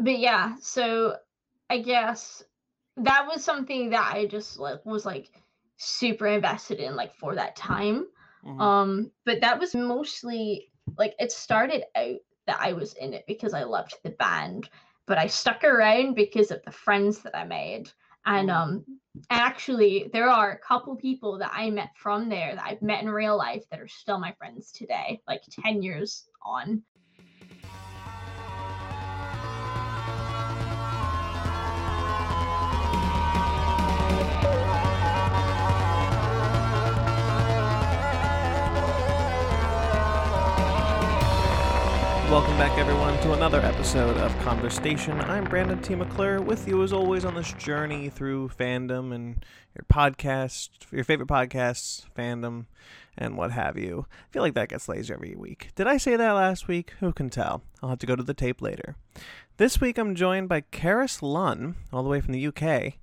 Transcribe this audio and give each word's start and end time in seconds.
but 0.00 0.18
yeah, 0.18 0.56
so 0.60 1.16
I 1.70 1.80
guess 1.80 2.42
that 2.96 3.26
was 3.26 3.44
something 3.44 3.90
that 3.90 4.12
I 4.14 4.26
just 4.26 4.58
like 4.58 4.84
was 4.84 5.06
like 5.06 5.42
super 5.76 6.26
invested 6.26 6.80
in 6.80 6.96
like 6.96 7.14
for 7.14 7.34
that 7.34 7.56
time. 7.56 8.06
Mhm. 8.42 8.70
Um, 8.72 9.12
but 9.24 9.40
that 9.40 9.58
was 9.58 9.74
mostly 9.74 10.72
like 10.98 11.14
it 11.18 11.32
started 11.32 11.84
out 11.96 12.18
that 12.46 12.60
I 12.60 12.72
was 12.72 12.94
in 12.94 13.14
it 13.14 13.24
because 13.26 13.54
I 13.54 13.62
loved 13.64 13.96
the 14.04 14.10
band, 14.10 14.68
but 15.06 15.18
I 15.18 15.26
stuck 15.28 15.64
around 15.64 16.14
because 16.14 16.50
of 16.50 16.62
the 16.64 16.72
friends 16.72 17.20
that 17.22 17.36
I 17.36 17.44
made. 17.44 17.90
And 18.26 18.50
Mhm. 18.50 18.50
um 18.50 18.86
actually 19.30 20.08
there 20.12 20.28
are 20.28 20.52
a 20.52 20.58
couple 20.58 20.94
people 20.96 21.38
that 21.38 21.50
I 21.54 21.70
met 21.70 21.96
from 21.96 22.28
there 22.28 22.54
that 22.54 22.64
I've 22.64 22.82
met 22.82 23.02
in 23.02 23.10
real 23.10 23.36
life 23.36 23.64
that 23.70 23.80
are 23.80 23.88
still 23.88 24.18
my 24.18 24.32
friends 24.32 24.72
today, 24.72 25.20
like 25.26 25.42
10 25.50 25.82
years 25.82 26.28
on. 26.42 26.82
Welcome 42.30 42.56
back, 42.58 42.78
everyone, 42.78 43.18
to 43.22 43.32
another 43.32 43.58
episode 43.58 44.16
of 44.18 44.38
Conversation. 44.42 45.20
I'm 45.22 45.42
Brandon 45.42 45.82
T. 45.82 45.96
McClure, 45.96 46.40
with 46.40 46.68
you 46.68 46.80
as 46.84 46.92
always 46.92 47.24
on 47.24 47.34
this 47.34 47.52
journey 47.54 48.08
through 48.08 48.50
fandom 48.50 49.12
and 49.12 49.44
your 49.74 49.84
podcast, 49.92 50.68
your 50.92 51.02
favorite 51.02 51.28
podcasts, 51.28 52.04
fandom, 52.16 52.66
and 53.18 53.36
what 53.36 53.50
have 53.50 53.76
you. 53.76 54.06
I 54.08 54.32
feel 54.32 54.42
like 54.42 54.54
that 54.54 54.68
gets 54.68 54.88
lazy 54.88 55.12
every 55.12 55.34
week. 55.34 55.70
Did 55.74 55.88
I 55.88 55.96
say 55.96 56.14
that 56.14 56.30
last 56.30 56.68
week? 56.68 56.92
Who 57.00 57.12
can 57.12 57.30
tell? 57.30 57.62
I'll 57.82 57.88
have 57.88 57.98
to 57.98 58.06
go 58.06 58.14
to 58.14 58.22
the 58.22 58.32
tape 58.32 58.62
later. 58.62 58.94
This 59.56 59.80
week, 59.80 59.98
I'm 59.98 60.14
joined 60.14 60.48
by 60.48 60.60
Karis 60.60 61.22
Lunn, 61.22 61.74
all 61.92 62.04
the 62.04 62.08
way 62.08 62.20
from 62.20 62.32
the 62.32 62.46
UK, 62.46 62.94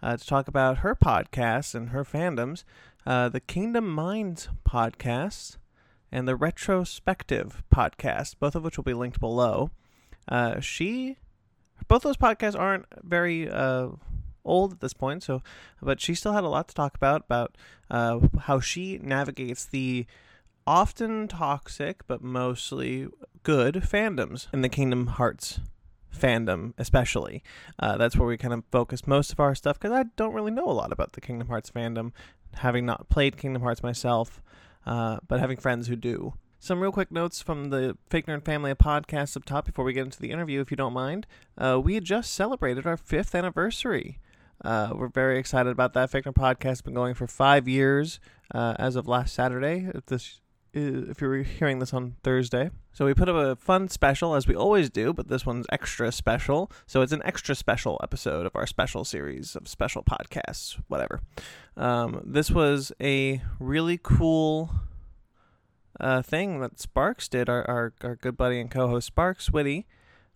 uh, 0.00 0.16
to 0.16 0.24
talk 0.24 0.46
about 0.46 0.78
her 0.78 0.94
podcasts 0.94 1.74
and 1.74 1.88
her 1.88 2.04
fandoms, 2.04 2.62
uh, 3.04 3.30
the 3.30 3.40
Kingdom 3.40 3.92
Minds 3.92 4.48
podcast 4.64 5.56
and 6.16 6.26
the 6.26 6.34
Retrospective 6.34 7.62
podcast, 7.70 8.36
both 8.40 8.54
of 8.54 8.64
which 8.64 8.78
will 8.78 8.84
be 8.84 8.94
linked 8.94 9.20
below. 9.20 9.70
Uh, 10.26 10.60
she, 10.60 11.18
both 11.88 12.04
those 12.04 12.16
podcasts 12.16 12.58
aren't 12.58 12.86
very 13.02 13.50
uh, 13.50 13.88
old 14.42 14.72
at 14.72 14.80
this 14.80 14.94
point, 14.94 15.22
so, 15.22 15.42
but 15.82 16.00
she 16.00 16.14
still 16.14 16.32
had 16.32 16.42
a 16.42 16.48
lot 16.48 16.68
to 16.68 16.74
talk 16.74 16.96
about 16.96 17.24
about 17.26 17.58
uh, 17.90 18.20
how 18.44 18.60
she 18.60 18.98
navigates 19.02 19.66
the 19.66 20.06
often 20.66 21.28
toxic 21.28 22.06
but 22.06 22.22
mostly 22.22 23.08
good 23.42 23.74
fandoms 23.74 24.46
in 24.54 24.62
the 24.62 24.70
Kingdom 24.70 25.08
Hearts 25.08 25.60
fandom, 26.16 26.72
especially. 26.78 27.42
Uh, 27.78 27.98
that's 27.98 28.16
where 28.16 28.26
we 28.26 28.38
kind 28.38 28.54
of 28.54 28.64
focus 28.72 29.06
most 29.06 29.32
of 29.32 29.38
our 29.38 29.54
stuff 29.54 29.78
because 29.78 29.92
I 29.92 30.04
don't 30.16 30.32
really 30.32 30.50
know 30.50 30.64
a 30.64 30.72
lot 30.72 30.92
about 30.92 31.12
the 31.12 31.20
Kingdom 31.20 31.48
Hearts 31.48 31.70
fandom, 31.70 32.12
having 32.54 32.86
not 32.86 33.10
played 33.10 33.36
Kingdom 33.36 33.60
Hearts 33.60 33.82
myself 33.82 34.40
uh, 34.86 35.18
but 35.26 35.40
having 35.40 35.56
friends 35.56 35.88
who 35.88 35.96
do. 35.96 36.34
Some 36.58 36.80
real 36.80 36.92
quick 36.92 37.12
notes 37.12 37.42
from 37.42 37.70
the 37.70 37.96
Fake 38.08 38.26
Nerd 38.26 38.44
family 38.44 38.74
podcast 38.74 39.36
up 39.36 39.44
top 39.44 39.66
before 39.66 39.84
we 39.84 39.92
get 39.92 40.04
into 40.04 40.20
the 40.20 40.30
interview, 40.30 40.60
if 40.60 40.70
you 40.70 40.76
don't 40.76 40.92
mind. 40.92 41.26
Uh, 41.56 41.80
we 41.82 42.00
just 42.00 42.32
celebrated 42.32 42.86
our 42.86 42.96
fifth 42.96 43.34
anniversary. 43.34 44.18
Uh, 44.64 44.92
we're 44.94 45.08
very 45.08 45.38
excited 45.38 45.70
about 45.70 45.92
that. 45.92 46.10
Fake 46.10 46.24
Nerd 46.24 46.34
podcast 46.34 46.64
has 46.64 46.82
been 46.82 46.94
going 46.94 47.14
for 47.14 47.26
five 47.26 47.68
years 47.68 48.20
uh, 48.54 48.74
as 48.78 48.96
of 48.96 49.06
last 49.06 49.34
Saturday. 49.34 49.90
This 50.06 50.40
if 50.76 51.20
you're 51.20 51.42
hearing 51.42 51.78
this 51.78 51.94
on 51.94 52.16
Thursday. 52.22 52.70
So 52.92 53.06
we 53.06 53.14
put 53.14 53.28
up 53.28 53.36
a 53.36 53.56
fun 53.56 53.88
special 53.88 54.34
as 54.34 54.46
we 54.46 54.54
always 54.54 54.90
do, 54.90 55.12
but 55.12 55.28
this 55.28 55.44
one's 55.46 55.66
extra 55.70 56.12
special. 56.12 56.70
So 56.86 57.02
it's 57.02 57.12
an 57.12 57.22
extra 57.24 57.54
special 57.54 57.98
episode 58.02 58.46
of 58.46 58.54
our 58.54 58.66
special 58.66 59.04
series 59.04 59.56
of 59.56 59.68
special 59.68 60.02
podcasts, 60.02 60.80
whatever. 60.88 61.20
Um, 61.76 62.22
this 62.24 62.50
was 62.50 62.92
a 63.00 63.42
really 63.58 63.98
cool 64.02 64.70
uh, 65.98 66.22
thing 66.22 66.60
that 66.60 66.78
Sparks 66.78 67.28
did. 67.28 67.48
Our, 67.48 67.68
our, 67.68 67.92
our 68.02 68.16
good 68.16 68.36
buddy 68.36 68.60
and 68.60 68.70
co-host 68.70 69.06
Sparks 69.06 69.50
Witty. 69.50 69.86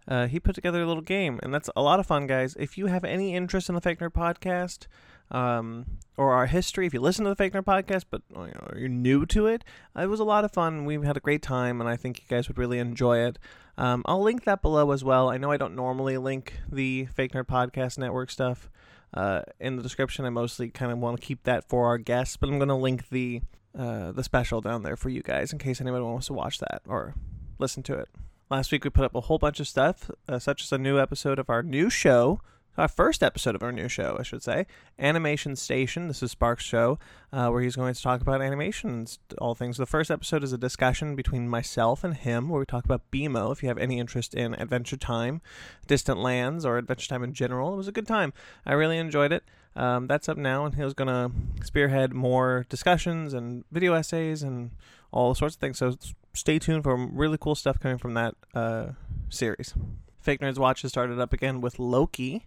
Uh, 0.08 0.26
he 0.26 0.40
put 0.40 0.54
together 0.54 0.82
a 0.82 0.86
little 0.86 1.02
game, 1.02 1.38
and 1.42 1.52
that's 1.52 1.70
a 1.76 1.82
lot 1.82 2.00
of 2.00 2.06
fun, 2.06 2.26
guys. 2.26 2.56
If 2.58 2.76
you 2.78 2.86
have 2.86 3.04
any 3.04 3.34
interest 3.34 3.68
in 3.68 3.74
the 3.74 3.80
Fake 3.80 4.00
Nerd 4.00 4.12
podcast, 4.12 4.86
um, 5.30 5.86
or 6.16 6.32
our 6.32 6.46
history, 6.46 6.86
if 6.86 6.94
you 6.94 7.00
listen 7.00 7.24
to 7.24 7.30
the 7.30 7.36
Fake 7.36 7.52
Nerd 7.52 7.64
podcast, 7.64 8.04
but 8.10 8.22
you 8.30 8.36
know, 8.36 8.70
you're 8.76 8.88
new 8.88 9.24
to 9.26 9.46
it, 9.46 9.64
it 9.96 10.06
was 10.06 10.20
a 10.20 10.24
lot 10.24 10.44
of 10.44 10.52
fun. 10.52 10.84
We 10.84 10.94
had 11.06 11.16
a 11.16 11.20
great 11.20 11.42
time, 11.42 11.80
and 11.80 11.88
I 11.88 11.96
think 11.96 12.20
you 12.20 12.24
guys 12.28 12.48
would 12.48 12.58
really 12.58 12.78
enjoy 12.78 13.18
it. 13.18 13.38
Um, 13.78 14.02
I'll 14.04 14.22
link 14.22 14.44
that 14.44 14.60
below 14.60 14.90
as 14.90 15.02
well. 15.02 15.30
I 15.30 15.38
know 15.38 15.50
I 15.50 15.56
don't 15.56 15.74
normally 15.74 16.18
link 16.18 16.54
the 16.70 17.06
Fake 17.06 17.32
Nerd 17.32 17.46
Podcast 17.46 17.96
Network 17.96 18.30
stuff 18.30 18.68
uh, 19.14 19.42
in 19.58 19.76
the 19.76 19.82
description. 19.82 20.24
I 20.24 20.30
mostly 20.30 20.68
kind 20.68 20.92
of 20.92 20.98
want 20.98 21.20
to 21.20 21.26
keep 21.26 21.44
that 21.44 21.68
for 21.68 21.86
our 21.86 21.98
guests, 21.98 22.36
but 22.36 22.48
I'm 22.48 22.58
going 22.58 22.68
to 22.68 22.74
link 22.74 23.08
the 23.08 23.40
uh, 23.78 24.10
the 24.10 24.24
special 24.24 24.60
down 24.60 24.82
there 24.82 24.96
for 24.96 25.10
you 25.10 25.22
guys 25.22 25.52
in 25.52 25.58
case 25.58 25.80
anyone 25.80 26.02
wants 26.02 26.26
to 26.26 26.32
watch 26.32 26.58
that 26.58 26.82
or 26.88 27.14
listen 27.58 27.82
to 27.84 27.94
it. 27.94 28.08
Last 28.50 28.72
week 28.72 28.82
we 28.82 28.90
put 28.90 29.04
up 29.04 29.14
a 29.14 29.20
whole 29.20 29.38
bunch 29.38 29.60
of 29.60 29.68
stuff, 29.68 30.10
uh, 30.28 30.40
such 30.40 30.62
as 30.64 30.72
a 30.72 30.78
new 30.78 30.98
episode 30.98 31.38
of 31.38 31.48
our 31.48 31.62
new 31.62 31.88
show, 31.88 32.40
our 32.78 32.88
first 32.88 33.22
episode 33.22 33.54
of 33.54 33.62
our 33.62 33.72
new 33.72 33.88
show, 33.88 34.16
I 34.18 34.22
should 34.22 34.42
say, 34.42 34.66
Animation 34.98 35.56
Station. 35.56 36.08
This 36.08 36.22
is 36.22 36.30
Sparks' 36.30 36.64
show, 36.64 36.98
uh, 37.32 37.48
where 37.48 37.62
he's 37.62 37.76
going 37.76 37.92
to 37.92 38.02
talk 38.02 38.20
about 38.20 38.40
animations, 38.40 39.18
all 39.38 39.54
things. 39.54 39.76
The 39.76 39.86
first 39.86 40.10
episode 40.10 40.44
is 40.44 40.52
a 40.52 40.58
discussion 40.58 41.16
between 41.16 41.48
myself 41.48 42.04
and 42.04 42.14
him, 42.14 42.48
where 42.48 42.60
we 42.60 42.66
talk 42.66 42.84
about 42.84 43.10
BMO. 43.10 43.52
If 43.52 43.62
you 43.62 43.68
have 43.68 43.78
any 43.78 43.98
interest 43.98 44.34
in 44.34 44.54
Adventure 44.54 44.96
Time, 44.96 45.40
Distant 45.86 46.20
Lands, 46.20 46.64
or 46.64 46.78
Adventure 46.78 47.08
Time 47.08 47.22
in 47.22 47.34
general, 47.34 47.74
it 47.74 47.76
was 47.76 47.88
a 47.88 47.92
good 47.92 48.06
time. 48.06 48.32
I 48.64 48.72
really 48.72 48.98
enjoyed 48.98 49.32
it. 49.32 49.44
Um, 49.76 50.06
that's 50.06 50.28
up 50.28 50.36
now, 50.36 50.64
and 50.64 50.74
he 50.74 50.82
was 50.82 50.94
going 50.94 51.08
to 51.08 51.64
spearhead 51.64 52.12
more 52.12 52.66
discussions 52.68 53.34
and 53.34 53.64
video 53.70 53.94
essays 53.94 54.42
and 54.42 54.70
all 55.12 55.34
sorts 55.34 55.56
of 55.56 55.60
things. 55.60 55.78
So 55.78 55.96
stay 56.34 56.58
tuned 56.58 56.84
for 56.84 56.96
really 56.96 57.38
cool 57.38 57.54
stuff 57.54 57.78
coming 57.78 57.98
from 57.98 58.14
that 58.14 58.34
uh, 58.54 58.86
series. 59.28 59.74
Fake 60.20 60.40
Nerds 60.40 60.58
Watch 60.58 60.82
has 60.82 60.90
started 60.90 61.18
up 61.18 61.32
again 61.32 61.60
with 61.60 61.78
Loki. 61.78 62.46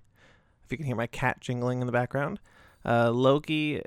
If 0.65 0.71
you 0.71 0.77
can 0.77 0.85
hear 0.85 0.95
my 0.95 1.07
cat 1.07 1.39
jingling 1.41 1.81
in 1.81 1.87
the 1.87 1.93
background, 1.93 2.39
uh, 2.85 3.11
Loki 3.11 3.81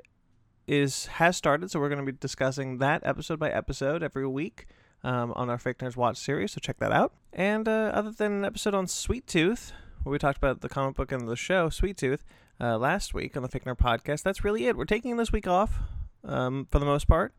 is 0.67 1.05
has 1.07 1.37
started, 1.37 1.71
so 1.71 1.79
we're 1.79 1.89
going 1.89 2.05
to 2.05 2.11
be 2.11 2.17
discussing 2.17 2.77
that 2.79 3.01
episode 3.05 3.39
by 3.39 3.49
episode 3.49 4.03
every 4.03 4.27
week 4.27 4.67
um, 5.03 5.31
on 5.35 5.49
our 5.49 5.57
Fake 5.57 5.79
Nerds 5.79 5.95
Watch 5.95 6.17
series. 6.17 6.51
So 6.51 6.59
check 6.59 6.77
that 6.79 6.91
out. 6.91 7.13
And 7.33 7.67
uh, 7.67 7.91
other 7.93 8.11
than 8.11 8.31
an 8.33 8.45
episode 8.45 8.73
on 8.73 8.87
Sweet 8.87 9.27
Tooth, 9.27 9.71
where 10.03 10.11
we 10.11 10.19
talked 10.19 10.37
about 10.37 10.61
the 10.61 10.69
comic 10.69 10.95
book 10.95 11.11
and 11.11 11.27
the 11.27 11.35
show 11.35 11.69
Sweet 11.69 11.97
Tooth 11.97 12.23
uh, 12.59 12.77
last 12.77 13.13
week 13.13 13.37
on 13.37 13.43
the 13.43 13.49
Fake 13.49 13.65
Nerd 13.65 13.77
podcast, 13.77 14.23
that's 14.23 14.43
really 14.43 14.67
it. 14.67 14.75
We're 14.75 14.85
taking 14.85 15.17
this 15.17 15.31
week 15.31 15.47
off 15.47 15.79
um, 16.23 16.67
for 16.69 16.79
the 16.79 16.85
most 16.85 17.07
part. 17.07 17.33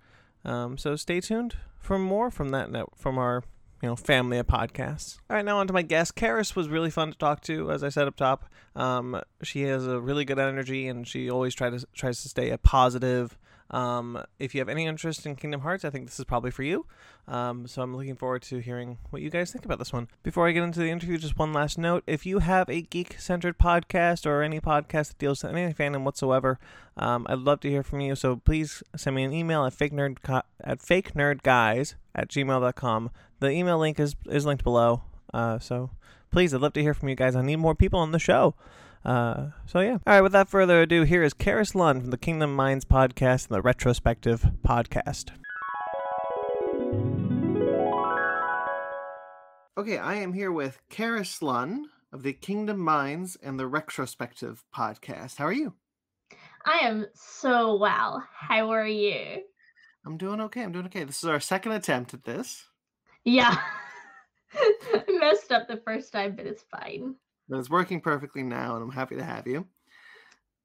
Um, 0.44 0.78
so 0.78 0.96
stay 0.96 1.20
tuned 1.20 1.56
for 1.78 1.98
more 1.98 2.30
from 2.30 2.50
that 2.50 2.70
net, 2.70 2.86
from 2.96 3.18
our 3.18 3.42
you 3.82 3.88
know 3.88 3.96
family 3.96 4.38
of 4.38 4.46
podcasts. 4.46 5.18
All 5.28 5.36
right, 5.36 5.44
now 5.44 5.58
on 5.58 5.66
to 5.66 5.72
my 5.72 5.82
guest. 5.82 6.16
Karis 6.16 6.56
was 6.56 6.68
really 6.68 6.90
fun 6.90 7.12
to 7.12 7.18
talk 7.18 7.40
to, 7.42 7.70
as 7.70 7.84
I 7.84 7.88
said 7.88 8.08
up 8.08 8.16
top. 8.16 8.44
Um, 8.74 9.20
she 9.42 9.62
has 9.62 9.86
a 9.86 10.00
really 10.00 10.24
good 10.24 10.38
energy, 10.38 10.88
and 10.88 11.06
she 11.06 11.30
always 11.30 11.54
try 11.54 11.70
to 11.70 11.84
tries 11.94 12.22
to 12.22 12.28
stay 12.28 12.50
a 12.50 12.58
positive. 12.58 13.38
Um, 13.70 14.22
if 14.38 14.54
you 14.54 14.60
have 14.60 14.68
any 14.68 14.86
interest 14.86 15.26
in 15.26 15.36
Kingdom 15.36 15.60
Hearts, 15.60 15.84
I 15.84 15.90
think 15.90 16.06
this 16.06 16.18
is 16.18 16.24
probably 16.24 16.50
for 16.50 16.62
you. 16.62 16.86
Um, 17.26 17.66
so 17.66 17.82
I'm 17.82 17.94
looking 17.94 18.16
forward 18.16 18.42
to 18.42 18.58
hearing 18.58 18.98
what 19.10 19.20
you 19.20 19.28
guys 19.28 19.52
think 19.52 19.64
about 19.64 19.78
this 19.78 19.92
one. 19.92 20.08
Before 20.22 20.48
I 20.48 20.52
get 20.52 20.62
into 20.62 20.80
the 20.80 20.90
interview, 20.90 21.18
just 21.18 21.38
one 21.38 21.52
last 21.52 21.76
note: 21.76 22.02
if 22.06 22.24
you 22.24 22.38
have 22.38 22.68
a 22.70 22.82
geek-centered 22.82 23.58
podcast 23.58 24.24
or 24.24 24.42
any 24.42 24.60
podcast 24.60 25.08
that 25.08 25.18
deals 25.18 25.42
with 25.42 25.54
any 25.54 25.72
fandom 25.74 26.04
whatsoever, 26.04 26.58
um, 26.96 27.26
I'd 27.28 27.38
love 27.40 27.60
to 27.60 27.70
hear 27.70 27.82
from 27.82 28.00
you. 28.00 28.14
So 28.14 28.36
please 28.36 28.82
send 28.96 29.16
me 29.16 29.24
an 29.24 29.32
email 29.32 29.66
at 29.66 29.74
fake 29.74 29.92
nerd 29.92 30.18
at 30.62 30.80
fake 30.80 31.14
nerd 31.14 31.42
guys 31.42 31.96
at 32.14 32.28
gmail.com. 32.28 33.10
The 33.40 33.50
email 33.50 33.78
link 33.78 34.00
is 34.00 34.16
is 34.26 34.46
linked 34.46 34.64
below. 34.64 35.02
Uh, 35.34 35.58
so 35.58 35.90
please, 36.30 36.54
I'd 36.54 36.62
love 36.62 36.72
to 36.72 36.82
hear 36.82 36.94
from 36.94 37.10
you 37.10 37.14
guys. 37.14 37.36
I 37.36 37.42
need 37.42 37.56
more 37.56 37.74
people 37.74 38.00
on 38.00 38.12
the 38.12 38.18
show. 38.18 38.54
Uh, 39.04 39.48
so 39.66 39.80
yeah. 39.80 39.98
All 40.06 40.14
right. 40.14 40.20
Without 40.20 40.48
further 40.48 40.82
ado, 40.82 41.02
here 41.02 41.22
is 41.22 41.34
Karis 41.34 41.74
Lunn 41.74 42.00
from 42.00 42.10
the 42.10 42.18
Kingdom 42.18 42.54
Minds 42.54 42.84
podcast 42.84 43.48
and 43.48 43.56
the 43.56 43.62
Retrospective 43.62 44.50
podcast. 44.66 45.30
Okay, 49.78 49.96
I 49.98 50.14
am 50.16 50.32
here 50.32 50.50
with 50.50 50.80
Karis 50.90 51.40
Lunn 51.40 51.86
of 52.12 52.22
the 52.24 52.32
Kingdom 52.32 52.78
Minds 52.80 53.36
and 53.42 53.58
the 53.58 53.66
Retrospective 53.66 54.64
podcast. 54.74 55.36
How 55.36 55.46
are 55.46 55.52
you? 55.52 55.74
I 56.66 56.80
am 56.82 57.06
so 57.14 57.76
well. 57.76 58.26
How 58.34 58.70
are 58.70 58.86
you? 58.86 59.42
I'm 60.04 60.16
doing 60.16 60.40
okay. 60.42 60.62
I'm 60.62 60.72
doing 60.72 60.86
okay. 60.86 61.04
This 61.04 61.18
is 61.22 61.28
our 61.28 61.38
second 61.40 61.72
attempt 61.72 62.12
at 62.14 62.24
this, 62.24 62.64
Yeah. 63.24 63.56
I 64.54 65.04
messed 65.08 65.52
up 65.52 65.68
the 65.68 65.80
first 65.84 66.12
time, 66.12 66.34
but 66.34 66.46
it's 66.46 66.64
fine. 66.70 67.14
But 67.48 67.58
it's 67.58 67.70
working 67.70 68.00
perfectly 68.00 68.42
now, 68.42 68.74
and 68.74 68.82
I'm 68.82 68.90
happy 68.90 69.16
to 69.16 69.24
have 69.24 69.46
you. 69.46 69.66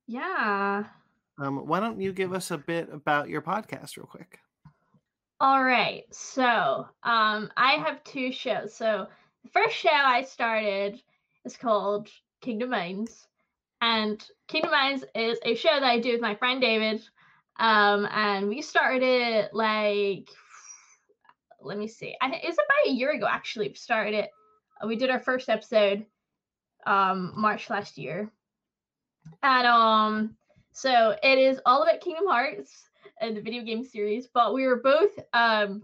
Yeah. 0.08 0.84
Um, 1.40 1.68
why 1.68 1.80
don't 1.80 2.00
you 2.00 2.14
give 2.14 2.34
us 2.34 2.52
a 2.52 2.58
bit 2.58 2.90
about 2.92 3.30
your 3.30 3.42
podcast, 3.42 3.98
real 3.98 4.06
quick? 4.06 4.40
All 5.40 5.64
right. 5.64 6.04
So, 6.12 6.88
um, 7.04 7.52
I 7.58 7.74
have 7.84 8.04
two 8.04 8.32
shows. 8.32 8.76
So, 8.76 9.08
the 9.44 9.50
first 9.50 9.76
show 9.76 9.90
I 9.92 10.24
started 10.24 11.02
is 11.46 11.58
called 11.58 12.10
Kingdom 12.42 12.70
Minds. 12.70 13.28
And 13.82 14.24
Kingdom 14.48 14.72
Minds 14.72 15.04
is 15.16 15.40
a 15.44 15.56
show 15.56 15.70
that 15.74 15.84
I 15.84 16.00
do 16.00 16.12
with 16.12 16.22
my 16.22 16.36
friend 16.36 16.62
David. 16.62 17.02
Um, 17.60 18.08
and 18.12 18.48
we 18.48 18.62
started 18.62 19.04
it 19.04 19.54
like, 19.54 20.30
let 21.62 21.78
me 21.78 21.88
see, 21.88 22.16
I, 22.22 22.40
it's 22.44 22.58
about 22.58 22.88
a 22.88 22.92
year 22.92 23.12
ago 23.12 23.28
actually. 23.30 23.70
We 23.70 23.76
started 23.76 24.14
it. 24.14 24.30
We 24.86 24.96
did 24.96 25.10
our 25.10 25.20
first 25.20 25.50
episode 25.50 26.06
um, 26.86 27.34
March 27.36 27.70
last 27.70 27.98
year. 27.98 28.32
And 29.42 29.68
um, 29.68 30.36
so 30.72 31.16
it 31.24 31.38
is 31.38 31.60
all 31.66 31.84
about 31.84 32.02
Kingdom 32.02 32.28
Hearts 32.28 32.90
and 33.22 33.38
the 33.38 33.42
video 33.42 33.64
game 33.64 33.84
series, 33.84 34.28
but 34.34 34.54
we 34.54 34.66
were 34.66 34.82
both 34.82 35.12
um, 35.34 35.84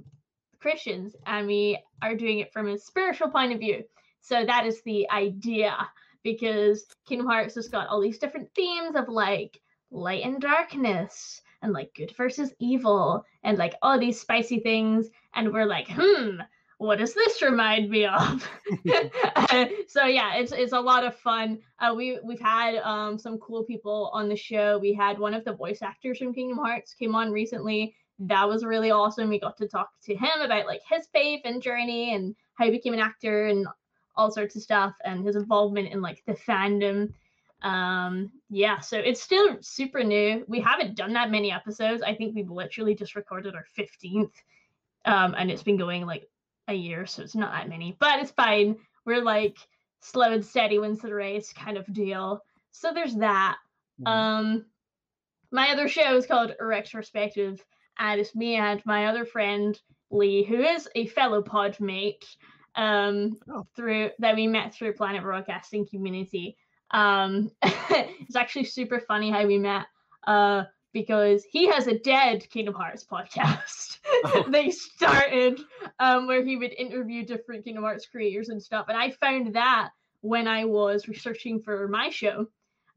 Christians 0.59 1.15
and 1.25 1.47
we 1.47 1.79
are 2.01 2.15
doing 2.15 2.39
it 2.39 2.51
from 2.51 2.67
a 2.67 2.77
spiritual 2.77 3.29
point 3.29 3.53
of 3.53 3.59
view. 3.59 3.83
So 4.21 4.45
that 4.45 4.65
is 4.65 4.81
the 4.81 5.09
idea 5.09 5.75
because 6.23 6.85
Kingdom 7.07 7.27
Hearts 7.27 7.55
has 7.55 7.67
got 7.67 7.87
all 7.87 8.01
these 8.01 8.19
different 8.19 8.49
themes 8.55 8.95
of 8.95 9.07
like 9.07 9.61
light 9.91 10.23
and 10.23 10.41
darkness 10.41 11.41
and 11.61 11.73
like 11.73 11.93
good 11.95 12.13
versus 12.15 12.53
evil 12.59 13.25
and 13.43 13.57
like 13.57 13.75
all 13.81 13.99
these 13.99 14.19
spicy 14.19 14.59
things. 14.59 15.09
And 15.33 15.53
we're 15.53 15.65
like, 15.65 15.87
hmm, 15.89 16.41
what 16.79 16.97
does 16.97 17.13
this 17.13 17.41
remind 17.41 17.89
me 17.89 18.05
of? 18.05 18.49
so 19.87 20.05
yeah, 20.05 20.35
it's 20.35 20.53
it's 20.53 20.71
a 20.71 20.79
lot 20.79 21.03
of 21.03 21.13
fun. 21.13 21.59
Uh, 21.77 21.93
we 21.93 22.19
we've 22.23 22.39
had 22.39 22.77
um, 22.77 23.19
some 23.19 23.37
cool 23.37 23.65
people 23.65 24.09
on 24.13 24.29
the 24.29 24.35
show. 24.35 24.79
We 24.79 24.93
had 24.93 25.19
one 25.19 25.33
of 25.33 25.43
the 25.43 25.53
voice 25.53 25.81
actors 25.81 26.17
from 26.17 26.33
Kingdom 26.33 26.57
Hearts 26.57 26.93
came 26.93 27.15
on 27.15 27.31
recently. 27.31 27.95
That 28.19 28.47
was 28.47 28.63
really 28.63 28.91
awesome. 28.91 29.27
We 29.27 29.41
got 29.41 29.57
to 29.57 29.67
talk 29.67 29.89
to 30.05 30.15
him 30.15 30.39
about 30.41 30.67
like 30.67 30.79
his 30.89 31.05
faith 31.07 31.41
and 31.43 31.61
journey 31.61 32.15
and 32.15 32.33
how 32.55 32.65
he 32.65 32.71
became 32.71 32.93
an 32.93 32.99
actor 33.01 33.47
and 33.47 33.67
all 34.15 34.31
sorts 34.31 34.55
of 34.55 34.61
stuff 34.61 34.95
and 35.03 35.25
his 35.25 35.35
involvement 35.35 35.91
in 35.91 36.01
like 36.01 36.23
the 36.27 36.33
fandom. 36.33 37.11
Um, 37.61 38.31
yeah, 38.49 38.79
so 38.79 38.97
it's 38.97 39.21
still 39.21 39.57
super 39.59 40.01
new. 40.01 40.45
We 40.47 40.61
haven't 40.61 40.95
done 40.95 41.11
that 41.13 41.29
many 41.29 41.51
episodes. 41.51 42.01
I 42.03 42.15
think 42.15 42.35
we've 42.35 42.49
literally 42.49 42.95
just 42.95 43.15
recorded 43.15 43.53
our 43.53 43.65
15th. 43.77 44.31
Um, 45.03 45.35
and 45.37 45.51
it's 45.51 45.63
been 45.63 45.77
going 45.77 46.05
like 46.05 46.29
a 46.69 46.73
year, 46.73 47.05
so 47.05 47.23
it's 47.23 47.35
not 47.35 47.51
that 47.51 47.69
many, 47.69 47.95
but 47.99 48.19
it's 48.19 48.31
fine. 48.31 48.77
We're 49.05 49.23
like 49.23 49.57
slow 50.01 50.31
and 50.31 50.45
steady 50.45 50.79
wins 50.79 51.01
the 51.01 51.13
race 51.13 51.51
kind 51.53 51.77
of 51.77 51.91
deal. 51.91 52.41
So 52.71 52.93
there's 52.93 53.15
that. 53.15 53.57
Mm-hmm. 54.01 54.07
Um, 54.07 54.65
my 55.51 55.71
other 55.71 55.87
show 55.87 56.15
is 56.15 56.25
called 56.25 56.55
Retrospective, 56.59 57.63
and 57.97 58.19
it's 58.19 58.35
me 58.35 58.55
and 58.55 58.81
my 58.85 59.07
other 59.07 59.25
friend 59.25 59.79
Lee, 60.11 60.43
who 60.43 60.61
is 60.61 60.87
a 60.95 61.07
fellow 61.07 61.41
pod 61.41 61.79
mate. 61.79 62.25
Um, 62.75 63.37
oh. 63.49 63.65
through 63.75 64.11
that 64.19 64.35
we 64.35 64.47
met 64.47 64.73
through 64.73 64.93
Planet 64.93 65.23
Broadcasting 65.23 65.87
Community. 65.87 66.55
Um, 66.91 67.51
it's 67.61 68.35
actually 68.35 68.65
super 68.65 68.99
funny 68.99 69.31
how 69.31 69.45
we 69.45 69.57
met. 69.57 69.87
Uh, 70.25 70.63
because 70.93 71.43
he 71.43 71.67
has 71.67 71.87
a 71.87 71.99
dead 71.99 72.49
Kingdom 72.49 72.73
Hearts 72.73 73.05
podcast. 73.09 73.99
Oh. 74.25 74.45
they 74.51 74.71
started 74.71 75.59
um, 75.99 76.27
where 76.27 76.43
he 76.43 76.57
would 76.57 76.73
interview 76.73 77.25
different 77.25 77.65
Kingdom 77.65 77.83
Hearts 77.83 78.07
creators 78.07 78.49
and 78.49 78.61
stuff. 78.61 78.85
And 78.89 78.97
I 78.97 79.11
found 79.11 79.53
that 79.55 79.89
when 80.21 80.47
I 80.47 80.65
was 80.65 81.07
researching 81.07 81.61
for 81.61 81.87
my 81.87 82.09
show. 82.09 82.47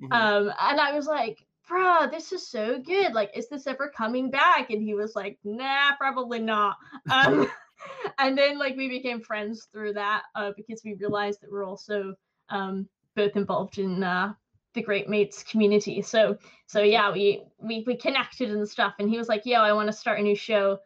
Mm-hmm. 0.03 0.13
Um, 0.13 0.53
and 0.61 0.81
I 0.81 0.93
was 0.93 1.07
like, 1.07 1.39
bro, 1.69 2.09
this 2.11 2.33
is 2.33 2.49
so 2.49 2.81
good. 2.81 3.13
Like, 3.13 3.31
is 3.35 3.49
this 3.49 3.67
ever 3.67 3.93
coming 3.97 4.31
back? 4.31 4.71
And 4.71 4.83
he 4.83 4.95
was 4.95 5.15
like, 5.15 5.39
nah, 5.45 5.95
probably 5.97 6.41
not. 6.41 6.77
Um, 7.11 7.49
and 8.19 8.37
then 8.37 8.59
like 8.59 8.77
we 8.77 8.89
became 8.89 9.21
friends 9.21 9.69
through 9.73 9.95
that 9.95 10.23
uh, 10.35 10.53
because 10.57 10.83
we 10.85 10.95
realized 10.95 11.41
that 11.43 11.51
we're 11.51 11.67
also 11.67 12.15
um, 12.49 12.89
both 13.15 13.37
involved 13.37 13.79
in 13.79 14.03
uh, 14.03 14.33
the 14.75 14.83
great 14.83 15.09
mates 15.09 15.43
community. 15.43 16.03
So 16.03 16.37
so 16.67 16.83
yeah 16.83 17.13
we 17.13 17.43
we, 17.59 17.85
we 17.87 17.97
connected 17.97 18.51
and 18.51 18.69
stuff. 18.69 18.95
And 18.99 19.09
he 19.09 19.19
was 19.19 19.29
like 19.29 19.43
yo 19.45 19.61
i 19.61 19.73
want 19.73 19.89
to 19.89 19.93
start 19.93 20.21
a 20.21 20.23
new 20.23 20.37
show. 20.37 20.79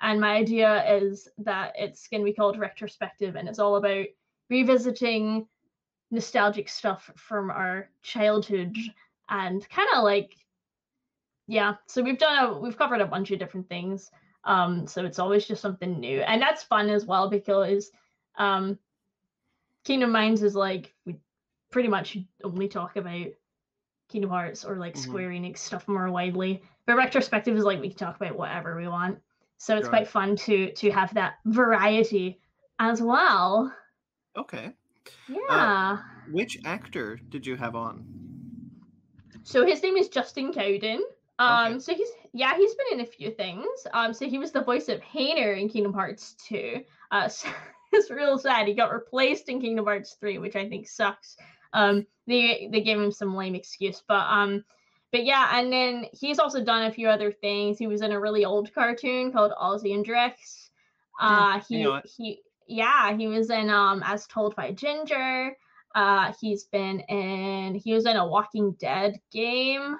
And 0.00 0.20
my 0.20 0.36
idea 0.36 0.84
is 0.98 1.28
that 1.38 1.72
it's 1.76 2.08
going 2.08 2.20
to 2.20 2.24
be 2.24 2.34
called 2.34 2.58
retrospective 2.58 3.34
and 3.34 3.48
it's 3.48 3.58
all 3.58 3.76
about 3.76 4.06
revisiting 4.50 5.46
nostalgic 6.10 6.68
stuff 6.68 7.10
from 7.16 7.50
our 7.50 7.88
childhood 8.02 8.76
and 9.28 9.68
kind 9.68 9.88
of 9.96 10.04
like 10.04 10.36
yeah 11.48 11.74
so 11.86 12.00
we've 12.02 12.18
done 12.18 12.44
a 12.44 12.58
we've 12.58 12.78
covered 12.78 13.00
a 13.00 13.06
bunch 13.06 13.30
of 13.30 13.38
different 13.38 13.68
things. 13.68 14.10
Um 14.44 14.86
so 14.86 15.04
it's 15.04 15.18
always 15.18 15.46
just 15.46 15.62
something 15.62 15.98
new. 15.98 16.20
And 16.20 16.40
that's 16.40 16.62
fun 16.62 16.88
as 16.90 17.04
well 17.04 17.28
because 17.28 17.90
um 18.38 18.78
kingdom 19.84 20.10
minds 20.12 20.42
is 20.42 20.54
like 20.54 20.92
we 21.04 21.16
pretty 21.70 21.88
much 21.88 22.18
only 22.44 22.68
talk 22.68 22.96
about 22.96 23.26
Kingdom 24.08 24.30
Hearts 24.30 24.64
or 24.64 24.76
like 24.76 24.94
mm-hmm. 24.94 25.02
Square 25.02 25.30
Enix 25.30 25.58
stuff 25.58 25.88
more 25.88 26.10
widely. 26.10 26.62
But 26.86 26.96
retrospective 26.96 27.56
is 27.56 27.64
like 27.64 27.80
we 27.80 27.88
can 27.88 27.98
talk 27.98 28.16
about 28.16 28.36
whatever 28.36 28.76
we 28.76 28.88
want. 28.88 29.18
So 29.58 29.76
it's 29.76 29.88
quite 29.88 30.06
fun 30.06 30.36
to 30.36 30.70
to 30.72 30.90
have 30.90 31.14
that 31.14 31.34
variety 31.46 32.40
as 32.78 33.00
well. 33.00 33.72
Okay. 34.36 34.72
Yeah. 35.28 35.38
Uh, 35.48 35.98
which 36.30 36.58
actor 36.64 37.18
did 37.28 37.46
you 37.46 37.56
have 37.56 37.74
on? 37.74 38.04
So 39.42 39.64
his 39.64 39.82
name 39.82 39.96
is 39.96 40.08
Justin 40.08 40.52
Cowden. 40.52 41.02
Um, 41.38 41.74
okay. 41.74 41.78
so 41.80 41.94
he's 41.94 42.08
yeah, 42.32 42.54
he's 42.56 42.74
been 42.74 42.98
in 42.98 43.00
a 43.00 43.08
few 43.08 43.30
things. 43.30 43.66
Um, 43.92 44.12
so 44.12 44.28
he 44.28 44.38
was 44.38 44.52
the 44.52 44.62
voice 44.62 44.88
of 44.88 45.00
Hayner 45.00 45.58
in 45.58 45.68
Kingdom 45.68 45.92
Hearts 45.92 46.34
2. 46.48 46.82
Uh, 47.10 47.28
so 47.28 47.48
it's 47.92 48.10
real 48.10 48.38
sad. 48.38 48.68
He 48.68 48.74
got 48.74 48.92
replaced 48.92 49.48
in 49.48 49.60
Kingdom 49.60 49.86
Hearts 49.86 50.16
3, 50.20 50.38
which 50.38 50.56
I 50.56 50.68
think 50.68 50.86
sucks. 50.88 51.36
Um, 51.72 52.06
they 52.26 52.68
they 52.72 52.80
gave 52.80 52.98
him 52.98 53.12
some 53.12 53.34
lame 53.34 53.54
excuse, 53.54 54.02
but 54.06 54.26
um, 54.28 54.64
but 55.12 55.24
yeah, 55.24 55.58
and 55.58 55.72
then 55.72 56.06
he's 56.12 56.38
also 56.38 56.62
done 56.62 56.84
a 56.84 56.92
few 56.92 57.08
other 57.08 57.32
things. 57.32 57.78
He 57.78 57.86
was 57.86 58.02
in 58.02 58.12
a 58.12 58.20
really 58.20 58.44
old 58.44 58.72
cartoon 58.74 59.32
called 59.32 59.52
Ozzy 59.60 59.94
and 59.94 60.04
Drix. 60.04 60.70
Uh, 61.20 61.60
he 61.68 61.88
he 62.04 62.42
yeah, 62.66 63.16
he 63.16 63.26
was 63.26 63.50
in 63.50 63.70
um 63.70 64.02
As 64.04 64.26
Told 64.26 64.54
by 64.56 64.72
Ginger. 64.72 65.56
Uh, 65.94 66.32
he's 66.40 66.64
been 66.64 67.00
in 67.00 67.74
he 67.74 67.94
was 67.94 68.06
in 68.06 68.16
a 68.16 68.26
Walking 68.26 68.72
Dead 68.72 69.18
game. 69.32 69.96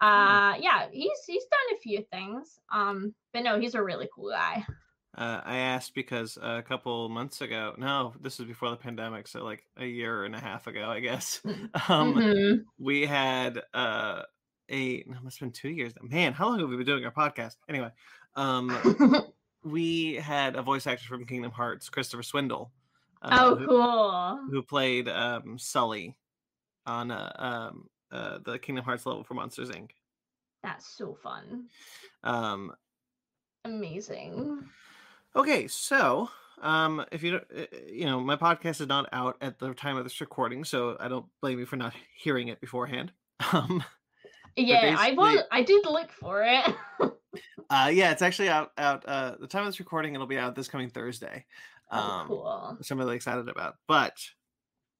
Uh, 0.00 0.54
yeah, 0.60 0.86
he's 0.92 1.18
he's 1.26 1.44
done 1.44 1.76
a 1.76 1.80
few 1.80 2.02
things. 2.10 2.58
Um, 2.72 3.14
but 3.32 3.42
no, 3.42 3.58
he's 3.58 3.74
a 3.74 3.82
really 3.82 4.08
cool 4.14 4.30
guy. 4.30 4.64
Uh, 5.18 5.40
I 5.44 5.56
asked 5.56 5.96
because 5.96 6.38
a 6.40 6.62
couple 6.62 7.08
months 7.08 7.40
ago, 7.40 7.74
no, 7.76 8.14
this 8.20 8.38
was 8.38 8.46
before 8.46 8.70
the 8.70 8.76
pandemic, 8.76 9.26
so 9.26 9.42
like 9.42 9.64
a 9.76 9.84
year 9.84 10.24
and 10.24 10.32
a 10.32 10.38
half 10.38 10.68
ago, 10.68 10.88
I 10.88 11.00
guess. 11.00 11.40
Mm, 11.44 11.70
um, 11.90 12.14
mm-hmm. 12.14 12.54
We 12.78 13.04
had 13.04 13.60
uh, 13.74 14.22
a, 14.70 15.02
no, 15.08 15.16
must 15.24 15.40
have 15.40 15.46
been 15.48 15.52
two 15.52 15.70
years. 15.70 15.92
Man, 16.00 16.32
how 16.32 16.46
long 16.48 16.60
have 16.60 16.68
we 16.68 16.76
been 16.76 16.86
doing 16.86 17.04
our 17.04 17.10
podcast? 17.10 17.56
Anyway, 17.68 17.90
um, 18.36 19.24
we 19.64 20.14
had 20.14 20.54
a 20.54 20.62
voice 20.62 20.86
actor 20.86 21.08
from 21.08 21.26
Kingdom 21.26 21.50
Hearts, 21.50 21.88
Christopher 21.88 22.22
Swindle. 22.22 22.70
Uh, 23.20 23.38
oh, 23.40 23.56
who, 23.56 23.66
cool. 23.66 24.40
Who 24.52 24.62
played 24.62 25.08
um, 25.08 25.58
Sully 25.58 26.16
on 26.86 27.10
uh, 27.10 27.32
um, 27.36 27.88
uh, 28.12 28.38
the 28.44 28.56
Kingdom 28.60 28.84
Hearts 28.84 29.04
level 29.04 29.24
for 29.24 29.34
Monsters 29.34 29.70
Inc. 29.70 29.90
That's 30.62 30.86
so 30.86 31.18
fun. 31.20 31.64
Um, 32.22 32.72
Amazing. 33.64 34.64
Okay, 35.38 35.68
so 35.68 36.28
um, 36.62 37.04
if 37.12 37.22
you 37.22 37.30
don't, 37.30 37.44
uh, 37.56 37.66
you 37.88 38.06
know, 38.06 38.18
my 38.18 38.34
podcast 38.34 38.80
is 38.80 38.88
not 38.88 39.08
out 39.12 39.36
at 39.40 39.60
the 39.60 39.72
time 39.72 39.96
of 39.96 40.02
this 40.02 40.20
recording, 40.20 40.64
so 40.64 40.96
I 40.98 41.06
don't 41.06 41.26
blame 41.40 41.60
you 41.60 41.66
for 41.66 41.76
not 41.76 41.94
hearing 42.16 42.48
it 42.48 42.60
beforehand. 42.60 43.12
Um, 43.52 43.84
yeah, 44.56 44.96
I 44.98 45.12
was, 45.12 45.44
I 45.52 45.62
did 45.62 45.86
look 45.86 46.10
for 46.10 46.42
it. 46.42 46.64
uh, 47.70 47.88
yeah, 47.92 48.10
it's 48.10 48.22
actually 48.22 48.48
out. 48.48 48.72
Out 48.76 49.04
uh, 49.06 49.36
the 49.38 49.46
time 49.46 49.62
of 49.62 49.68
this 49.68 49.78
recording, 49.78 50.14
it'll 50.14 50.26
be 50.26 50.36
out 50.36 50.56
this 50.56 50.66
coming 50.66 50.90
Thursday. 50.90 51.44
Oh, 51.92 51.96
um, 51.96 52.10
oh, 52.10 52.26
cool. 52.26 52.74
Which 52.76 52.90
I'm 52.90 52.98
really 52.98 53.14
excited 53.14 53.48
about. 53.48 53.76
But 53.86 54.14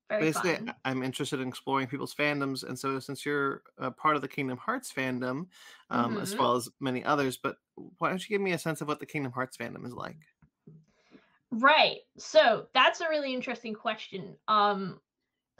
Very 0.08 0.22
basically, 0.22 0.56
fun. 0.56 0.74
I'm 0.84 1.02
interested 1.02 1.40
in 1.40 1.48
exploring 1.48 1.86
people's 1.86 2.14
fandoms, 2.14 2.66
and 2.66 2.78
so 2.78 2.98
since 2.98 3.26
you're 3.26 3.62
a 3.76 3.90
part 3.90 4.16
of 4.16 4.22
the 4.22 4.28
Kingdom 4.28 4.56
Hearts 4.56 4.90
fandom, 4.90 5.46
um, 5.90 6.12
mm-hmm. 6.12 6.20
as 6.20 6.34
well 6.34 6.56
as 6.56 6.68
many 6.80 7.04
others, 7.04 7.36
but 7.36 7.56
why 7.98 8.08
don't 8.08 8.22
you 8.22 8.34
give 8.34 8.40
me 8.40 8.52
a 8.52 8.58
sense 8.58 8.80
of 8.80 8.88
what 8.88 9.00
the 9.00 9.06
Kingdom 9.06 9.32
Hearts 9.32 9.56
fandom 9.56 9.84
is 9.84 9.92
like? 9.92 10.16
Right. 11.50 11.98
So 12.16 12.66
that's 12.74 13.00
a 13.00 13.08
really 13.08 13.34
interesting 13.34 13.74
question. 13.74 14.36
Um, 14.48 15.00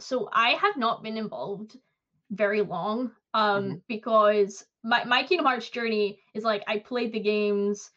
so 0.01 0.29
I 0.33 0.51
have 0.51 0.77
not 0.77 1.03
been 1.03 1.17
involved 1.17 1.77
very 2.31 2.61
long 2.61 3.11
um 3.33 3.65
mm-hmm. 3.65 3.75
because 3.89 4.65
my, 4.85 5.03
my 5.05 5.23
Kingdom 5.23 5.47
Hearts 5.47 5.69
journey 5.71 6.21
is 6.35 6.45
like 6.45 6.63
I 6.67 6.79
played 6.79 7.13
the 7.13 7.21
games 7.21 7.91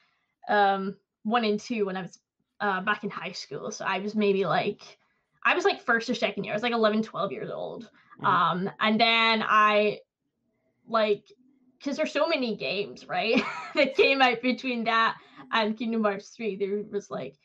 um 0.50 0.96
one 1.24 1.44
and 1.44 1.60
two 1.60 1.86
when 1.86 1.98
I 1.98 2.04
was 2.04 2.20
uh 2.60 2.82
back 2.82 3.04
in 3.04 3.10
high 3.10 3.34
school. 3.34 3.72
So 3.72 3.86
I 3.86 4.00
was 4.00 4.16
maybe 4.16 4.46
like 4.46 4.98
I 5.44 5.56
was 5.56 5.66
like 5.66 5.82
first 5.82 6.10
or 6.10 6.16
second 6.16 6.44
year. 6.44 6.54
I 6.54 6.56
was 6.56 6.64
like 6.64 6.74
11, 6.74 7.04
12 7.04 7.32
years 7.32 7.50
old. 7.50 7.90
Mm-hmm. 8.22 8.26
Um 8.26 8.70
and 8.80 9.00
then 9.00 9.44
I 9.48 10.00
like 10.88 11.26
because 11.78 11.98
there's 11.98 12.12
so 12.12 12.28
many 12.28 12.56
games, 12.56 13.08
right? 13.08 13.42
that 13.76 13.96
came 13.96 14.22
out 14.22 14.42
between 14.42 14.84
that 14.84 15.18
and 15.52 15.78
Kingdom 15.78 16.04
Hearts 16.04 16.30
3. 16.30 16.56
There 16.56 16.84
was 16.92 17.10
like 17.10 17.36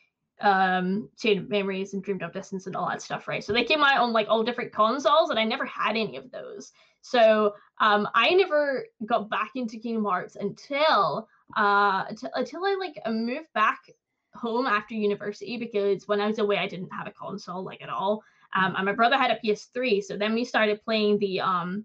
um 0.40 1.08
Chain 1.18 1.38
of 1.38 1.48
Memories 1.48 1.94
and 1.94 2.02
Dream 2.02 2.18
Drop 2.18 2.34
Distance 2.34 2.66
and 2.66 2.76
all 2.76 2.88
that 2.88 3.00
stuff, 3.00 3.26
right? 3.26 3.42
So 3.42 3.52
they 3.52 3.64
came 3.64 3.82
out 3.82 3.98
on 3.98 4.12
like 4.12 4.28
all 4.28 4.42
different 4.42 4.72
consoles, 4.72 5.30
and 5.30 5.38
I 5.38 5.44
never 5.44 5.64
had 5.64 5.96
any 5.96 6.16
of 6.16 6.30
those. 6.30 6.72
So 7.00 7.54
um 7.80 8.08
I 8.14 8.30
never 8.34 8.86
got 9.06 9.30
back 9.30 9.52
into 9.54 9.78
Kingdom 9.78 10.04
Hearts 10.04 10.36
until 10.36 11.28
uh 11.56 12.04
t- 12.10 12.28
until 12.34 12.64
I 12.64 12.76
like 12.78 13.00
moved 13.10 13.52
back 13.54 13.90
home 14.36 14.66
after 14.66 14.94
university 14.94 15.56
because 15.56 16.06
when 16.08 16.20
I 16.20 16.26
was 16.26 16.38
away 16.38 16.58
I 16.58 16.68
didn't 16.68 16.92
have 16.92 17.06
a 17.06 17.12
console 17.12 17.64
like 17.64 17.82
at 17.82 17.88
all. 17.88 18.22
Um, 18.54 18.74
and 18.76 18.86
my 18.86 18.92
brother 18.92 19.16
had 19.16 19.30
a 19.30 19.38
PS3, 19.44 20.02
so 20.02 20.16
then 20.16 20.32
we 20.32 20.44
started 20.44 20.82
playing 20.82 21.18
the 21.18 21.40
um, 21.40 21.84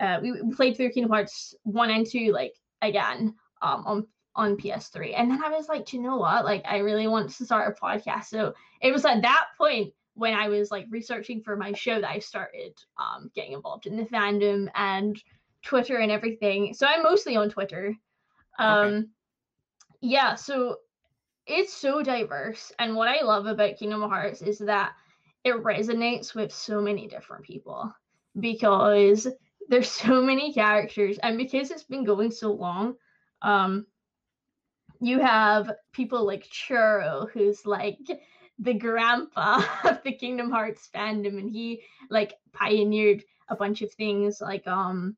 uh, 0.00 0.18
we, 0.22 0.54
played 0.54 0.76
through 0.76 0.90
Kingdom 0.90 1.12
Hearts 1.12 1.54
one 1.62 1.90
and 1.90 2.06
two 2.06 2.32
like 2.32 2.54
again 2.80 3.34
um 3.60 3.84
on 3.86 4.06
on 4.34 4.56
PS3, 4.56 5.14
and 5.16 5.30
then 5.30 5.44
I 5.44 5.50
was 5.50 5.68
like, 5.68 5.92
you 5.92 6.00
know 6.00 6.16
what? 6.16 6.44
Like 6.44 6.62
I 6.64 6.78
really 6.78 7.06
want 7.06 7.30
to 7.30 7.44
start 7.44 7.76
a 7.76 7.80
podcast. 7.80 8.24
So 8.24 8.54
it 8.80 8.90
was 8.90 9.04
at 9.04 9.22
that 9.22 9.48
point 9.58 9.92
when 10.14 10.34
I 10.34 10.48
was 10.48 10.70
like 10.70 10.86
researching 10.90 11.42
for 11.42 11.56
my 11.56 11.72
show 11.72 12.00
that 12.00 12.10
I 12.10 12.18
started 12.18 12.72
um 12.98 13.30
getting 13.34 13.52
involved 13.52 13.86
in 13.86 13.96
the 13.96 14.04
fandom 14.04 14.68
and 14.74 15.22
Twitter 15.62 15.98
and 15.98 16.10
everything. 16.10 16.74
So 16.74 16.86
I'm 16.86 17.02
mostly 17.02 17.36
on 17.36 17.48
Twitter. 17.48 17.94
Um, 18.58 18.86
okay. 18.86 19.06
yeah, 20.00 20.34
so 20.34 20.78
it's 21.46 21.74
so 21.74 22.02
diverse, 22.02 22.72
and 22.78 22.94
what 22.96 23.08
I 23.08 23.22
love 23.22 23.46
about 23.46 23.76
Kingdom 23.76 24.02
Hearts 24.02 24.42
is 24.42 24.58
that 24.58 24.92
it 25.44 25.54
resonates 25.62 26.34
with 26.34 26.52
so 26.52 26.80
many 26.80 27.08
different 27.08 27.44
people 27.44 27.92
because 28.38 29.26
there's 29.68 29.90
so 29.90 30.22
many 30.22 30.52
characters 30.52 31.18
and 31.22 31.36
because 31.38 31.70
it's 31.70 31.84
been 31.84 32.04
going 32.04 32.30
so 32.30 32.52
long 32.52 32.94
um 33.42 33.86
you 35.00 35.18
have 35.18 35.70
people 35.92 36.24
like 36.24 36.44
churro 36.44 37.28
who's 37.32 37.66
like 37.66 37.98
the 38.58 38.74
grandpa 38.74 39.62
of 39.84 40.02
the 40.04 40.12
kingdom 40.12 40.50
hearts 40.50 40.88
fandom 40.94 41.38
and 41.38 41.50
he 41.50 41.82
like 42.10 42.34
pioneered 42.52 43.22
a 43.48 43.56
bunch 43.56 43.82
of 43.82 43.92
things 43.92 44.40
like 44.40 44.66
um 44.66 45.16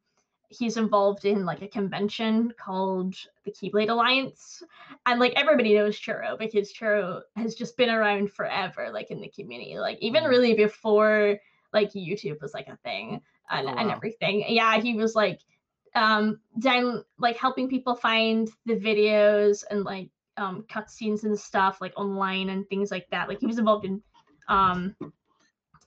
he's 0.49 0.77
involved 0.77 1.25
in 1.25 1.45
like 1.45 1.63
a 1.63 1.69
convention 1.69 2.53
called 2.59 3.15
the 3.45 3.51
Keyblade 3.51 3.91
Alliance. 3.91 4.63
And 5.07 5.21
like 5.21 5.33
everybody 5.37 5.75
knows 5.75 5.99
Churro 5.99 6.39
because 6.39 6.73
Churro 6.73 7.23
has 7.37 7.55
just 7.55 7.77
been 7.77 7.91
around 7.91 8.33
forever, 8.33 8.91
like 8.93 9.11
in 9.11 9.21
the 9.21 9.29
community. 9.29 9.79
Like 9.79 9.99
even 10.01 10.25
mm. 10.25 10.29
really 10.29 10.55
before 10.55 11.39
like 11.73 11.93
YouTube 11.93 12.41
was 12.41 12.55
like 12.55 12.69
a 12.69 12.77
thing 12.77 13.21
and, 13.51 13.69
oh, 13.69 13.73
wow. 13.73 13.79
and 13.79 13.91
everything. 13.91 14.45
Yeah, 14.49 14.81
he 14.81 14.95
was 14.95 15.15
like 15.15 15.41
um 15.95 16.41
down 16.59 17.05
like 17.19 17.37
helping 17.37 17.69
people 17.69 17.95
find 17.95 18.51
the 18.67 18.75
videos 18.75 19.63
and 19.71 19.85
like 19.85 20.11
um 20.37 20.65
cutscenes 20.69 21.23
and 21.23 21.39
stuff 21.39 21.81
like 21.81 21.93
online 21.97 22.51
and 22.51 22.69
things 22.69 22.91
like 22.91 23.09
that. 23.11 23.29
Like 23.29 23.41
he 23.41 23.47
was 23.47 23.59
involved 23.59 23.85
in 23.85 24.03
um 24.49 24.95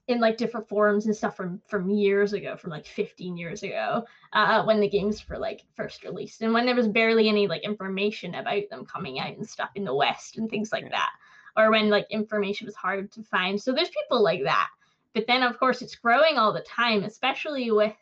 in 0.07 0.21
like 0.21 0.37
different 0.37 0.67
forums 0.67 1.05
and 1.05 1.15
stuff 1.15 1.35
from 1.35 1.61
from 1.67 1.89
years 1.89 2.33
ago 2.33 2.55
from 2.55 2.71
like 2.71 2.85
15 2.85 3.37
years 3.37 3.63
ago 3.63 4.05
uh, 4.33 4.63
when 4.63 4.79
the 4.79 4.87
games 4.87 5.27
were 5.27 5.37
like 5.37 5.63
first 5.75 6.03
released 6.03 6.41
and 6.41 6.53
when 6.53 6.65
there 6.65 6.75
was 6.75 6.87
barely 6.87 7.27
any 7.27 7.47
like 7.47 7.63
information 7.63 8.35
about 8.35 8.63
them 8.69 8.85
coming 8.85 9.19
out 9.19 9.35
and 9.35 9.47
stuff 9.47 9.69
in 9.75 9.83
the 9.83 9.93
west 9.93 10.37
and 10.37 10.49
things 10.49 10.71
like 10.71 10.89
that 10.89 11.11
or 11.57 11.71
when 11.71 11.89
like 11.89 12.07
information 12.09 12.65
was 12.65 12.75
hard 12.75 13.11
to 13.11 13.23
find. 13.23 13.59
So 13.59 13.73
there's 13.73 13.89
people 13.89 14.21
like 14.21 14.43
that. 14.43 14.69
But 15.13 15.25
then 15.27 15.43
of 15.43 15.59
course 15.59 15.81
it's 15.81 15.95
growing 15.95 16.37
all 16.37 16.53
the 16.53 16.61
time 16.61 17.03
especially 17.03 17.71
with 17.71 17.93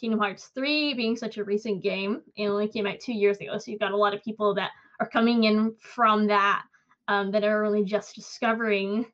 kingdom 0.00 0.20
hearts 0.20 0.50
3 0.54 0.94
being 0.94 1.16
such 1.16 1.36
a 1.36 1.44
recent 1.44 1.82
game. 1.82 2.22
It 2.36 2.48
only 2.48 2.68
came 2.68 2.86
out 2.86 3.00
two 3.00 3.12
years 3.12 3.38
ago 3.38 3.58
so 3.58 3.70
you've 3.70 3.80
got 3.80 3.92
a 3.92 3.96
lot 3.96 4.14
of 4.14 4.24
people 4.24 4.54
that 4.54 4.70
are 5.00 5.08
coming 5.08 5.44
in 5.44 5.74
from 5.80 6.26
that 6.28 6.64
um, 7.08 7.30
that 7.32 7.44
are 7.44 7.60
really 7.60 7.84
just 7.84 8.14
discovering 8.14 9.04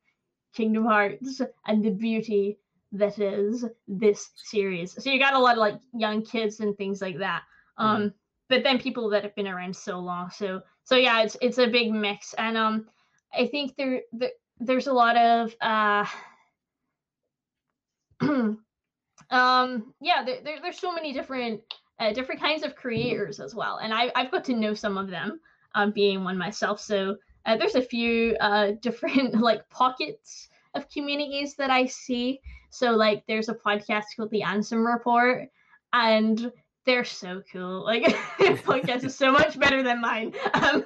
Kingdom 0.54 0.84
Hearts 0.84 1.40
and 1.66 1.84
the 1.84 1.90
beauty 1.90 2.58
that 2.92 3.18
is 3.18 3.64
this 3.86 4.30
series. 4.36 5.02
So 5.02 5.10
you 5.10 5.18
got 5.18 5.34
a 5.34 5.38
lot 5.38 5.52
of 5.52 5.58
like 5.58 5.78
young 5.94 6.22
kids 6.22 6.60
and 6.60 6.76
things 6.76 7.02
like 7.02 7.18
that. 7.18 7.42
Um, 7.76 7.96
mm-hmm. 7.96 8.08
but 8.48 8.62
then 8.62 8.78
people 8.78 9.08
that 9.10 9.22
have 9.22 9.34
been 9.34 9.46
around 9.46 9.76
so 9.76 9.98
long. 9.98 10.30
So 10.30 10.62
so 10.84 10.96
yeah, 10.96 11.22
it's 11.22 11.36
it's 11.42 11.58
a 11.58 11.66
big 11.66 11.92
mix, 11.92 12.34
and 12.34 12.56
um, 12.56 12.88
I 13.34 13.46
think 13.46 13.76
there, 13.76 14.00
there 14.12 14.30
there's 14.58 14.86
a 14.86 14.92
lot 14.92 15.16
of 15.16 15.54
uh. 15.60 16.06
um 19.30 19.94
yeah 20.00 20.24
there, 20.24 20.38
there, 20.42 20.58
there's 20.60 20.78
so 20.80 20.92
many 20.92 21.12
different 21.12 21.60
uh, 22.00 22.12
different 22.12 22.40
kinds 22.40 22.64
of 22.64 22.74
creators 22.74 23.38
as 23.40 23.54
well 23.54 23.76
and 23.76 23.92
I, 23.92 24.10
i've 24.16 24.30
got 24.30 24.42
to 24.44 24.54
know 24.54 24.74
some 24.74 24.96
of 24.96 25.08
them 25.08 25.38
um, 25.74 25.92
being 25.92 26.24
one 26.24 26.36
myself 26.36 26.80
so 26.80 27.16
uh, 27.48 27.56
there's 27.56 27.74
a 27.74 27.82
few 27.82 28.36
uh, 28.40 28.72
different 28.82 29.40
like 29.40 29.68
pockets 29.70 30.48
of 30.74 30.88
communities 30.90 31.54
that 31.54 31.70
I 31.70 31.86
see. 31.86 32.40
So 32.70 32.90
like 32.92 33.24
there's 33.26 33.48
a 33.48 33.54
podcast 33.54 34.04
called 34.16 34.30
The 34.30 34.42
Ansem 34.42 34.86
Report, 34.86 35.48
and 35.92 36.52
they're 36.84 37.04
so 37.04 37.42
cool. 37.50 37.84
Like 37.84 38.04
podcast 38.64 39.04
is 39.04 39.14
so 39.14 39.32
much 39.32 39.58
better 39.58 39.82
than 39.82 40.02
mine. 40.02 40.34
Um, 40.52 40.84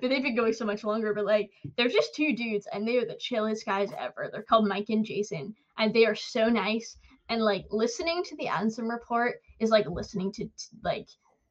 but 0.00 0.08
they've 0.08 0.22
been 0.22 0.36
going 0.36 0.52
so 0.52 0.64
much 0.64 0.84
longer. 0.84 1.12
But 1.12 1.24
like 1.24 1.50
they're 1.76 1.88
just 1.88 2.14
two 2.14 2.34
dudes, 2.34 2.68
and 2.72 2.86
they 2.86 2.98
are 2.98 3.06
the 3.06 3.16
chillest 3.18 3.66
guys 3.66 3.90
ever. 3.98 4.30
They're 4.32 4.42
called 4.42 4.68
Mike 4.68 4.90
and 4.90 5.04
Jason, 5.04 5.54
and 5.78 5.92
they 5.92 6.06
are 6.06 6.14
so 6.14 6.48
nice. 6.48 6.96
And 7.28 7.42
like 7.42 7.66
listening 7.70 8.22
to 8.24 8.36
the 8.36 8.46
Ansem 8.46 8.88
Report 8.88 9.40
is 9.58 9.70
like 9.70 9.86
listening 9.88 10.32
to 10.34 10.48
like 10.84 11.08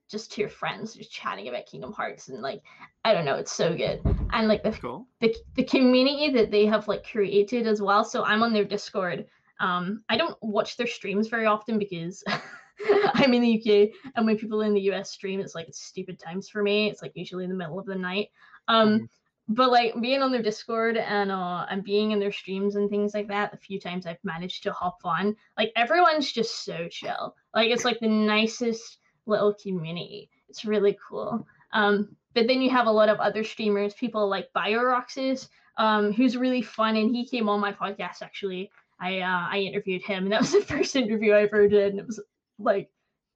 just 0.10 0.32
to 0.32 0.42
your 0.42 0.50
friends 0.50 0.94
just 0.94 1.12
chatting 1.12 1.48
about 1.48 1.66
Kingdom 1.66 1.92
Hearts 1.92 2.30
and 2.30 2.42
like 2.42 2.62
I 3.04 3.14
don't 3.14 3.26
know, 3.26 3.36
it's 3.36 3.52
so 3.52 3.76
good. 3.76 4.02
And 4.32 4.48
like 4.48 4.64
the 4.64 4.72
cool. 4.72 5.08
the, 5.20 5.36
the 5.56 5.64
community 5.64 6.30
that 6.32 6.52
they 6.52 6.66
have 6.66 6.88
like 6.88 7.06
created 7.10 7.68
as 7.68 7.82
well. 7.82 8.04
So 8.04 8.24
I'm 8.24 8.44
on 8.44 8.54
their 8.54 8.66
Discord. 8.66 9.26
Um 9.60 10.04
I 10.10 10.18
don't 10.18 10.38
watch 10.42 10.78
their 10.78 10.88
streams 10.88 11.28
very 11.28 11.46
often 11.46 11.78
because 11.78 12.24
I'm 13.14 13.34
in 13.34 13.42
the 13.42 13.60
UK 13.60 14.12
and 14.16 14.26
when 14.26 14.38
people 14.38 14.62
in 14.62 14.74
the 14.74 14.90
US 14.92 15.12
stream 15.12 15.40
it's 15.40 15.56
like 15.56 15.68
it's 15.68 15.82
stupid 15.82 16.20
times 16.20 16.50
for 16.50 16.64
me. 16.64 16.90
It's 16.90 17.02
like 17.02 17.12
usually 17.16 17.44
in 17.44 17.50
the 17.50 17.58
middle 17.58 17.80
of 17.80 17.86
the 17.86 17.96
night. 17.96 18.30
Um 18.68 18.88
mm-hmm. 18.88 19.06
but 19.50 19.72
like 19.72 20.00
being 20.00 20.22
on 20.22 20.32
their 20.32 20.42
Discord 20.42 20.96
and 20.96 21.32
uh 21.32 21.66
and 21.70 21.84
being 21.84 22.12
in 22.12 22.20
their 22.20 22.32
streams 22.32 22.78
and 22.78 22.90
things 22.90 23.14
like 23.14 23.28
that, 23.28 23.52
the 23.52 23.58
few 23.58 23.80
times 23.80 24.06
I've 24.06 24.24
managed 24.24 24.64
to 24.64 24.72
hop 24.72 25.00
on, 25.04 25.36
like 25.58 25.74
everyone's 25.76 26.32
just 26.32 26.64
so 26.64 26.88
chill. 26.88 27.36
Like 27.54 27.72
it's 27.72 27.86
like 27.86 28.00
the 28.00 28.08
nicest 28.08 29.00
little 29.28 29.54
community. 29.54 30.30
It's 30.50 30.66
really 30.66 30.98
cool. 31.08 31.46
Um, 31.74 32.16
but 32.34 32.48
then 32.48 32.62
you 32.62 32.70
have 32.70 32.88
a 32.88 32.92
lot 32.92 33.10
of 33.10 33.20
other 33.20 33.44
streamers, 33.44 33.94
people 33.94 34.28
like 34.30 34.50
BioRoxas, 34.56 35.50
um, 35.78 36.14
who's 36.14 36.38
really 36.38 36.62
fun, 36.62 36.96
and 36.96 37.10
he 37.16 37.26
came 37.26 37.50
on 37.50 37.60
my 37.60 37.72
podcast 37.72 38.22
actually. 38.22 38.72
I 39.00 39.20
uh, 39.20 39.48
I 39.52 39.60
interviewed 39.60 40.04
him, 40.04 40.24
and 40.24 40.32
that 40.32 40.42
was 40.42 40.52
the 40.52 40.62
first 40.66 40.96
interview 40.96 41.34
I 41.34 41.44
ever 41.44 41.68
did, 41.68 41.92
and 41.92 42.00
it 42.00 42.08
was 42.08 42.22
like 42.60 42.90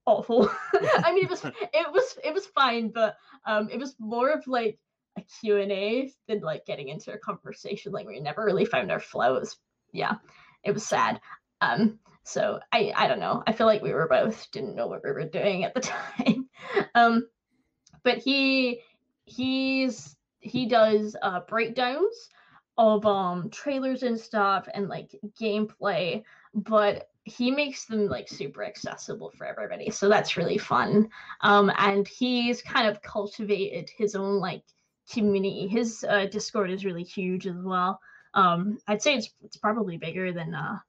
awful. 0.06 0.50
I 0.74 1.14
mean, 1.14 1.26
it 1.26 1.30
was 1.30 1.44
it 1.46 1.92
was 1.92 2.18
it 2.24 2.34
was 2.34 2.46
fine, 2.48 2.90
but 2.90 3.16
um, 3.46 3.70
it 3.72 3.80
was 3.80 3.96
more 4.00 4.32
of 4.32 4.46
like 4.48 4.80
a 5.18 5.22
Q 5.40 5.58
and 5.58 5.72
A 5.72 6.12
than 6.28 6.42
like 6.42 6.66
getting 6.66 6.90
into 6.90 7.14
a 7.14 7.18
conversation. 7.18 7.92
Like 7.92 8.08
we 8.08 8.20
never 8.20 8.44
really 8.44 8.66
found 8.66 8.92
our 8.92 9.00
flow. 9.00 9.36
It 9.36 9.42
was 9.42 9.58
yeah, 9.94 10.16
it 10.64 10.72
was 10.74 10.86
sad. 10.86 11.20
Um, 11.62 12.00
so 12.24 12.60
I 12.72 12.92
I 12.96 13.08
don't 13.08 13.20
know. 13.20 13.44
I 13.46 13.54
feel 13.54 13.68
like 13.68 13.82
we 13.82 13.94
were 13.94 14.08
both 14.08 14.50
didn't 14.52 14.76
know 14.76 14.88
what 14.88 15.04
we 15.04 15.12
were 15.12 15.26
doing 15.26 15.64
at 15.64 15.74
the 15.74 15.82
time. 15.82 16.50
um, 16.96 17.28
but 18.04 18.18
he 18.20 18.82
he's 19.26 20.16
he 20.40 20.66
does 20.66 21.16
uh 21.22 21.42
breakdowns 21.48 22.30
of 22.78 23.06
um 23.06 23.50
trailers 23.50 24.04
and 24.04 24.20
stuff 24.20 24.68
and 24.74 24.88
like 24.88 25.16
gameplay, 25.40 26.24
but 26.54 27.08
he 27.24 27.52
makes 27.52 27.86
them 27.86 28.08
like 28.08 28.28
super 28.28 28.64
accessible 28.64 29.32
for 29.38 29.46
everybody. 29.46 29.92
So 29.92 30.10
that's 30.10 30.38
really 30.38 30.58
fun. 30.58 31.10
Um, 31.42 31.72
and 31.78 32.08
he's 32.08 32.62
kind 32.62 32.88
of 32.88 33.02
cultivated 33.04 33.92
his 33.96 34.16
own 34.16 34.40
like 34.40 34.64
community. 35.12 35.68
His 35.68 36.04
uh, 36.08 36.26
Discord 36.26 36.72
is 36.72 36.86
really 36.86 37.04
huge 37.04 37.46
as 37.46 37.62
well. 37.62 38.00
Um, 38.34 38.80
I'd 38.88 39.02
say 39.02 39.16
it's 39.16 39.30
it's 39.44 39.58
probably 39.58 39.98
bigger 39.98 40.32
than 40.32 40.56
uh 40.56 40.80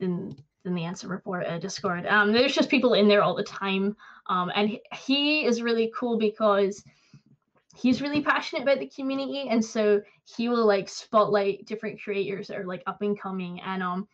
than 0.00 0.36
than 0.64 0.74
the 0.74 0.82
Ansem 0.82 1.10
Report 1.10 1.46
uh, 1.46 1.58
Discord. 1.58 2.06
Um, 2.06 2.32
there's 2.32 2.54
just 2.54 2.68
people 2.68 2.94
in 2.94 3.08
there 3.08 3.22
all 3.22 3.34
the 3.34 3.42
time, 3.42 3.96
um, 4.28 4.50
and 4.54 4.78
he 4.92 5.44
is 5.44 5.62
really 5.62 5.92
cool 5.96 6.18
because 6.18 6.84
he's 7.74 8.02
really 8.02 8.22
passionate 8.22 8.62
about 8.62 8.78
the 8.78 8.86
community, 8.86 9.48
and 9.48 9.64
so 9.64 10.02
he 10.36 10.48
will 10.48 10.66
like 10.66 10.88
spotlight 10.88 11.66
different 11.66 12.00
creators 12.02 12.48
that 12.48 12.58
are 12.58 12.66
like 12.66 12.82
up 12.86 13.02
and 13.02 13.18
coming, 13.18 13.60
and 13.60 13.82
um, 13.82 14.08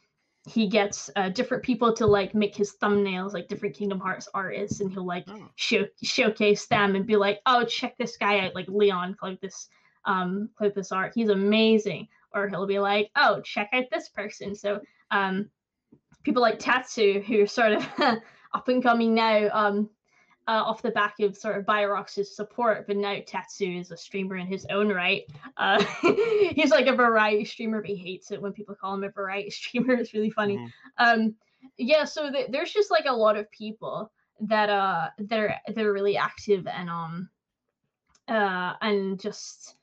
he 0.49 0.69
gets 0.69 1.11
uh, 1.17 1.29
different 1.29 1.63
people 1.63 1.93
to 1.93 2.07
like 2.07 2.35
make 2.35 2.55
his 2.55 2.77
thumbnails, 2.83 3.33
like 3.33 3.49
different 3.49 3.77
Kingdom 3.77 4.01
Hearts 4.01 4.29
artists, 4.35 4.81
and 4.81 4.91
he'll 4.93 5.07
like 5.07 5.25
oh. 5.29 5.49
show 5.57 5.85
showcase 6.03 6.67
them 6.67 6.95
and 6.95 7.07
be 7.07 7.17
like, 7.17 7.41
oh, 7.47 7.65
check 7.65 7.97
this 7.99 8.17
guy 8.17 8.41
out, 8.41 8.55
like 8.55 8.69
Leon, 8.69 9.17
like 9.23 9.41
this 9.41 9.69
um, 10.09 10.49
clip 10.57 10.75
this 10.75 10.91
art, 10.91 11.13
he's 11.15 11.29
amazing. 11.29 12.09
Or 12.35 12.49
he'll 12.49 12.67
be 12.67 12.79
like, 12.79 13.11
oh, 13.17 13.41
check 13.41 13.71
out 13.73 13.85
this 13.91 14.09
person. 14.09 14.55
So 14.55 14.81
um, 15.11 15.49
people 16.29 16.43
like 16.43 16.59
Tatsu, 16.59 17.23
who 17.23 17.41
are 17.41 17.47
sort 17.47 17.73
of 17.73 17.89
up 18.53 18.69
and 18.69 18.83
coming 18.83 19.15
now, 19.15 19.49
um, 19.51 19.89
uh, 20.47 20.63
off 20.63 20.83
the 20.83 20.91
back 20.91 21.15
of 21.21 21.35
sort 21.35 21.57
of 21.57 21.65
Biorox's 21.65 22.37
support, 22.37 22.87
but 22.87 22.99
now 22.99 23.15
Tetsu 23.15 23.81
is 23.81 23.93
a 23.93 23.97
streamer 23.97 24.37
in 24.37 24.47
his 24.47 24.67
own 24.69 24.91
right. 24.91 25.23
Uh, 25.57 25.83
he's 26.55 26.71
like 26.71 26.87
a 26.87 26.95
variety 26.95 27.47
streamer, 27.47 27.81
but 27.81 27.89
he 27.89 27.97
hates 27.97 28.31
it 28.31 28.43
when 28.43 28.53
people 28.53 28.75
call 28.75 28.93
him 28.93 29.05
a 29.05 29.09
variety 29.09 29.49
streamer. 29.61 29.95
It's 29.95 30.13
really 30.13 30.29
funny. 30.29 30.59
Mm-hmm. 30.59 31.05
Um, 31.23 31.35
yeah, 31.79 32.05
so 32.05 32.31
th- 32.31 32.51
there's 32.51 32.73
just 32.73 32.91
like 32.91 33.07
a 33.07 33.13
lot 33.13 33.39
of 33.39 33.51
people 33.51 34.13
that 34.41 34.69
uh 34.69 35.09
that 35.19 35.41
are 35.41 35.55
that 35.67 35.85
are 35.85 35.93
really 35.93 36.17
active 36.17 36.69
and 36.69 36.89
um 36.89 37.29
uh 38.29 38.75
and 38.81 39.19
just 39.19 39.75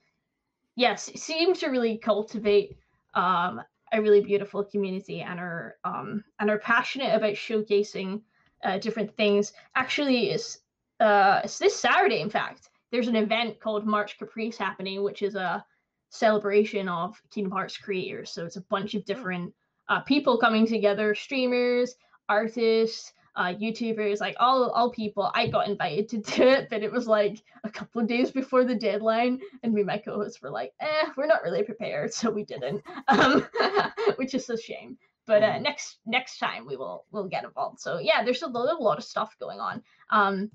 yes 0.78 1.12
seem 1.16 1.54
to 1.54 1.68
really 1.68 1.98
cultivate 1.98 2.78
um 3.16 3.62
a 3.92 4.01
really 4.01 4.22
beautiful 4.22 4.63
community 4.63 5.22
and 5.22 5.39
are 5.39 5.77
um 5.84 6.24
and 6.39 6.50
are 6.50 6.60
passionate 6.60 7.13
about 7.13 7.34
showcasing 7.34 8.22
uh, 8.63 8.77
different 8.80 9.15
things. 9.15 9.54
Actually, 9.75 10.32
is 10.32 10.60
uh, 11.00 11.42
it's 11.44 11.60
this 11.60 11.75
Saturday. 11.75 12.22
In 12.22 12.30
fact, 12.30 12.70
there's 12.92 13.08
an 13.08 13.15
event 13.15 13.60
called 13.60 13.86
March 13.86 14.18
Caprice 14.18 14.58
happening, 14.58 15.04
which 15.04 15.22
is 15.22 15.36
a 15.36 15.63
celebration 16.10 16.88
of 16.88 17.22
Kingdom 17.32 17.51
Hearts 17.51 17.77
creators. 17.77 18.32
So 18.32 18.46
it's 18.46 18.56
a 18.56 18.62
bunch 18.62 18.96
of 18.96 19.01
hmm. 19.04 19.13
different 19.13 19.54
uh, 19.89 20.00
people 20.01 20.38
coming 20.38 20.65
together, 20.65 21.13
streamers, 21.13 21.96
artists, 22.27 23.13
uh, 23.36 23.54
YouTubers, 23.54 24.20
like 24.20 24.36
all 24.39 24.70
all 24.72 24.92
people. 24.92 25.32
I 25.34 25.48
got 25.48 25.68
invited 25.68 26.10
to 26.10 26.18
do 26.36 26.44
it, 26.44 26.68
but 26.70 26.84
it 26.84 26.92
was 26.92 27.08
like 27.08 27.44
a 27.63 27.70
couple 27.70 28.01
of 28.01 28.08
days 28.08 28.32
before 28.32 28.63
the 28.63 28.75
deadline, 28.75 29.42
and 29.63 29.74
me 29.74 29.82
and 29.82 29.88
my 29.88 29.98
co-hosts 29.98 30.42
were 30.42 30.50
like, 30.50 30.74
"Eh, 30.80 31.10
we're 31.18 31.27
not 31.27 31.44
really 31.44 31.63
prepared, 31.63 32.13
so 32.13 32.30
we 32.32 32.44
didn't," 32.44 32.84
um, 33.08 33.46
which 34.18 34.34
is 34.34 34.50
a 34.50 34.58
shame 34.58 34.98
but 35.25 35.44
uh, 35.44 35.48
mm-hmm. 35.48 35.63
next 35.63 35.98
next 36.06 36.38
time 36.38 36.65
we 36.65 36.75
will 36.75 37.06
we'll 37.12 37.27
get 37.27 37.44
involved 37.44 37.80
so 37.80 38.00
yeah 38.00 38.24
there's 38.24 38.44
a 38.44 38.48
lot, 38.48 38.80
a 38.80 38.84
lot 38.84 38.98
of 38.98 39.04
stuff 39.04 39.36
going 39.39 39.60
on 39.60 39.82
um 40.12 40.50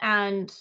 and 0.00 0.54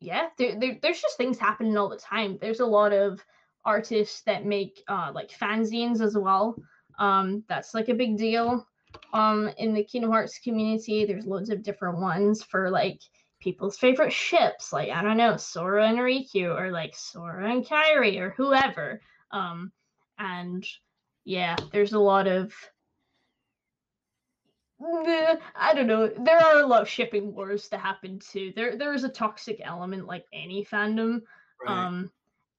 yeah 0.00 0.28
there, 0.38 0.58
there, 0.58 0.78
there's 0.82 1.00
just 1.00 1.16
things 1.16 1.38
happening 1.38 1.76
all 1.76 1.88
the 1.88 1.96
time 1.96 2.38
there's 2.40 2.60
a 2.60 2.66
lot 2.66 2.92
of 2.92 3.24
artists 3.64 4.22
that 4.22 4.44
make 4.44 4.82
uh 4.88 5.10
like 5.14 5.30
fanzines 5.30 6.00
as 6.00 6.16
well 6.16 6.56
um 6.98 7.42
that's 7.48 7.74
like 7.74 7.88
a 7.88 7.94
big 7.94 8.18
deal 8.18 8.66
um 9.14 9.50
in 9.56 9.72
the 9.72 9.84
kingdom 9.84 10.10
hearts 10.10 10.38
community 10.38 11.06
there's 11.06 11.26
loads 11.26 11.48
of 11.48 11.62
different 11.62 11.98
ones 11.98 12.42
for 12.42 12.70
like 12.70 13.00
people's 13.40 13.78
favorite 13.78 14.12
ships 14.12 14.72
like 14.72 14.90
i 14.90 15.02
don't 15.02 15.16
know 15.16 15.36
sora 15.36 15.88
and 15.88 15.98
riku 15.98 16.54
or 16.54 16.70
like 16.70 16.94
sora 16.94 17.50
and 17.50 17.64
kairi 17.64 18.18
or 18.18 18.30
whoever 18.30 19.00
um 19.32 19.72
and 20.18 20.66
yeah, 21.24 21.56
there's 21.72 21.92
a 21.92 21.98
lot 21.98 22.26
of 22.26 22.54
I 24.82 25.72
don't 25.74 25.86
know. 25.86 26.08
There 26.08 26.38
are 26.38 26.60
a 26.60 26.66
lot 26.66 26.82
of 26.82 26.88
shipping 26.88 27.34
wars 27.34 27.68
to 27.68 27.78
happen 27.78 28.18
too. 28.18 28.52
There 28.54 28.76
there 28.76 28.92
is 28.92 29.04
a 29.04 29.08
toxic 29.08 29.60
element 29.62 30.06
like 30.06 30.24
any 30.32 30.64
fandom. 30.64 31.22
Right. 31.64 31.86
Um 31.86 32.10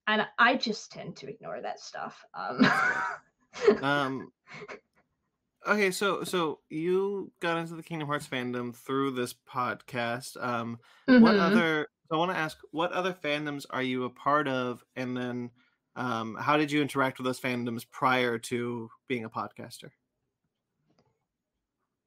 and 0.07 0.25
I 0.39 0.55
just 0.55 0.91
tend 0.91 1.17
to 1.17 1.29
ignore 1.29 1.62
that 1.62 1.79
stuff. 1.79 2.24
Um 2.33 2.67
um 3.83 4.31
Okay, 5.67 5.91
so 5.91 6.24
so 6.24 6.60
you 6.69 7.31
got 7.39 7.57
into 7.57 7.75
the 7.75 7.84
Kingdom 7.84 8.07
Hearts 8.07 8.27
fandom 8.27 8.75
through 8.75 9.12
this 9.12 9.34
podcast. 9.34 10.38
Um 10.41 10.79
mm-hmm. 11.07 11.24
what 11.24 11.36
other 11.36 11.88
I 12.12 12.17
want 12.17 12.31
to 12.31 12.38
ask 12.38 12.57
what 12.72 12.91
other 12.91 13.13
fandoms 13.13 13.65
are 13.69 13.84
you 13.84 14.03
a 14.03 14.10
part 14.10 14.48
of 14.48 14.84
and 14.95 15.17
then 15.17 15.51
um, 15.95 16.36
how 16.36 16.57
did 16.57 16.72
you 16.72 16.81
interact 16.81 17.17
with 17.17 17.25
those 17.25 17.39
fandoms 17.39 17.86
prior 17.89 18.38
to 18.38 18.89
being 19.07 19.24
a 19.24 19.29
podcaster? 19.29 19.91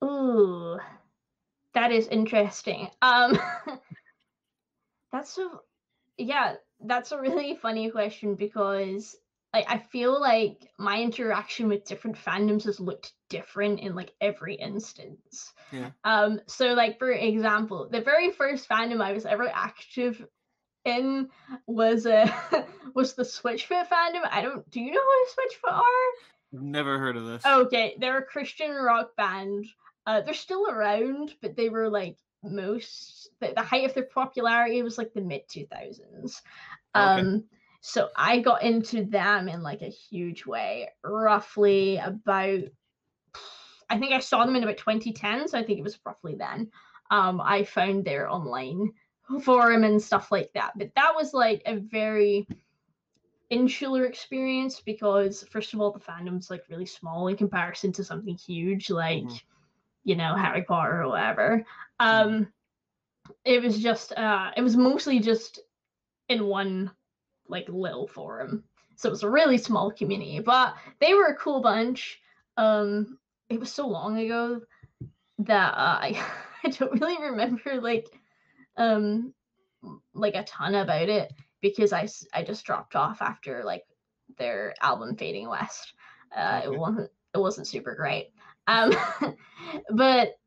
Ooh, 0.04 0.78
that 1.72 1.90
is 1.90 2.06
interesting. 2.08 2.90
Um, 3.00 3.38
that's 5.12 5.38
a 5.38 5.48
yeah, 6.18 6.54
that's 6.84 7.12
a 7.12 7.18
really 7.18 7.54
funny 7.54 7.90
question 7.90 8.34
because 8.34 9.16
like 9.52 9.66
I 9.68 9.78
feel 9.78 10.20
like 10.20 10.70
my 10.78 11.00
interaction 11.00 11.68
with 11.68 11.84
different 11.86 12.16
fandoms 12.16 12.64
has 12.64 12.80
looked 12.80 13.12
different 13.30 13.80
in 13.80 13.94
like 13.94 14.12
every 14.20 14.54
instance. 14.54 15.52
Yeah. 15.72 15.90
Um. 16.04 16.40
So 16.46 16.74
like 16.74 16.98
for 16.98 17.10
example, 17.10 17.88
the 17.90 18.00
very 18.00 18.30
first 18.30 18.68
fandom 18.68 19.00
I 19.00 19.12
was 19.12 19.26
ever 19.26 19.48
active 19.48 20.24
in 20.84 21.28
was 21.66 22.06
uh 22.06 22.30
was 22.94 23.14
the 23.14 23.22
Switchfoot 23.22 23.88
fandom. 23.88 24.28
I 24.30 24.42
don't. 24.42 24.68
Do 24.70 24.80
you 24.80 24.92
know 24.92 25.00
what 25.00 25.28
a 25.28 25.32
Switchfoot 25.34 25.72
are? 25.72 26.12
Never 26.52 26.98
heard 26.98 27.16
of 27.16 27.26
this. 27.26 27.44
Okay, 27.44 27.96
they're 27.98 28.18
a 28.18 28.24
Christian 28.24 28.72
rock 28.72 29.16
band. 29.16 29.66
Uh, 30.06 30.22
they're 30.22 30.34
still 30.34 30.66
around, 30.70 31.34
but 31.42 31.56
they 31.56 31.68
were 31.68 31.90
like 31.90 32.16
most 32.42 33.30
the, 33.40 33.52
the 33.54 33.62
height 33.62 33.84
of 33.84 33.94
their 33.94 34.04
popularity 34.04 34.82
was 34.82 34.98
like 34.98 35.12
the 35.12 35.20
mid 35.20 35.42
two 35.48 35.66
thousands. 35.66 36.42
Um, 36.94 37.18
okay. 37.18 37.44
So 37.88 38.10
I 38.14 38.40
got 38.40 38.62
into 38.62 39.02
them 39.02 39.48
in 39.48 39.62
like 39.62 39.80
a 39.80 39.88
huge 39.88 40.44
way, 40.44 40.90
roughly 41.02 41.96
about. 41.96 42.64
I 43.88 43.98
think 43.98 44.12
I 44.12 44.20
saw 44.20 44.44
them 44.44 44.56
in 44.56 44.62
about 44.62 44.76
2010, 44.76 45.48
so 45.48 45.58
I 45.58 45.64
think 45.64 45.78
it 45.78 45.84
was 45.84 45.98
roughly 46.04 46.34
then. 46.34 46.70
Um, 47.10 47.40
I 47.40 47.64
found 47.64 48.04
their 48.04 48.28
online 48.28 48.92
forum 49.40 49.84
and 49.84 50.02
stuff 50.02 50.30
like 50.30 50.50
that. 50.52 50.72
But 50.76 50.90
that 50.96 51.14
was 51.14 51.32
like 51.32 51.62
a 51.64 51.76
very 51.76 52.46
insular 53.48 54.04
experience 54.04 54.82
because 54.84 55.46
first 55.50 55.72
of 55.72 55.80
all 55.80 55.90
the 55.90 55.98
fandom's 55.98 56.50
like 56.50 56.64
really 56.68 56.84
small 56.84 57.28
in 57.28 57.38
comparison 57.38 57.90
to 57.92 58.04
something 58.04 58.36
huge 58.36 58.90
like 58.90 59.22
mm-hmm. 59.22 59.36
you 60.04 60.14
know 60.14 60.34
Harry 60.34 60.60
Potter 60.60 61.04
or 61.04 61.08
whatever. 61.08 61.64
Mm-hmm. 61.98 62.28
Um 62.28 62.52
it 63.46 63.62
was 63.62 63.78
just 63.78 64.12
uh 64.12 64.50
it 64.54 64.60
was 64.60 64.76
mostly 64.76 65.20
just 65.20 65.60
in 66.28 66.44
one 66.44 66.90
like 67.48 67.68
little 67.68 68.06
forum. 68.06 68.64
So 68.96 69.08
it 69.08 69.12
was 69.12 69.22
a 69.22 69.30
really 69.30 69.58
small 69.58 69.90
community, 69.90 70.40
but 70.40 70.74
they 71.00 71.14
were 71.14 71.26
a 71.26 71.36
cool 71.36 71.60
bunch. 71.60 72.20
Um 72.56 73.18
it 73.48 73.58
was 73.58 73.72
so 73.72 73.86
long 73.86 74.18
ago 74.18 74.60
that 75.38 75.74
uh, 75.74 75.98
I 76.02 76.24
I 76.64 76.68
don't 76.68 77.00
really 77.00 77.20
remember 77.20 77.80
like 77.80 78.08
um 78.76 79.32
like 80.14 80.34
a 80.34 80.44
ton 80.44 80.74
about 80.74 81.08
it 81.08 81.32
because 81.60 81.92
I 81.92 82.08
I 82.32 82.42
just 82.42 82.64
dropped 82.64 82.96
off 82.96 83.22
after 83.22 83.62
like 83.64 83.84
their 84.36 84.74
album 84.80 85.16
Fading 85.16 85.48
West. 85.48 85.92
Uh, 86.36 86.62
okay. 86.64 86.74
It 86.74 86.78
wasn't 86.78 87.10
it 87.34 87.38
wasn't 87.38 87.66
super 87.66 87.94
great. 87.94 88.30
Um, 88.66 88.92
but 89.90 90.38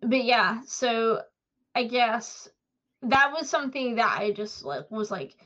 but 0.00 0.24
yeah, 0.24 0.60
so 0.66 1.22
I 1.74 1.84
guess 1.84 2.48
that 3.02 3.32
was 3.32 3.48
something 3.48 3.96
that 3.96 4.18
I 4.18 4.32
just 4.32 4.64
like 4.64 4.90
was 4.90 5.10
like 5.10 5.36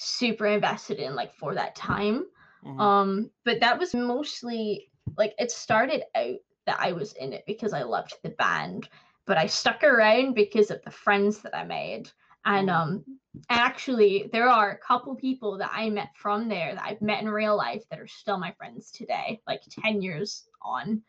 super 0.00 0.46
invested 0.46 0.98
in 0.98 1.14
like 1.14 1.34
for 1.34 1.54
that 1.54 1.76
time. 1.76 2.26
Mm-hmm. 2.64 2.80
Um, 2.80 3.30
but 3.44 3.60
that 3.60 3.78
was 3.78 3.94
mostly 3.94 4.90
like 5.16 5.34
it 5.38 5.50
started 5.50 6.02
out 6.14 6.36
that 6.66 6.78
I 6.78 6.92
was 6.92 7.14
in 7.14 7.32
it 7.32 7.44
because 7.46 7.72
I 7.72 7.82
loved 7.82 8.14
the 8.22 8.30
band 8.30 8.88
but 9.30 9.38
I 9.38 9.46
stuck 9.46 9.84
around 9.84 10.34
because 10.34 10.72
of 10.72 10.82
the 10.82 10.90
friends 10.90 11.38
that 11.42 11.56
I 11.56 11.62
made. 11.62 12.10
And 12.44 12.68
mm. 12.68 12.74
um 12.74 13.04
actually 13.48 14.28
there 14.32 14.48
are 14.48 14.70
a 14.70 14.78
couple 14.78 15.14
people 15.14 15.56
that 15.58 15.70
I 15.72 15.88
met 15.88 16.16
from 16.16 16.48
there 16.48 16.74
that 16.74 16.84
I've 16.84 17.00
met 17.00 17.22
in 17.22 17.28
real 17.28 17.56
life 17.56 17.84
that 17.90 18.00
are 18.00 18.08
still 18.08 18.38
my 18.38 18.50
friends 18.58 18.90
today, 18.90 19.40
like 19.46 19.62
10 19.82 20.02
years 20.02 20.48
on. 20.62 21.02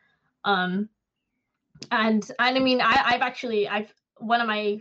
Um 0.45 0.87
and 1.89 2.29
and 2.37 2.57
I 2.57 2.59
mean 2.59 2.79
I, 2.79 3.01
I've 3.05 3.21
actually 3.21 3.67
I've 3.67 3.91
one 4.17 4.39
of 4.39 4.47
my 4.47 4.79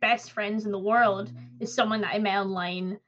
best 0.00 0.32
friends 0.32 0.64
in 0.66 0.72
the 0.72 0.78
world 0.78 1.30
is 1.60 1.72
someone 1.72 2.00
that 2.00 2.14
I 2.14 2.18
met 2.18 2.40
online 2.40 2.98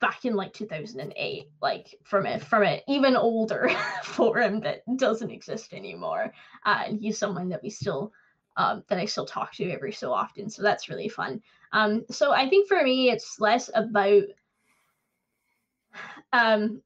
back 0.00 0.24
in 0.24 0.34
like 0.34 0.52
2008 0.52 1.48
like 1.60 1.94
from 2.04 2.26
it 2.26 2.42
from 2.42 2.62
an 2.62 2.80
even 2.88 3.16
older 3.16 3.70
forum 4.02 4.60
that 4.60 4.82
doesn't 4.96 5.30
exist 5.30 5.72
anymore 5.74 6.32
uh, 6.64 6.82
and 6.86 7.00
he's 7.00 7.18
someone 7.18 7.48
that 7.50 7.62
we 7.62 7.70
still 7.70 8.12
um, 8.56 8.84
that 8.88 8.98
I 8.98 9.06
still 9.06 9.26
talk 9.26 9.52
to 9.54 9.70
every 9.70 9.92
so 9.92 10.12
often. 10.12 10.50
So 10.50 10.62
that's 10.62 10.88
really 10.88 11.08
fun. 11.08 11.40
Um, 11.72 12.04
so 12.10 12.32
I 12.32 12.48
think 12.48 12.68
for 12.68 12.82
me, 12.82 13.10
it's 13.10 13.40
less 13.40 13.70
about. 13.74 14.24
Um, 16.32 16.82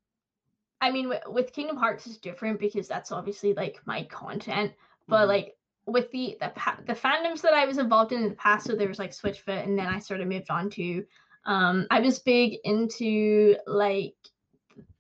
I 0.81 0.91
mean, 0.91 1.11
w- 1.11 1.33
with 1.33 1.53
Kingdom 1.53 1.77
Hearts 1.77 2.07
is 2.07 2.19
different 2.19 2.61
because 2.61 2.89
that's 2.89 3.13
obviously 3.13 3.55
like 3.55 3.81
my 3.87 4.05
content, 4.05 4.73
but 5.09 5.21
mm-hmm. 5.21 5.29
like 5.29 5.57
with 5.87 6.11
the 6.13 6.37
the 6.41 6.53
the 6.87 6.95
fandoms 6.95 7.41
that 7.43 7.55
I 7.55 7.67
was 7.67 7.79
involved 7.79 8.13
in 8.13 8.23
in 8.23 8.29
the 8.31 8.37
past, 8.37 8.67
so 8.67 8.75
there 8.75 8.89
was 8.89 8.99
like 8.99 9.11
Switchfoot, 9.11 9.65
and 9.65 9.79
then 9.79 9.87
I 9.87 9.99
sort 9.99 10.21
of 10.21 10.29
moved 10.29 10.51
on 10.51 10.71
to. 10.71 11.05
Um, 11.47 11.87
I 11.91 12.01
was 12.01 12.19
big 12.19 12.59
into 12.65 13.57
like 13.67 14.15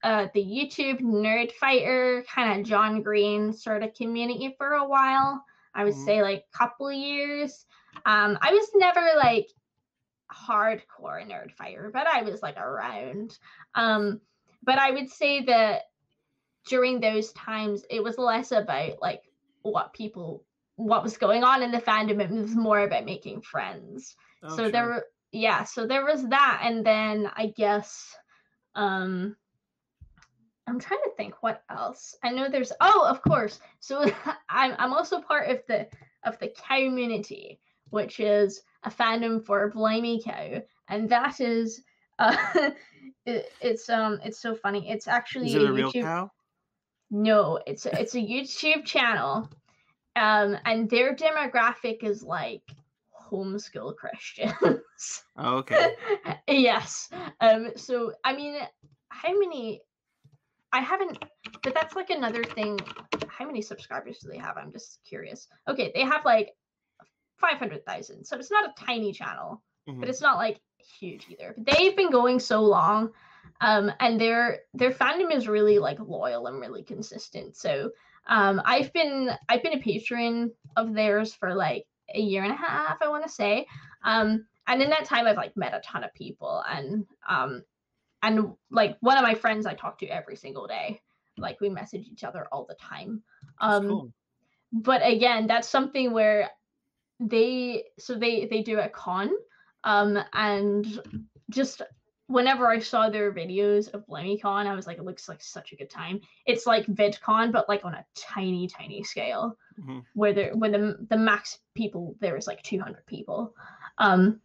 uh, 0.02 0.28
the 0.34 0.44
YouTube 0.44 1.00
nerd 1.00 1.52
fighter 1.52 2.24
kind 2.32 2.60
of 2.60 2.66
John 2.66 3.02
Green 3.02 3.52
sort 3.52 3.82
of 3.82 3.94
community 3.94 4.54
for 4.58 4.72
a 4.72 4.86
while. 4.86 5.42
I 5.74 5.84
would 5.84 5.94
mm-hmm. 5.94 6.04
say 6.04 6.22
like 6.22 6.44
a 6.54 6.58
couple 6.58 6.92
years. 6.92 7.64
Um, 8.04 8.38
I 8.40 8.52
was 8.52 8.68
never 8.74 9.00
like 9.16 9.48
hardcore 10.32 11.26
nerd 11.26 11.52
fighter, 11.52 11.90
but 11.92 12.06
I 12.06 12.22
was 12.22 12.42
like 12.42 12.58
around. 12.58 13.38
Um, 13.74 14.20
but 14.62 14.78
I 14.78 14.90
would 14.90 15.10
say 15.10 15.42
that 15.44 15.82
during 16.66 17.00
those 17.00 17.32
times, 17.32 17.84
it 17.90 18.02
was 18.02 18.18
less 18.18 18.52
about 18.52 19.00
like 19.00 19.22
what 19.62 19.92
people 19.92 20.44
what 20.76 21.02
was 21.02 21.16
going 21.16 21.44
on 21.44 21.62
in 21.62 21.70
the 21.70 21.80
fandom. 21.80 22.20
It 22.20 22.30
was 22.30 22.54
more 22.54 22.80
about 22.80 23.04
making 23.04 23.42
friends. 23.42 24.16
Oh, 24.42 24.50
so 24.50 24.56
sure. 24.56 24.70
there 24.70 24.86
were 24.86 25.06
yeah, 25.34 25.64
so 25.64 25.86
there 25.86 26.04
was 26.04 26.28
that, 26.28 26.60
and 26.62 26.84
then 26.86 27.30
I 27.36 27.52
guess 27.56 28.14
um 28.74 29.36
I'm 30.66 30.80
trying 30.80 31.02
to 31.04 31.10
think 31.16 31.42
what 31.42 31.62
else. 31.68 32.16
I 32.22 32.30
know 32.30 32.48
there's 32.48 32.72
oh, 32.80 33.06
of 33.08 33.20
course. 33.22 33.60
So 33.80 34.04
I'm 34.48 34.74
I'm 34.78 34.92
also 34.92 35.20
part 35.20 35.50
of 35.50 35.60
the 35.68 35.88
of 36.24 36.38
the 36.38 36.52
community, 36.68 37.60
which 37.90 38.20
is 38.20 38.62
a 38.84 38.90
fandom 38.90 39.44
for 39.44 39.70
Blimey 39.70 40.22
Cow, 40.24 40.62
and 40.88 41.08
that 41.10 41.40
is 41.40 41.82
uh 42.20 42.36
it, 43.26 43.52
it's 43.60 43.88
um 43.90 44.20
it's 44.24 44.40
so 44.40 44.54
funny. 44.54 44.88
It's 44.88 45.08
actually 45.08 45.48
Is 45.48 45.54
it 45.56 45.62
a 45.62 45.72
real 45.72 45.92
YouTube 45.92 46.02
cow? 46.02 46.30
no, 47.10 47.60
it's 47.66 47.86
a, 47.86 48.00
it's 48.00 48.14
a 48.14 48.18
YouTube 48.18 48.84
channel, 48.84 49.50
um, 50.16 50.56
and 50.64 50.88
their 50.88 51.14
demographic 51.14 52.02
is 52.02 52.22
like 52.22 52.62
homeschool 53.34 53.96
Christians. 53.96 54.52
Oh, 55.36 55.56
okay. 55.56 55.94
yes. 56.48 57.08
Um. 57.40 57.72
So 57.76 58.12
I 58.24 58.34
mean, 58.34 58.56
how 59.08 59.36
many? 59.38 59.82
I 60.72 60.80
haven't, 60.80 61.18
but 61.62 61.74
that's 61.74 61.96
like 61.96 62.10
another 62.10 62.44
thing. 62.44 62.78
How 63.28 63.44
many 63.46 63.60
subscribers 63.60 64.18
do 64.20 64.28
they 64.30 64.38
have? 64.38 64.56
I'm 64.56 64.72
just 64.72 65.00
curious. 65.06 65.48
Okay, 65.68 65.90
they 65.94 66.02
have 66.02 66.24
like 66.24 66.52
five 67.38 67.58
hundred 67.58 67.84
thousand, 67.84 68.24
so 68.24 68.36
it's 68.38 68.50
not 68.50 68.64
a 68.70 68.84
tiny 68.84 69.12
channel 69.12 69.62
Mhm. 69.88 70.00
but 70.00 70.08
it's 70.08 70.22
not 70.22 70.38
like 70.38 70.60
huge 70.98 71.26
either. 71.28 71.54
But 71.58 71.66
they've 71.66 71.96
been 71.96 72.10
going 72.10 72.40
so 72.40 72.62
long, 72.62 73.10
um, 73.60 73.92
and 74.00 74.20
their 74.20 74.60
their 74.72 74.92
fandom 74.92 75.32
is 75.34 75.48
really 75.48 75.78
like 75.78 75.98
loyal 76.00 76.46
and 76.46 76.60
really 76.60 76.82
consistent. 76.82 77.56
So 77.56 77.90
um, 78.26 78.62
I've 78.64 78.92
been 78.92 79.30
I've 79.48 79.62
been 79.62 79.74
a 79.78 79.82
patron 79.82 80.52
of 80.76 80.94
theirs 80.94 81.34
for 81.34 81.54
like 81.54 81.86
a 82.12 82.20
year 82.20 82.42
and 82.42 82.52
a 82.52 82.56
half, 82.56 82.98
I 83.00 83.08
want 83.08 83.24
to 83.24 83.30
say. 83.30 83.66
Um, 84.02 84.46
and 84.66 84.82
in 84.82 84.90
that 84.90 85.04
time, 85.04 85.26
I've 85.26 85.36
like 85.36 85.56
met 85.56 85.74
a 85.74 85.80
ton 85.80 86.04
of 86.04 86.14
people, 86.14 86.62
and 86.68 87.06
um, 87.28 87.62
and 88.22 88.52
like 88.70 88.96
one 89.00 89.18
of 89.18 89.22
my 89.22 89.34
friends 89.34 89.66
I 89.66 89.74
talk 89.74 89.98
to 89.98 90.06
every 90.06 90.36
single 90.36 90.66
day. 90.66 91.00
Like 91.36 91.60
we 91.60 91.68
message 91.68 92.06
each 92.10 92.24
other 92.24 92.46
all 92.50 92.64
the 92.64 92.76
time. 92.76 93.22
Um, 93.60 93.88
cool. 93.88 94.12
but 94.72 95.02
again 95.04 95.46
that's 95.46 95.68
something 95.68 96.12
where 96.12 96.50
they 97.20 97.84
so 97.98 98.14
they 98.14 98.46
they 98.46 98.62
do 98.62 98.78
a 98.78 98.88
con 98.88 99.30
um 99.84 100.18
and 100.32 101.00
just 101.50 101.82
whenever 102.34 102.68
i 102.68 102.78
saw 102.78 103.08
their 103.08 103.32
videos 103.32 103.88
of 103.94 104.06
BlimeyCon, 104.06 104.66
i 104.66 104.74
was 104.74 104.86
like 104.88 104.98
it 104.98 105.04
looks 105.04 105.28
like 105.28 105.40
such 105.40 105.72
a 105.72 105.76
good 105.76 105.88
time 105.88 106.20
it's 106.46 106.66
like 106.66 106.84
vidcon 106.86 107.52
but 107.52 107.68
like 107.68 107.84
on 107.84 107.94
a 107.94 108.04
tiny 108.14 108.66
tiny 108.68 109.02
scale 109.02 109.56
Mhm. 109.80 110.04
where 110.14 110.32
there 110.32 110.52
when 110.56 110.72
the 110.72 111.06
the 111.10 111.16
max 111.16 111.58
people 111.74 112.16
there 112.20 112.36
is 112.36 112.46
like 112.46 112.62
200 112.62 113.04
people 113.06 113.54
um 113.98 114.40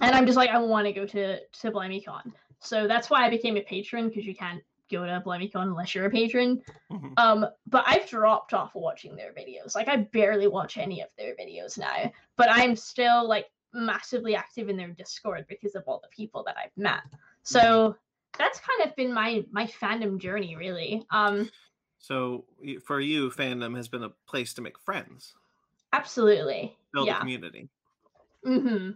and 0.00 0.14
i'm 0.14 0.26
just 0.26 0.36
like 0.36 0.50
i 0.50 0.58
want 0.58 0.86
to 0.86 0.92
go 0.92 1.06
to 1.06 1.38
to 1.60 1.70
BlimeyCon. 1.70 2.32
so 2.60 2.86
that's 2.88 3.10
why 3.10 3.24
i 3.26 3.30
became 3.30 3.56
a 3.56 3.62
patron 3.62 4.08
because 4.08 4.24
you 4.24 4.34
can't 4.34 4.62
go 4.90 5.04
to 5.04 5.20
BlimeyCon 5.26 5.62
unless 5.62 5.94
you're 5.94 6.06
a 6.06 6.10
patron 6.10 6.62
Mhm. 6.92 7.12
um, 7.18 7.46
but 7.66 7.82
I've 7.86 8.08
dropped 8.08 8.54
off 8.54 8.74
watching 8.76 9.16
their 9.16 9.32
videos. 9.32 9.74
Like 9.74 9.88
I 9.88 9.96
barely 9.96 10.46
watch 10.46 10.76
any 10.76 11.00
of 11.00 11.08
their 11.18 11.34
videos 11.34 11.76
now. 11.76 12.12
But 12.36 12.48
I'm 12.50 12.76
still 12.76 13.26
like 13.26 13.46
massively 13.72 14.34
active 14.34 14.68
in 14.68 14.76
their 14.76 14.88
Discord 14.88 15.46
because 15.48 15.74
of 15.74 15.84
all 15.86 16.00
the 16.02 16.08
people 16.08 16.42
that 16.44 16.56
I've 16.56 16.76
met. 16.76 17.00
So 17.42 17.96
that's 18.38 18.60
kind 18.60 18.88
of 18.88 18.96
been 18.96 19.12
my 19.12 19.44
my 19.50 19.66
fandom 19.66 20.18
journey, 20.18 20.56
really. 20.56 21.04
Um, 21.10 21.50
So 21.98 22.44
for 22.84 23.00
you, 23.00 23.30
fandom 23.30 23.76
has 23.76 23.88
been 23.88 24.04
a 24.04 24.12
place 24.28 24.54
to 24.54 24.62
make 24.62 24.78
friends, 24.78 25.34
absolutely. 25.92 26.76
build 26.92 27.08
a 27.08 27.18
community. 27.18 27.68
Mm-hmm. 28.46 28.90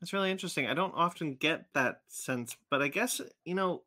That's 0.00 0.12
really 0.12 0.30
interesting. 0.30 0.66
I 0.66 0.74
don't 0.74 0.94
often 0.94 1.34
get 1.34 1.66
that 1.74 2.02
sense, 2.08 2.56
but 2.70 2.80
I 2.80 2.88
guess 2.88 3.20
you 3.44 3.54
know, 3.54 3.82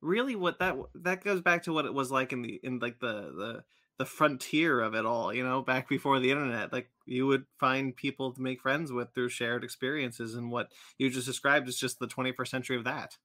really, 0.00 0.36
what 0.36 0.58
that 0.58 0.76
that 0.94 1.24
goes 1.24 1.40
back 1.40 1.64
to 1.64 1.72
what 1.72 1.86
it 1.86 1.94
was 1.94 2.10
like 2.10 2.32
in 2.32 2.42
the 2.42 2.60
in 2.62 2.78
like 2.78 3.00
the 3.00 3.32
the 3.36 3.64
the 4.02 4.06
frontier 4.06 4.80
of 4.80 4.96
it 4.96 5.06
all. 5.06 5.32
You 5.32 5.44
know, 5.44 5.62
back 5.62 5.88
before 5.88 6.18
the 6.18 6.32
internet, 6.32 6.72
like 6.72 6.90
you 7.06 7.24
would 7.28 7.46
find 7.60 7.94
people 7.94 8.32
to 8.32 8.42
make 8.42 8.60
friends 8.60 8.90
with 8.90 9.14
through 9.14 9.28
shared 9.28 9.62
experiences, 9.62 10.34
and 10.34 10.50
what 10.50 10.72
you 10.98 11.08
just 11.08 11.28
described 11.28 11.68
is 11.68 11.78
just 11.78 12.00
the 12.00 12.08
21st 12.08 12.50
century 12.50 12.76
of 12.76 12.82
that. 12.82 13.16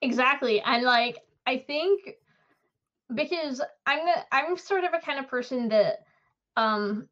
Exactly. 0.00 0.60
And 0.60 0.84
like 0.84 1.24
I 1.44 1.58
think 1.58 2.18
because 3.14 3.60
I'm 3.86 4.04
the 4.04 4.34
I'm 4.34 4.56
sort 4.56 4.84
of 4.84 4.92
a 4.94 5.00
kind 5.00 5.18
of 5.18 5.28
person 5.28 5.68
that 5.68 6.04
um 6.56 7.08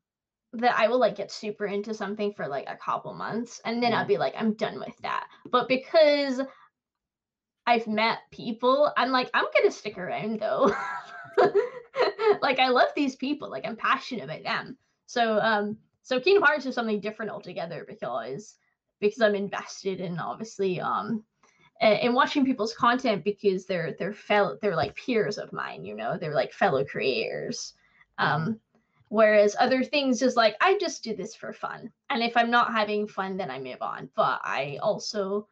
that 0.54 0.76
I 0.78 0.88
will 0.88 0.98
like 1.00 1.16
get 1.16 1.32
super 1.32 1.66
into 1.66 1.94
something 1.94 2.32
for 2.34 2.48
like 2.48 2.68
a 2.68 2.76
couple 2.76 3.14
months 3.14 3.60
and 3.64 3.82
then 3.82 3.92
I'll 3.94 4.04
Mhm. 4.04 4.08
be 4.08 4.18
like 4.18 4.34
I'm 4.36 4.54
done 4.54 4.78
with 4.80 4.96
that. 5.02 5.28
But 5.46 5.68
because 5.68 6.40
I've 7.66 7.86
met 7.86 8.20
people, 8.30 8.92
I'm 8.96 9.10
like 9.10 9.30
I'm 9.34 9.44
going 9.44 9.64
to 9.64 9.70
stick 9.70 9.96
around 9.98 10.40
though. 10.40 10.74
like 12.44 12.58
I 12.58 12.68
love 12.68 12.88
these 12.94 13.16
people, 13.16 13.50
like 13.50 13.64
I'm 13.66 13.74
passionate 13.74 14.24
about 14.24 14.44
them. 14.44 14.76
So 15.06 15.38
um 15.40 15.78
so 16.02 16.20
Kingdom 16.20 16.42
Hearts 16.42 16.66
is 16.66 16.74
something 16.74 17.00
different 17.00 17.32
altogether 17.32 17.84
because 17.88 18.56
because 19.00 19.22
I'm 19.22 19.34
invested 19.34 19.98
in 20.00 20.18
obviously 20.18 20.78
um 20.80 21.24
in 21.80 22.12
watching 22.12 22.44
people's 22.44 22.74
content 22.74 23.24
because 23.24 23.64
they're 23.66 23.96
they're 23.98 24.12
fellow 24.12 24.58
they're 24.60 24.76
like 24.76 24.94
peers 24.94 25.38
of 25.38 25.52
mine 25.52 25.84
you 25.84 25.96
know? 25.96 26.18
They're 26.18 26.34
like 26.34 26.52
fellow 26.52 26.84
creators. 26.84 27.72
Um 28.18 28.60
whereas 29.08 29.56
other 29.58 29.82
things 29.82 30.22
is 30.22 30.34
like 30.36 30.56
i 30.60 30.76
just 30.78 31.04
do 31.04 31.16
this 31.16 31.34
for 31.34 31.52
fun. 31.52 31.90
And 32.10 32.22
if 32.22 32.36
i'm 32.36 32.50
not 32.50 32.72
having 32.72 33.08
fun 33.08 33.38
then 33.38 33.50
i 33.50 33.58
move 33.58 33.80
on. 33.80 34.10
But 34.14 34.40
i 34.44 34.78
also 34.82 35.48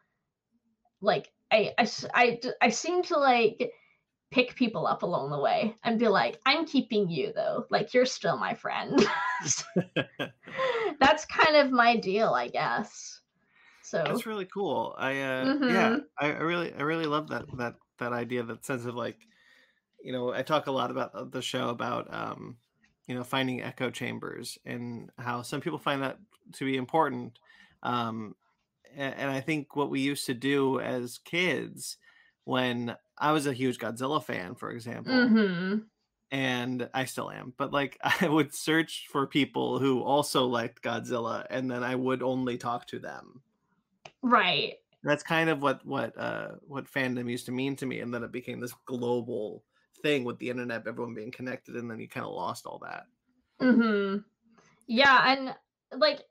like 1.01 1.31
I 1.51 1.73
I 1.79 1.87
I, 2.13 2.39
I 2.61 2.69
seem 2.69 3.01
to 3.03 3.17
like 3.17 3.73
pick 4.33 4.55
people 4.55 4.87
up 4.87 5.03
along 5.03 5.29
the 5.29 5.39
way 5.39 5.75
and 5.83 5.99
be 5.99 6.07
like 6.07 6.39
i'm 6.45 6.65
keeping 6.65 7.07
you 7.09 7.31
though 7.33 7.67
like 7.69 7.93
you're 7.93 8.05
still 8.05 8.37
my 8.37 8.53
friend 8.53 8.99
that's 10.99 11.25
kind 11.25 11.55
of 11.55 11.71
my 11.71 11.95
deal 11.97 12.29
i 12.33 12.47
guess 12.47 13.21
so 13.81 14.03
That's 14.07 14.25
really 14.25 14.45
cool. 14.45 14.95
I 14.97 15.21
uh 15.21 15.53
yeah, 15.65 15.93
Mhm. 15.93 16.05
I, 16.19 16.33
I 16.33 16.39
really 16.39 16.73
I 16.73 16.81
really 16.81 17.05
love 17.05 17.29
that 17.29 17.45
that 17.57 17.75
that 17.99 18.13
idea, 18.13 18.43
that 18.43 18.65
sense 18.65 18.85
of 18.85 18.95
like, 18.95 19.17
you 20.03 20.13
know, 20.13 20.33
I 20.33 20.43
talk 20.43 20.67
a 20.67 20.71
lot 20.71 20.91
about 20.91 21.15
uh, 21.15 21.25
the 21.25 21.41
show 21.41 21.69
about 21.69 22.13
um, 22.13 22.59
you 23.07 23.15
know, 23.15 23.23
finding 23.23 23.61
echo 23.61 23.91
chambers 23.91 24.57
and 24.65 25.11
how 25.17 25.41
some 25.43 25.61
people 25.61 25.79
find 25.79 26.03
that 26.03 26.19
to 26.53 26.65
be 26.65 26.77
important. 26.77 27.39
Um 27.83 28.35
and, 28.95 29.15
and 29.15 29.31
I 29.31 29.41
think 29.41 29.75
what 29.75 29.89
we 29.89 30.01
used 30.01 30.25
to 30.27 30.33
do 30.33 30.79
as 30.79 31.19
kids 31.19 31.97
when 32.45 32.95
I 33.23 33.31
was 33.31 33.47
a 33.47 33.53
huge 33.53 33.79
Godzilla 33.79 34.23
fan, 34.23 34.55
for 34.55 34.71
example, 34.71 35.35
hmm 35.35 35.89
and 36.31 36.89
I 36.93 37.05
still 37.05 37.31
am, 37.31 37.53
but 37.57 37.71
like 37.71 37.97
I 38.03 38.27
would 38.27 38.53
search 38.53 39.07
for 39.09 39.27
people 39.27 39.79
who 39.79 40.01
also 40.03 40.45
liked 40.47 40.83
Godzilla 40.83 41.45
and 41.49 41.69
then 41.71 41.83
I 41.83 41.95
would 41.95 42.23
only 42.23 42.57
talk 42.57 42.87
to 42.87 42.99
them. 42.99 43.43
Right. 44.23 44.79
That's 45.03 45.23
kind 45.23 45.49
of 45.49 45.61
what 45.61 45.85
what 45.85 46.17
uh 46.17 46.55
what 46.61 46.85
fandom 46.85 47.29
used 47.29 47.45
to 47.47 47.51
mean 47.51 47.75
to 47.77 47.85
me 47.85 47.99
and 47.99 48.13
then 48.13 48.23
it 48.23 48.31
became 48.31 48.59
this 48.59 48.73
global 48.85 49.65
thing 50.01 50.23
with 50.23 50.39
the 50.39 50.49
internet 50.49 50.87
everyone 50.87 51.13
being 51.13 51.31
connected 51.31 51.75
and 51.75 51.89
then 51.91 51.99
you 51.99 52.07
kind 52.07 52.25
of 52.25 52.33
lost 52.33 52.65
all 52.65 52.79
that. 52.79 53.07
Hmm 53.59 54.17
Yeah, 54.87 55.33
and 55.33 55.57
like 55.99 56.23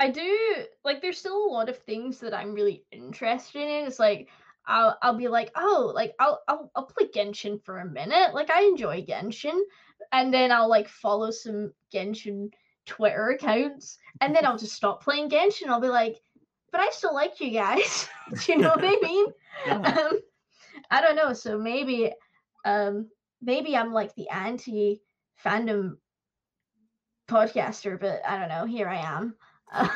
I 0.00 0.10
do 0.10 0.66
like 0.84 1.02
there's 1.02 1.18
still 1.18 1.46
a 1.46 1.52
lot 1.52 1.68
of 1.70 1.78
things 1.78 2.20
that 2.20 2.34
I'm 2.34 2.54
really 2.54 2.86
interested 2.92 3.62
in. 3.62 3.86
It's 3.86 4.00
like 4.00 4.30
I'll 4.68 4.98
I'll 5.02 5.16
be 5.16 5.28
like, 5.28 5.50
oh, 5.56 5.90
like 5.94 6.14
I'll 6.20 6.42
I'll 6.46 6.70
I'll 6.76 6.84
play 6.84 7.08
Genshin 7.08 7.62
for 7.64 7.78
a 7.78 7.90
minute. 7.90 8.34
Like 8.34 8.50
I 8.50 8.62
enjoy 8.64 9.02
Genshin. 9.02 9.58
And 10.12 10.32
then 10.32 10.52
I'll 10.52 10.68
like 10.68 10.88
follow 10.88 11.30
some 11.30 11.72
Genshin 11.92 12.50
Twitter 12.86 13.30
accounts. 13.30 13.98
And 14.20 14.34
then 14.34 14.46
I'll 14.46 14.58
just 14.58 14.74
stop 14.74 15.02
playing 15.02 15.30
Genshin. 15.30 15.68
I'll 15.68 15.80
be 15.80 15.88
like, 15.88 16.18
but 16.70 16.80
I 16.80 16.90
still 16.90 17.14
like 17.14 17.40
you 17.40 17.50
guys. 17.50 18.08
Do 18.46 18.52
you 18.52 18.58
know 18.58 18.68
what 18.70 18.84
I 18.84 18.96
mean? 19.02 19.26
Yeah. 19.66 19.80
um, 19.80 20.18
I 20.90 21.00
don't 21.00 21.16
know. 21.16 21.32
So 21.32 21.58
maybe, 21.58 22.12
um, 22.64 23.08
maybe 23.42 23.76
I'm 23.76 23.92
like 23.92 24.14
the 24.14 24.28
anti 24.28 25.00
fandom 25.44 25.96
podcaster, 27.28 27.98
but 27.98 28.20
I 28.26 28.38
don't 28.38 28.48
know. 28.48 28.64
Here 28.64 28.88
I 28.88 28.96
am. 28.96 29.34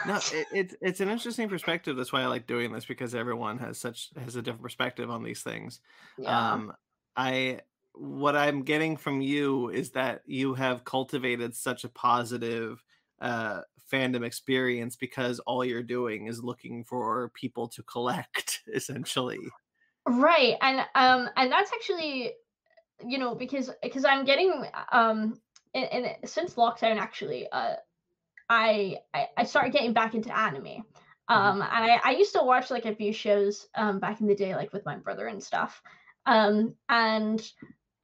No 0.06 0.16
it, 0.32 0.46
it's 0.52 0.74
it's 0.80 1.00
an 1.00 1.08
interesting 1.08 1.48
perspective 1.48 1.96
that's 1.96 2.12
why 2.12 2.22
i 2.22 2.26
like 2.26 2.46
doing 2.46 2.72
this 2.72 2.84
because 2.84 3.14
everyone 3.14 3.58
has 3.58 3.78
such 3.78 4.10
has 4.22 4.36
a 4.36 4.42
different 4.42 4.62
perspective 4.62 5.10
on 5.10 5.22
these 5.22 5.42
things 5.42 5.80
yeah. 6.18 6.52
um 6.52 6.72
i 7.16 7.60
what 7.94 8.36
i'm 8.36 8.62
getting 8.62 8.96
from 8.96 9.20
you 9.20 9.68
is 9.70 9.90
that 9.90 10.22
you 10.26 10.54
have 10.54 10.84
cultivated 10.84 11.54
such 11.54 11.84
a 11.84 11.88
positive 11.88 12.82
uh 13.20 13.60
fandom 13.90 14.24
experience 14.24 14.96
because 14.96 15.38
all 15.40 15.64
you're 15.64 15.82
doing 15.82 16.26
is 16.26 16.42
looking 16.42 16.84
for 16.84 17.30
people 17.34 17.68
to 17.68 17.82
collect 17.82 18.60
essentially 18.74 19.40
right, 20.06 20.56
and 20.60 20.80
um, 20.94 21.28
and 21.36 21.50
that's 21.50 21.72
actually, 21.72 22.32
you 23.06 23.18
know, 23.18 23.34
because 23.34 23.70
because 23.82 24.04
I'm 24.04 24.24
getting 24.24 24.64
um, 24.92 25.38
and 25.74 26.06
since 26.24 26.54
lockdown 26.54 26.98
actually, 26.98 27.48
uh, 27.52 27.74
I, 28.52 28.98
I 29.14 29.28
I 29.38 29.44
started 29.44 29.72
getting 29.72 29.94
back 29.94 30.14
into 30.14 30.36
anime. 30.36 30.84
Um, 31.28 31.62
and 31.62 31.84
I, 31.92 32.00
I 32.04 32.10
used 32.12 32.34
to 32.34 32.42
watch 32.44 32.70
like 32.70 32.86
a 32.86 32.94
few 32.94 33.12
shows 33.12 33.68
um 33.74 34.00
back 34.00 34.20
in 34.20 34.26
the 34.26 34.34
day, 34.34 34.54
like 34.54 34.72
with 34.72 34.84
my 34.86 34.96
brother 34.96 35.26
and 35.26 35.42
stuff. 35.42 35.82
Um, 36.26 36.74
and 36.88 37.40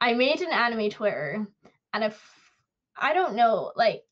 I 0.01 0.13
made 0.13 0.41
an 0.41 0.51
anime 0.51 0.89
Twitter, 0.89 1.47
and 1.93 2.03
if 2.03 2.21
I 2.97 3.13
don't 3.13 3.35
know, 3.35 3.71
like 3.75 4.03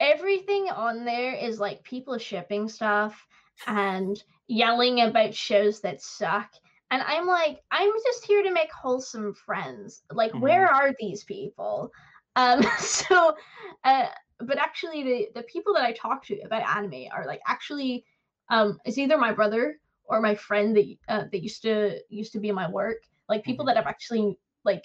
everything 0.00 0.68
on 0.70 1.04
there 1.04 1.34
is 1.34 1.60
like 1.60 1.82
people 1.84 2.18
shipping 2.18 2.68
stuff 2.68 3.26
and 3.66 4.22
yelling 4.48 5.00
about 5.00 5.34
shows 5.34 5.80
that 5.80 6.02
suck. 6.02 6.50
And 6.90 7.02
I'm 7.02 7.26
like, 7.26 7.62
I'm 7.70 7.90
just 8.04 8.24
here 8.26 8.42
to 8.44 8.52
make 8.52 8.70
wholesome 8.72 9.34
friends. 9.34 10.02
Like, 10.12 10.32
Mhm. 10.32 10.40
where 10.40 10.66
are 10.68 10.92
these 10.98 11.24
people? 11.24 11.92
Um, 12.36 12.62
so, 12.78 13.36
uh, 13.84 14.06
but 14.40 14.58
actually, 14.58 15.02
the 15.02 15.28
the 15.34 15.42
people 15.44 15.74
that 15.74 15.84
I 15.84 15.92
talk 15.92 16.24
to 16.26 16.38
about 16.40 16.68
anime 16.76 17.06
are 17.12 17.26
like 17.26 17.40
actually, 17.46 18.04
um, 18.50 18.78
it's 18.84 18.98
either 18.98 19.18
my 19.18 19.32
brother 19.32 19.80
or 20.04 20.20
my 20.20 20.34
friend 20.34 20.76
that 20.76 20.96
uh, 21.08 21.24
that 21.32 21.42
used 21.42 21.62
to 21.62 22.00
used 22.08 22.32
to 22.32 22.40
be 22.40 22.48
in 22.50 22.54
my 22.54 22.70
work. 22.70 23.02
Like 23.28 23.44
people 23.44 23.64
Mhm. 23.64 23.66
that 23.66 23.76
I've 23.76 23.86
actually 23.86 24.38
like 24.64 24.84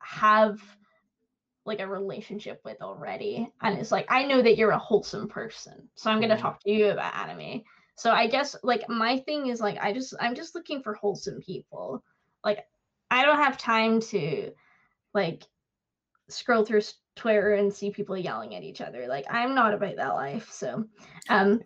have 0.00 0.60
like 1.64 1.80
a 1.80 1.86
relationship 1.88 2.60
with 2.64 2.80
already 2.82 3.50
and 3.62 3.78
it's 3.78 3.90
like 3.90 4.06
i 4.10 4.24
know 4.24 4.42
that 4.42 4.56
you're 4.56 4.70
a 4.70 4.78
wholesome 4.78 5.28
person 5.28 5.88
so 5.94 6.10
i'm 6.10 6.18
going 6.20 6.30
to 6.30 6.36
Mhm. 6.36 6.40
talk 6.40 6.60
to 6.62 6.70
you 6.70 6.88
about 6.90 7.14
anime 7.16 7.62
so 7.96 8.10
i 8.12 8.26
guess 8.26 8.54
like 8.62 8.86
my 8.88 9.18
thing 9.20 9.46
is 9.48 9.60
like 9.60 9.78
i 9.80 9.92
just 9.92 10.14
i'm 10.20 10.34
just 10.34 10.54
looking 10.54 10.82
for 10.82 10.94
wholesome 10.94 11.40
people 11.40 12.02
like 12.44 12.66
i 13.10 13.24
don't 13.24 13.38
have 13.38 13.56
time 13.56 14.00
to 14.00 14.52
like 15.14 15.44
scroll 16.28 16.64
through 16.64 16.80
twitter 17.16 17.54
and 17.54 17.72
see 17.72 17.90
people 17.90 18.16
yelling 18.16 18.54
at 18.54 18.62
each 18.62 18.80
other 18.80 19.06
like 19.06 19.24
i'm 19.30 19.54
not 19.54 19.74
about 19.74 19.96
that 19.96 20.14
life 20.14 20.50
so 20.50 20.84
um 21.28 21.60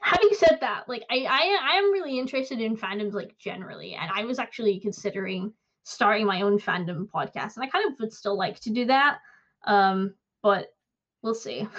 having 0.00 0.30
said 0.32 0.58
that 0.60 0.88
like 0.88 1.04
i 1.10 1.26
i, 1.28 1.76
am 1.76 1.92
really 1.92 2.18
interested 2.18 2.60
in 2.60 2.76
fandoms 2.76 3.12
like 3.12 3.36
generally 3.38 3.94
and 3.94 4.10
i 4.14 4.24
was 4.24 4.38
actually 4.38 4.80
considering 4.80 5.52
starting 5.84 6.26
my 6.26 6.42
own 6.42 6.58
fandom 6.58 7.06
podcast 7.08 7.56
and 7.56 7.64
i 7.64 7.68
kind 7.68 7.90
of 7.90 7.98
would 8.00 8.12
still 8.12 8.36
like 8.36 8.58
to 8.58 8.70
do 8.70 8.84
that 8.84 9.18
um 9.66 10.14
but 10.42 10.68
we'll 11.22 11.34
see 11.34 11.66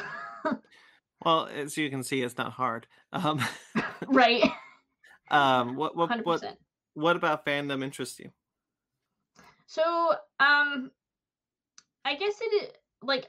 Well, 1.24 1.48
as 1.48 1.76
you 1.76 1.90
can 1.90 2.04
see, 2.04 2.22
it's 2.22 2.38
not 2.38 2.52
hard. 2.52 2.86
Um, 3.12 3.42
right 4.08 4.44
um, 5.32 5.76
what 5.76 5.96
what 5.96 6.10
100% 6.10 6.24
what 6.24 6.58
what 6.94 7.16
about 7.16 7.46
fandom 7.46 7.84
interests 7.84 8.20
you? 8.20 8.30
so 9.68 10.14
um 10.40 10.92
i 12.06 12.16
guess 12.16 12.36
it 12.40 12.78
like 13.02 13.28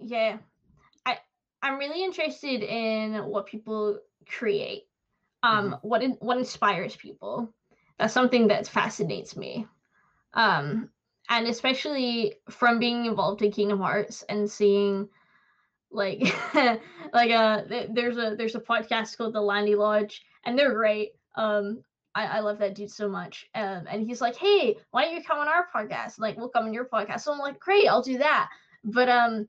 yeah 0.00 0.38
i 1.06 1.18
i'm 1.62 1.78
really 1.78 2.04
interested 2.04 2.62
in 2.62 3.14
what 3.24 3.46
people 3.46 3.98
create 4.28 4.84
um 5.42 5.76
what 5.82 6.02
in, 6.02 6.12
what 6.20 6.38
inspires 6.38 6.96
people. 6.96 7.52
That's 7.98 8.14
something 8.14 8.48
that 8.48 8.68
fascinates 8.68 9.36
me. 9.36 9.66
Um 10.34 10.90
and 11.30 11.46
especially 11.46 12.34
from 12.50 12.78
being 12.78 13.06
involved 13.06 13.42
in 13.42 13.52
kingdom 13.52 13.80
hearts 13.80 14.24
and 14.28 14.50
seeing 14.50 15.08
like 15.90 16.20
like 17.12 17.30
uh 17.30 17.64
th- 17.64 17.90
there's 17.92 18.18
a 18.18 18.34
there's 18.36 18.54
a 18.54 18.60
podcast 18.60 19.16
called 19.16 19.34
the 19.34 19.40
landy 19.40 19.74
lodge 19.74 20.22
and 20.44 20.58
they're 20.58 20.74
great. 20.74 21.12
Um 21.36 21.82
I, 22.14 22.24
I 22.26 22.40
love 22.40 22.58
that 22.58 22.74
dude 22.74 22.90
so 22.90 23.08
much 23.08 23.46
um 23.54 23.84
and 23.88 24.06
he's 24.06 24.20
like 24.20 24.36
hey 24.36 24.76
why 24.90 25.04
don't 25.04 25.14
you 25.14 25.22
come 25.22 25.38
on 25.38 25.48
our 25.48 25.66
podcast 25.74 26.18
like 26.18 26.36
we'll 26.36 26.48
come 26.48 26.64
on 26.66 26.74
your 26.74 26.86
podcast 26.86 27.20
so 27.20 27.32
i'm 27.32 27.38
like 27.38 27.60
great 27.60 27.86
i'll 27.88 28.02
do 28.02 28.18
that 28.18 28.48
but 28.84 29.08
um 29.08 29.48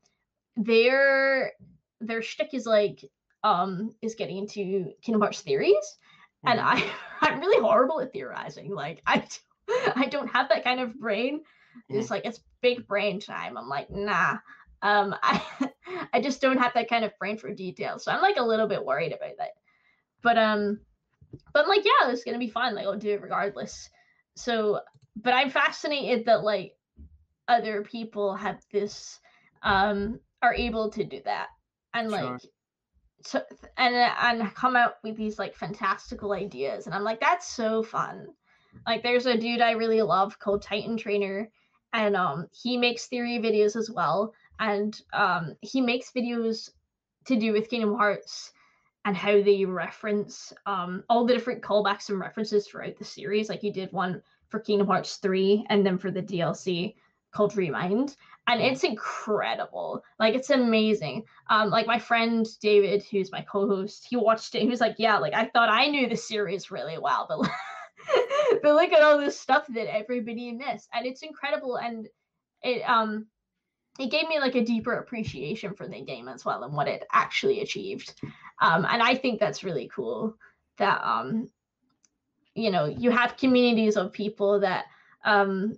their 0.57 1.53
their 2.01 2.21
shtick 2.21 2.53
is 2.53 2.65
like 2.65 3.03
um 3.43 3.95
is 4.01 4.15
getting 4.15 4.37
into 4.37 4.91
kingdom 5.01 5.21
hearts 5.21 5.41
theories 5.41 5.97
and 6.45 6.59
Mhm. 6.59 6.63
I 6.63 6.91
I'm 7.21 7.39
really 7.39 7.61
horrible 7.61 7.99
at 8.01 8.13
theorizing. 8.13 8.73
Like 8.73 9.01
I 9.05 9.25
I 9.95 10.05
don't 10.09 10.29
have 10.29 10.49
that 10.49 10.63
kind 10.63 10.79
of 10.79 10.97
brain. 10.99 11.41
It's 11.89 12.09
like 12.09 12.25
it's 12.25 12.39
big 12.61 12.87
brain 12.87 13.19
time. 13.19 13.57
I'm 13.57 13.67
like 13.67 13.89
nah. 13.89 14.37
Um, 14.81 15.15
I 15.23 15.41
I 16.13 16.21
just 16.21 16.41
don't 16.41 16.57
have 16.57 16.73
that 16.75 16.89
kind 16.89 17.03
of 17.03 17.11
brain 17.19 17.37
for 17.37 17.53
details. 17.53 18.03
So 18.03 18.11
I'm 18.11 18.21
like 18.21 18.37
a 18.37 18.43
little 18.43 18.67
bit 18.67 18.85
worried 18.85 19.11
about 19.13 19.37
that. 19.37 19.51
But 20.23 20.37
um, 20.37 20.79
but 21.53 21.63
I'm 21.63 21.69
like 21.69 21.85
yeah, 21.85 22.09
it's 22.11 22.23
gonna 22.23 22.39
be 22.39 22.49
fun. 22.49 22.75
Like 22.75 22.85
I'll 22.85 22.97
do 22.97 23.11
it 23.11 23.21
regardless. 23.21 23.89
So, 24.35 24.81
but 25.15 25.33
I'm 25.33 25.49
fascinated 25.49 26.25
that 26.25 26.43
like 26.43 26.73
other 27.47 27.81
people 27.83 28.35
have 28.35 28.63
this 28.71 29.19
um 29.63 30.19
are 30.41 30.53
able 30.53 30.89
to 30.91 31.03
do 31.03 31.21
that 31.25 31.47
and 31.93 32.09
Sure. 32.11 32.39
like 32.39 32.41
so 33.23 33.41
and 33.77 33.95
and 33.95 34.55
come 34.55 34.75
out 34.75 34.95
with 35.03 35.17
these 35.17 35.37
like 35.37 35.55
fantastical 35.55 36.31
ideas 36.31 36.85
and 36.85 36.95
i'm 36.95 37.03
like 37.03 37.19
that's 37.19 37.47
so 37.47 37.83
fun 37.83 38.27
like 38.87 39.03
there's 39.03 39.25
a 39.25 39.37
dude 39.37 39.61
i 39.61 39.71
really 39.71 40.01
love 40.01 40.39
called 40.39 40.61
titan 40.61 40.95
trainer 40.95 41.49
and 41.93 42.15
um 42.15 42.47
he 42.51 42.77
makes 42.77 43.07
theory 43.07 43.39
videos 43.39 43.75
as 43.75 43.89
well 43.89 44.33
and 44.59 45.01
um 45.13 45.55
he 45.61 45.81
makes 45.81 46.11
videos 46.11 46.69
to 47.25 47.35
do 47.35 47.51
with 47.51 47.69
kingdom 47.69 47.95
hearts 47.95 48.53
and 49.05 49.15
how 49.15 49.41
they 49.41 49.65
reference 49.65 50.53
um 50.65 51.03
all 51.09 51.25
the 51.25 51.33
different 51.33 51.61
callbacks 51.61 52.09
and 52.09 52.19
references 52.19 52.67
throughout 52.67 52.97
the 52.97 53.05
series. 53.05 53.49
Like 53.49 53.61
he 53.61 53.71
did 53.71 53.91
one 53.91 54.21
for 54.49 54.59
kingdom 54.59 54.87
hearts 54.87 55.17
3 55.17 55.65
and 55.69 55.85
then 55.85 55.97
for 55.97 56.11
the 56.11 56.21
dlc 56.21 56.95
called 57.31 57.55
remind 57.55 58.15
and 58.47 58.61
it's 58.61 58.83
incredible. 58.83 60.03
Like 60.17 60.33
it's 60.33 60.49
amazing. 60.49 61.23
Um 61.49 61.69
like 61.69 61.87
my 61.87 61.99
friend 61.99 62.47
david 62.61 63.03
who's 63.03 63.31
my 63.31 63.41
co-host 63.41 64.07
he 64.09 64.15
watched 64.15 64.55
it 64.55 64.61
he 64.61 64.69
was 64.69 64.81
like 64.81 64.95
yeah 64.97 65.17
like 65.17 65.33
i 65.33 65.45
thought 65.45 65.69
i 65.69 65.87
knew 65.87 66.09
the 66.09 66.17
series 66.17 66.71
really 66.71 66.97
well 66.97 67.25
but 67.29 67.39
but 68.63 68.75
look 68.75 68.91
at 68.91 69.03
all 69.03 69.17
this 69.17 69.39
stuff 69.39 69.65
that 69.69 69.93
everybody 69.93 70.51
missed 70.51 70.89
and 70.93 71.05
it's 71.05 71.21
incredible 71.21 71.77
and 71.77 72.07
it 72.63 72.81
um 72.89 73.27
it 73.99 74.11
gave 74.11 74.27
me 74.27 74.39
like 74.39 74.55
a 74.55 74.63
deeper 74.63 74.93
appreciation 74.93 75.73
for 75.73 75.87
the 75.87 76.01
game 76.01 76.27
as 76.27 76.45
well 76.45 76.63
and 76.63 76.73
what 76.73 76.87
it 76.87 77.05
actually 77.11 77.61
achieved 77.61 78.13
um 78.61 78.85
and 78.89 79.01
i 79.01 79.13
think 79.15 79.39
that's 79.39 79.63
really 79.63 79.89
cool 79.93 80.35
that 80.77 81.01
um 81.03 81.49
you 82.55 82.71
know 82.71 82.85
you 82.85 83.11
have 83.11 83.37
communities 83.37 83.97
of 83.97 84.11
people 84.11 84.59
that 84.59 84.85
um 85.25 85.77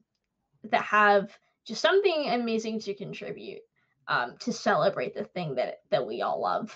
that 0.64 0.84
have 0.84 1.38
just 1.66 1.82
something 1.82 2.30
amazing 2.30 2.80
to 2.80 2.94
contribute 2.94 3.62
um, 4.08 4.36
to 4.40 4.52
celebrate 4.52 5.14
the 5.16 5.24
thing 5.24 5.56
that 5.56 5.82
that 5.90 6.06
we 6.06 6.22
all 6.22 6.42
love, 6.42 6.76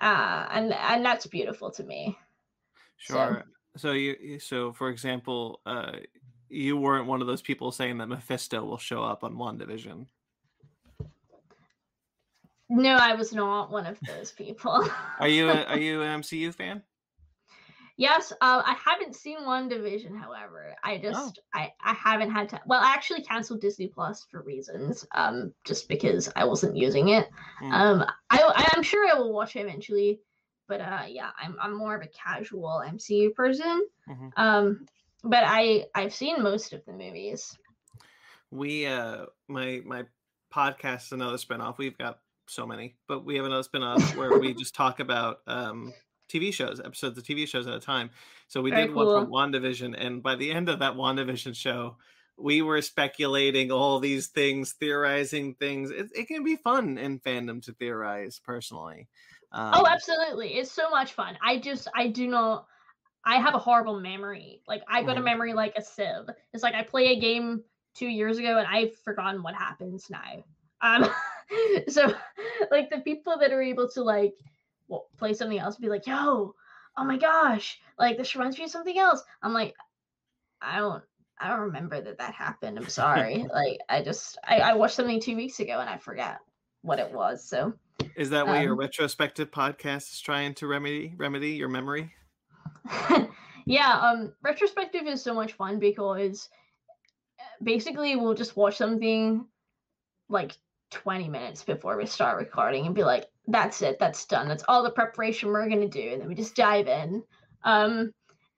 uh, 0.00 0.46
and 0.50 0.72
and 0.72 1.04
that's 1.04 1.26
beautiful 1.26 1.70
to 1.72 1.84
me. 1.84 2.18
Sure. 2.98 3.44
So 3.76 3.92
you 3.92 4.16
you- 4.20 4.38
so 4.38 4.72
for 4.72 4.90
example, 4.90 5.60
uh, 5.64 5.92
you 6.48 6.76
weren't 6.76 7.06
one 7.06 7.20
of 7.20 7.26
those 7.26 7.42
people 7.42 7.72
saying 7.72 7.98
that 7.98 8.08
Mephisto 8.08 8.64
will 8.64 8.78
show 8.78 9.02
up 9.02 9.24
on 9.24 9.36
WandaVision. 9.36 10.06
No, 12.70 12.96
I 12.96 13.14
was 13.14 13.32
not 13.32 13.70
one 13.70 13.84
of 13.84 13.98
those 14.06 14.30
people. 14.30 14.88
Are 15.18 15.28
you 15.28 15.50
a, 15.50 15.64
are 15.64 15.78
you 15.86 16.02
an 16.02 16.22
MCU 16.22 16.54
fan? 16.54 16.82
yes, 18.00 18.32
uh, 18.40 18.62
I 18.64 18.76
haven't 18.82 19.14
seen 19.14 19.40
WandaVision. 19.40 20.18
However, 20.18 20.74
I 20.82 20.96
just 20.98 21.40
I 21.54 21.72
I 21.82 21.92
haven't 21.92 22.30
had 22.30 22.48
to. 22.50 22.60
Well, 22.66 22.80
I 22.80 22.94
actually 22.94 23.22
canceled 23.22 23.60
Disney 23.60 23.88
Plus 23.88 24.24
for 24.30 24.42
reasons, 24.42 25.06
um, 25.14 25.52
just 25.64 25.88
because 25.88 26.30
I 26.34 26.44
wasn't 26.44 26.76
using 26.76 27.08
it. 27.08 27.28
Mm. 27.62 27.72
Um, 27.72 28.04
I 28.30 28.70
I'm 28.74 28.82
sure 28.82 29.06
I 29.08 29.18
will 29.18 29.32
watch 29.32 29.56
it 29.56 29.60
eventually, 29.60 30.20
but 30.66 30.80
uh, 30.80 31.02
yeah, 31.08 31.30
I'm 31.38 31.56
I'm 31.60 31.76
more 31.76 31.94
of 31.94 32.02
a 32.02 32.08
casual 32.08 32.82
MCU 32.86 33.34
person. 33.34 33.86
Mhm. 34.08 34.32
Um, 34.36 34.86
but 35.22 35.44
I 35.46 35.86
I've 35.94 36.14
seen 36.14 36.42
most 36.42 36.72
of 36.72 36.84
the 36.86 36.92
movies. 36.92 37.56
We 38.50 38.86
uh 38.86 39.26
my 39.48 39.82
my 39.84 40.04
podcast 40.52 41.06
is 41.06 41.12
another 41.12 41.36
spinoff. 41.36 41.78
We've 41.78 41.98
got 41.98 42.20
so 42.50 42.66
many, 42.66 42.96
but 43.08 43.24
we 43.24 43.36
have 43.36 43.44
another 43.44 43.66
spinoff 43.68 44.04
where 44.12 44.34
we 44.34 44.54
just 44.54 44.74
talk 44.74 45.00
about 45.00 45.38
um 45.46 45.94
TV 46.28 46.52
shows, 46.52 46.80
episodes 46.80 47.18
of 47.18 47.24
TV 47.24 47.46
shows 47.46 47.66
at 47.66 47.74
a 47.74 47.80
time. 47.80 48.10
So 48.48 48.62
we 48.62 48.70
Very 48.70 48.86
did 48.86 48.94
one 48.94 49.08
from. 49.08 49.26
WandaVision, 49.28 49.94
and 49.98 50.22
by 50.22 50.36
the 50.36 50.50
end 50.52 50.68
of 50.68 50.78
that 50.80 50.94
WandaVision 50.94 51.54
show, 51.56 51.96
we 52.36 52.62
were 52.62 52.80
speculating 52.82 53.70
all 53.70 53.98
these 54.00 54.28
things, 54.28 54.72
theorizing 54.72 55.54
things. 55.54 55.90
It, 55.90 56.10
it 56.14 56.28
can 56.28 56.44
be 56.44 56.56
fun 56.56 56.98
in 56.98 57.20
fandom 57.20 57.62
to 57.64 57.72
theorize 57.72 58.38
personally. 58.38 59.08
Um, 59.52 59.72
oh, 59.74 59.86
absolutely, 59.86 60.54
it's 60.54 60.70
so 60.70 60.90
much 60.90 61.12
fun. 61.12 61.36
I 61.42 61.58
just 61.58 61.88
I 61.94 62.08
do 62.08 62.26
not. 62.28 62.66
I 63.24 63.38
have 63.40 63.54
a 63.54 63.58
horrible 63.58 64.00
memory. 64.00 64.62
Like 64.66 64.82
I've 64.88 65.06
got 65.06 65.18
a 65.18 65.20
Mhm. 65.20 65.24
memory 65.24 65.52
like 65.52 65.74
a 65.76 65.82
sieve. 65.82 66.28
It's 66.52 66.62
like 66.62 66.74
I 66.74 66.82
play 66.82 67.08
a 67.08 67.20
game 67.20 67.64
two 67.94 68.08
years 68.08 68.38
ago 68.38 68.58
and 68.58 68.66
I've 68.66 68.96
forgotten 68.96 69.42
what 69.42 69.54
happens 69.54 70.08
now. 70.10 70.44
Um, 70.82 71.08
so 71.88 72.12
like 72.70 72.90
the 72.90 73.00
people 73.00 73.38
that 73.38 73.52
are 73.52 73.62
able 73.62 73.88
to 73.90 74.02
like 74.02 74.34
well, 74.88 75.06
play 75.18 75.34
something 75.34 75.58
else 75.58 75.76
be 75.76 75.88
like, 75.88 76.06
yo, 76.06 76.54
oh 76.96 77.04
my 77.04 77.16
gosh, 77.16 77.78
like 77.98 78.16
this 78.16 78.34
reminds 78.34 78.58
me 78.58 78.64
of 78.64 78.70
something 78.70 78.98
else. 78.98 79.22
I'm 79.42 79.52
like, 79.52 79.74
I 80.60 80.78
don't, 80.78 81.02
I 81.38 81.48
don't 81.48 81.60
remember 81.60 82.00
that 82.00 82.18
that 82.18 82.34
happened. 82.34 82.78
I'm 82.78 82.88
sorry. 82.88 83.46
like 83.54 83.78
I 83.88 84.02
just, 84.02 84.38
I, 84.46 84.60
I 84.60 84.74
watched 84.74 84.96
something 84.96 85.20
two 85.20 85.36
weeks 85.36 85.60
ago 85.60 85.78
and 85.80 85.88
I 85.88 85.98
forget. 85.98 86.38
what 86.82 86.98
it 86.98 87.12
was. 87.12 87.44
So 87.44 87.72
is 88.16 88.30
that 88.30 88.46
what 88.46 88.62
your 88.62 88.72
Um, 88.72 88.78
retrospective 88.78 89.50
podcast 89.50 90.12
is 90.12 90.20
trying 90.20 90.54
to 90.54 90.66
remedy 90.66 91.14
remedy 91.16 91.50
your 91.50 91.68
memory? 91.68 92.12
yeah, 93.66 93.98
um 94.00 94.32
retrospective 94.42 95.06
is 95.06 95.22
so 95.22 95.34
much 95.34 95.52
fun 95.52 95.78
because 95.78 96.48
uh, 97.38 97.44
basically 97.62 98.16
we'll 98.16 98.34
just 98.34 98.56
watch 98.56 98.76
something 98.76 99.46
like 100.28 100.56
20 100.90 101.28
minutes 101.28 101.62
before 101.64 101.96
we 101.96 102.06
start 102.06 102.38
recording 102.38 102.86
and 102.86 102.94
be 102.94 103.04
like 103.04 103.26
that's 103.46 103.82
it 103.82 103.98
that's 103.98 104.24
done. 104.26 104.48
That's 104.48 104.64
all 104.68 104.82
the 104.82 104.90
preparation 104.90 105.48
we're 105.48 105.68
going 105.68 105.88
to 105.88 106.02
do. 106.02 106.10
And 106.12 106.20
then 106.20 106.28
we 106.28 106.34
just 106.34 106.54
dive 106.56 106.86
in. 106.88 107.22
Um 107.64 108.12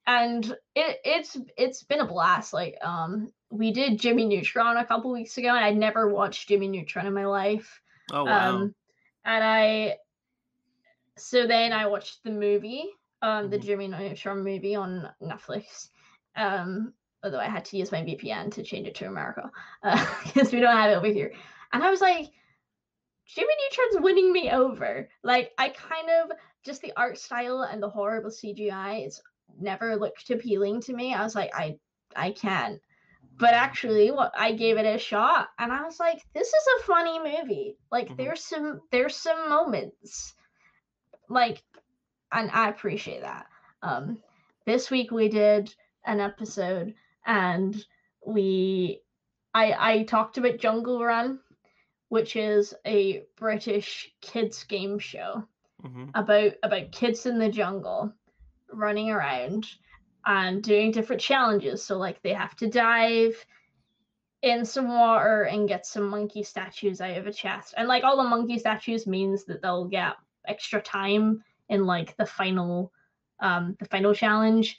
and 0.06 0.44
it 0.74 0.98
it's 1.04 1.36
it's 1.56 1.82
been 1.84 2.00
a 2.00 2.06
blast. 2.06 2.52
Like 2.52 2.76
um 2.82 3.32
we 3.50 3.70
did 3.70 4.00
jimmy 4.00 4.24
neutron 4.24 4.78
a 4.78 4.84
couple 4.84 5.12
weeks 5.12 5.36
ago 5.36 5.48
and 5.48 5.64
i'd 5.64 5.76
never 5.76 6.08
watched 6.08 6.48
jimmy 6.48 6.68
neutron 6.68 7.06
in 7.06 7.14
my 7.14 7.26
life. 7.26 7.80
Oh 8.12 8.24
wow. 8.24 8.48
um 8.56 8.74
and 9.24 9.44
i 9.44 9.96
so 11.18 11.46
then 11.46 11.72
i 11.72 11.86
watched 11.86 12.22
the 12.24 12.30
movie 12.30 12.90
um 13.20 13.50
the 13.50 13.58
Mhm. 13.58 13.62
jimmy 13.62 13.88
neutron 13.88 14.42
movie 14.42 14.74
on 14.74 15.08
netflix. 15.22 15.88
Um 16.36 16.94
although 17.22 17.38
i 17.38 17.48
had 17.48 17.64
to 17.66 17.76
use 17.76 17.92
my 17.92 18.02
vpn 18.02 18.50
to 18.54 18.62
change 18.62 18.88
it 18.88 18.94
to 18.96 19.06
america 19.06 19.50
because 20.24 20.52
we 20.52 20.60
don't 20.60 20.76
have 20.76 20.90
it 20.90 20.94
over 20.96 21.06
here 21.06 21.32
and 21.72 21.82
i 21.82 21.90
was 21.90 22.00
like 22.00 22.30
jimmy 23.26 23.54
neutron's 23.70 24.02
winning 24.02 24.32
me 24.32 24.50
over. 24.50 25.08
Like 25.22 25.52
i 25.58 25.68
kind 25.70 26.08
of 26.10 26.36
just 26.64 26.82
the 26.82 26.92
art 26.96 27.18
style 27.18 27.62
and 27.62 27.82
the 27.82 27.88
horrible 27.88 28.30
cgi 28.30 29.06
it's 29.06 29.20
never 29.60 29.96
looked 29.96 30.30
appealing 30.30 30.80
to 30.82 30.92
me. 30.94 31.14
I 31.14 31.22
was 31.22 31.34
like 31.34 31.50
i 31.54 31.78
i 32.16 32.32
can't. 32.32 32.80
But 33.38 33.54
actually 33.54 34.10
what 34.10 34.32
i 34.36 34.52
gave 34.52 34.76
it 34.76 34.86
a 34.86 34.98
shot 34.98 35.48
and 35.58 35.72
i 35.72 35.82
was 35.82 35.98
like 35.98 36.20
this 36.34 36.48
is 36.48 36.66
a 36.80 36.84
funny 36.84 37.18
movie. 37.18 37.76
Like 37.90 38.08
Mhm. 38.10 38.16
there's 38.16 38.44
some 38.44 38.80
there's 38.90 39.16
some 39.16 39.48
moments. 39.48 40.34
Like 41.28 41.62
and 42.32 42.50
i 42.52 42.68
appreciate 42.68 43.22
that. 43.22 43.46
Um 43.82 44.18
this 44.66 44.90
week 44.90 45.10
we 45.10 45.28
did 45.28 45.74
an 46.04 46.20
episode 46.20 46.94
and 47.26 47.84
we 48.26 49.00
i 49.54 49.74
i 49.78 50.02
talked 50.04 50.38
about 50.38 50.58
jungle 50.58 51.02
run 51.04 51.38
which 52.12 52.36
is 52.36 52.74
a 52.86 53.24
british 53.36 54.12
kids 54.20 54.64
game 54.64 54.98
show 54.98 55.42
hmm 55.82 56.04
about 56.14 56.52
about 56.62 56.92
kids 56.92 57.24
in 57.26 57.38
the 57.38 57.48
jungle 57.48 58.12
running 58.72 59.10
around 59.10 59.66
and 60.26 60.62
doing 60.62 60.90
different 60.90 61.22
challenges. 61.22 61.82
So 61.84 61.98
like 61.98 62.22
they 62.22 62.34
have 62.34 62.54
to 62.56 62.68
dive 62.68 63.34
in 64.42 64.64
some 64.64 64.88
water 64.88 65.44
and 65.44 65.68
get 65.68 65.86
some 65.86 66.08
monkey 66.08 66.42
statues 66.42 67.00
out 67.00 67.16
of 67.16 67.26
a 67.26 67.32
chest. 67.32 67.74
And 67.76 67.88
like 67.88 68.04
all 68.04 68.16
the 68.16 68.28
monkey 68.28 68.58
statues 68.58 69.06
means 69.06 69.44
that 69.46 69.62
they'll 69.62 69.86
get 69.86 70.14
extra 70.46 70.82
time 70.82 71.42
in 71.68 71.86
like 71.86 72.16
the 72.16 72.26
final 72.26 72.92
um 73.40 73.76
the 73.78 73.86
final 73.86 74.14
challenge. 74.14 74.78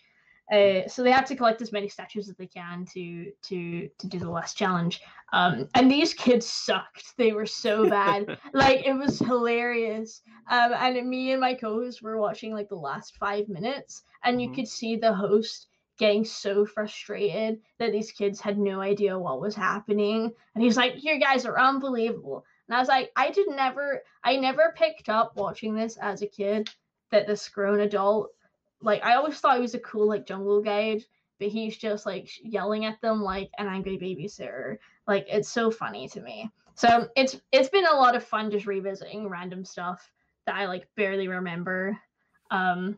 Uh, 0.54 0.88
so 0.88 1.04
they 1.04 1.12
have 1.12 1.26
to 1.26 1.36
collect 1.36 1.62
as 1.62 1.72
many 1.72 1.90
statues 1.90 2.30
as 2.30 2.36
they 2.38 2.48
can 2.48 2.86
to 2.86 3.32
to 3.42 3.90
to 3.98 4.08
do 4.08 4.20
the 4.20 4.30
last 4.30 4.56
challenge. 4.58 5.02
Um, 5.34 5.68
and 5.74 5.92
these 5.92 6.14
kids 6.14 6.46
sucked. 6.48 7.18
They 7.18 7.32
were 7.34 7.48
so 7.48 7.88
bad. 7.88 8.30
like 8.54 8.86
it 8.86 8.94
was 8.94 9.20
hilarious. 9.20 10.22
Um, 10.50 10.74
and 10.74 11.10
me 11.10 11.32
and 11.32 11.42
my 11.42 11.56
co-host 11.56 12.02
were 12.04 12.20
watching 12.20 12.54
like 12.54 12.70
the 12.70 12.76
last 12.76 13.18
five 13.18 13.50
minutes, 13.50 14.04
and 14.24 14.42
you 14.42 14.50
Mhm. 14.50 14.56
could 14.56 14.68
see 14.68 14.96
the 14.98 15.14
host 15.14 15.68
getting 15.98 16.26
so 16.26 16.66
frustrated 16.66 17.62
that 17.80 17.92
these 17.92 18.12
kids 18.12 18.40
had 18.42 18.58
no 18.58 18.82
idea 18.82 19.18
what 19.18 19.42
was 19.42 19.56
happening. 19.56 20.32
And 20.56 20.64
he's 20.64 20.78
like, 20.78 21.04
"You 21.04 21.20
guys 21.20 21.46
are 21.46 21.60
unbelievable." 21.60 22.46
And 22.68 22.76
I 22.76 22.80
was 22.80 22.90
like, 22.90 23.12
"I 23.16 23.32
did 23.32 23.48
never, 23.50 24.04
I 24.24 24.38
never 24.38 24.74
picked 24.78 25.10
up 25.10 25.36
watching 25.36 25.76
this 25.76 25.98
as 25.98 26.22
a 26.22 26.28
kid 26.28 26.70
that 27.12 27.28
this 27.28 27.50
grown 27.50 27.80
adult, 27.82 28.32
like, 28.84 29.04
I 29.04 29.16
always 29.16 29.40
thought 29.40 29.56
he 29.56 29.62
was 29.62 29.74
a 29.74 29.80
cool 29.80 30.08
like 30.08 30.26
jungle 30.28 30.62
guide." 30.62 31.04
But 31.40 31.48
he's 31.48 31.76
just 31.78 32.06
like 32.06 32.30
yelling 32.44 32.86
at 32.86 33.02
them 33.02 33.22
like 33.22 33.50
an 33.58 33.68
angry 33.68 33.98
babysitter. 33.98 34.78
Like 35.08 35.26
it's 35.28 35.50
so 35.50 35.72
funny 35.72 36.08
to 36.10 36.22
me. 36.22 36.50
So 36.76 37.10
it's 37.16 37.42
it's 37.52 37.70
been 37.70 37.88
a 37.88 37.96
lot 37.96 38.16
of 38.16 38.24
fun 38.24 38.52
just 38.52 38.68
revisiting 38.68 39.28
random 39.28 39.66
stuff 39.66 40.12
that 40.46 40.56
I 40.56 40.68
like 40.68 40.88
barely 40.96 41.28
remember. 41.28 41.98
Um 42.52 42.98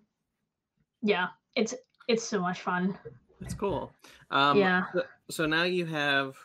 yeah, 1.01 1.27
it's 1.55 1.73
it's 2.07 2.23
so 2.23 2.39
much 2.41 2.61
fun. 2.61 2.97
That's 3.39 3.53
cool. 3.53 3.93
Um, 4.31 4.57
yeah. 4.59 4.83
so- 4.93 5.03
So 5.29 5.45
now 5.45 5.63
you 5.63 5.85
have 5.85 6.35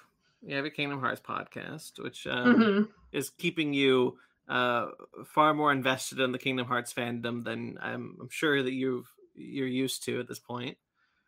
you 0.42 0.56
have 0.56 0.64
a 0.64 0.70
Kingdom 0.70 1.00
Hearts 1.00 1.20
podcast, 1.20 2.02
which 2.02 2.26
um, 2.26 2.62
hmm 2.62 2.82
is 3.12 3.28
keeping 3.30 3.74
you 3.74 4.16
uh, 4.48 4.86
far 5.26 5.52
more 5.52 5.72
invested 5.72 6.20
in 6.20 6.30
the 6.32 6.38
Kingdom 6.38 6.66
Hearts 6.68 6.94
fandom 6.94 7.44
than 7.44 7.76
I'm, 7.82 8.16
I'm 8.20 8.28
sure 8.30 8.62
that 8.62 8.72
you've 8.72 9.12
you're 9.40 9.66
used 9.66 10.04
to 10.04 10.20
at 10.20 10.28
this 10.28 10.38
point. 10.38 10.78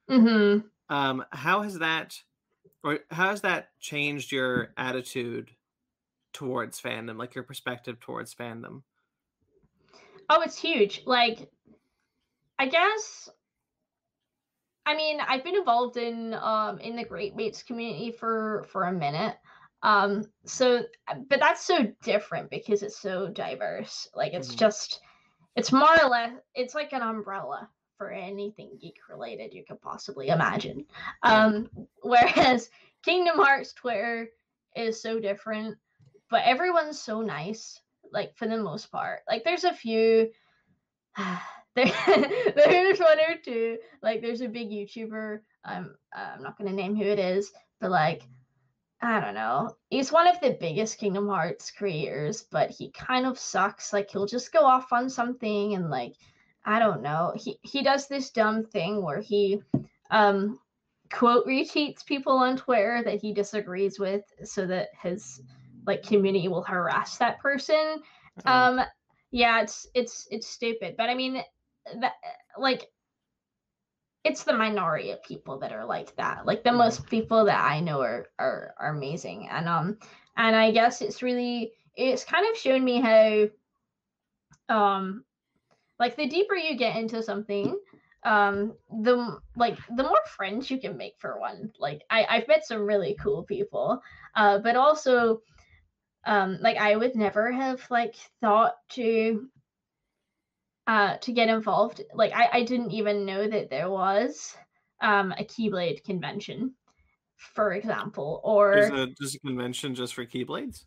hmm 0.08 0.72
Um, 0.88 1.24
how 1.32 1.62
has 1.62 1.78
that, 1.78 2.22
or 2.84 3.00
how 3.10 3.30
has 3.30 3.42
that 3.42 3.78
changed 3.80 4.32
your 4.32 4.74
attitude 4.76 5.56
towards 6.32 6.80
fandom, 6.80 7.18
like 7.18 7.34
your 7.34 7.44
perspective 7.44 8.00
towards 8.00 8.34
fandom? 8.34 8.84
Oh, 10.28 10.40
it's 10.42 10.58
huge. 10.58 11.02
Like 11.06 11.50
I 12.58 12.66
guess 12.68 13.28
I 14.84 14.96
mean, 14.96 15.20
I've 15.20 15.44
been 15.44 15.56
involved 15.56 15.96
in 15.96 16.34
um 16.34 16.78
in 16.80 16.96
the 16.96 17.04
Great 17.04 17.36
Mates 17.36 17.62
community 17.62 18.10
for 18.10 18.64
for 18.68 18.84
a 18.84 18.92
minute. 18.92 19.36
Um 19.82 20.24
so 20.44 20.84
but 21.28 21.40
that's 21.40 21.64
so 21.64 21.92
different 22.02 22.50
because 22.50 22.82
it's 22.82 22.98
so 22.98 23.28
diverse. 23.28 24.08
Like 24.14 24.32
it's 24.32 24.54
Mhm. 24.54 24.56
just 24.56 25.00
it's 25.56 25.72
more 25.72 26.02
or 26.02 26.08
less 26.08 26.34
it's 26.54 26.74
like 26.74 26.92
an 26.92 27.02
umbrella 27.02 27.70
for 27.96 28.10
anything 28.10 28.78
geek 28.80 28.98
related 29.08 29.54
you 29.54 29.64
could 29.64 29.80
possibly 29.80 30.28
imagine. 30.28 30.84
Um 31.22 31.68
whereas 32.02 32.70
Kingdom 33.04 33.36
Hearts 33.36 33.72
Twitter 33.72 34.28
is 34.76 35.02
so 35.02 35.18
different, 35.20 35.76
but 36.30 36.42
everyone's 36.44 37.00
so 37.00 37.20
nice 37.20 37.80
like 38.12 38.36
for 38.36 38.46
the 38.46 38.58
most 38.58 38.90
part. 38.90 39.20
Like 39.28 39.44
there's 39.44 39.64
a 39.64 39.74
few 39.74 40.30
there, 41.74 41.92
there's 42.54 42.98
one 42.98 43.18
or 43.18 43.36
two. 43.44 43.78
Like 44.02 44.20
there's 44.20 44.40
a 44.40 44.48
big 44.48 44.70
YouTuber. 44.70 45.40
Um, 45.64 45.94
I'm 46.14 46.42
not 46.42 46.58
gonna 46.58 46.72
name 46.72 46.96
who 46.96 47.04
it 47.04 47.18
is, 47.18 47.52
but 47.80 47.90
like 47.90 48.22
I 49.00 49.18
don't 49.18 49.34
know. 49.34 49.74
He's 49.90 50.12
one 50.12 50.28
of 50.28 50.40
the 50.40 50.56
biggest 50.60 50.98
Kingdom 50.98 51.28
Hearts 51.28 51.72
creators, 51.72 52.44
but 52.52 52.70
he 52.70 52.92
kind 52.92 53.26
of 53.26 53.36
sucks. 53.36 53.92
Like 53.92 54.10
he'll 54.10 54.26
just 54.26 54.52
go 54.52 54.60
off 54.60 54.92
on 54.92 55.10
something 55.10 55.74
and 55.74 55.90
like 55.90 56.14
I 56.64 56.78
don't 56.78 57.02
know. 57.02 57.32
He 57.36 57.58
he 57.62 57.82
does 57.82 58.08
this 58.08 58.30
dumb 58.30 58.64
thing 58.64 59.02
where 59.02 59.20
he 59.20 59.60
um 60.10 60.58
quote 61.12 61.46
retweets 61.46 62.04
people 62.04 62.36
on 62.38 62.56
Twitter 62.56 63.02
that 63.04 63.20
he 63.20 63.32
disagrees 63.32 63.98
with 63.98 64.22
so 64.44 64.66
that 64.66 64.88
his 65.02 65.42
like 65.86 66.02
community 66.02 66.48
will 66.48 66.62
harass 66.62 67.18
that 67.18 67.40
person. 67.40 68.02
Um, 68.44 68.78
um 68.78 68.80
yeah 69.30 69.60
it's 69.62 69.86
it's 69.94 70.26
it's 70.30 70.46
stupid. 70.46 70.96
But 70.96 71.10
i 71.10 71.14
mean 71.14 71.42
that 72.00 72.12
like 72.58 72.88
it's 74.24 74.44
the 74.44 74.52
minority 74.52 75.10
of 75.10 75.22
people 75.22 75.58
that 75.58 75.72
are 75.72 75.84
like 75.84 76.14
that. 76.16 76.46
Like 76.46 76.62
the 76.64 76.70
Mhm. 76.70 76.78
most 76.78 77.06
people 77.08 77.44
that 77.46 77.60
i 77.64 77.80
know 77.80 78.00
are, 78.00 78.28
are 78.38 78.74
are 78.78 78.94
amazing. 78.94 79.48
And 79.50 79.68
um 79.68 79.98
and 80.36 80.56
i 80.56 80.70
guess 80.70 81.00
it's 81.02 81.22
really 81.22 81.72
it's 81.96 82.24
kind 82.24 82.46
of 82.50 82.56
shown 82.56 82.84
me 82.84 83.00
how 83.00 83.48
um 84.68 85.24
like 86.02 86.16
the 86.16 86.26
deeper 86.26 86.56
you 86.56 86.76
get 86.76 86.96
into 86.96 87.22
something 87.22 87.78
um 88.24 88.74
the 89.04 89.38
like 89.54 89.78
the 89.96 90.02
more 90.02 90.24
friends 90.36 90.68
you 90.68 90.78
can 90.80 90.96
make 90.96 91.14
for 91.18 91.38
one 91.38 91.70
like 91.78 92.02
i 92.10 92.26
i've 92.28 92.48
met 92.48 92.66
some 92.66 92.82
really 92.82 93.16
cool 93.22 93.44
people 93.44 94.00
uh 94.34 94.58
but 94.58 94.74
also 94.74 95.40
um 96.26 96.58
like 96.60 96.76
i 96.76 96.96
would 96.96 97.14
never 97.14 97.52
have 97.52 97.80
like 97.88 98.16
thought 98.40 98.74
to 98.88 99.48
uh 100.88 101.16
to 101.18 101.32
get 101.32 101.48
involved 101.48 102.00
like 102.14 102.32
i 102.32 102.48
i 102.52 102.62
didn't 102.64 102.90
even 102.90 103.24
know 103.24 103.46
that 103.46 103.70
there 103.70 103.88
was 103.88 104.56
um 105.00 105.32
a 105.38 105.44
keyblade 105.44 106.02
convention 106.02 106.74
for 107.36 107.72
example 107.72 108.40
there's 108.72 108.90
or 108.90 108.94
a 108.94 109.06
there's 109.18 109.34
a 109.34 109.40
convention 109.40 109.94
just 109.94 110.14
for 110.14 110.24
Keyblades. 110.24 110.84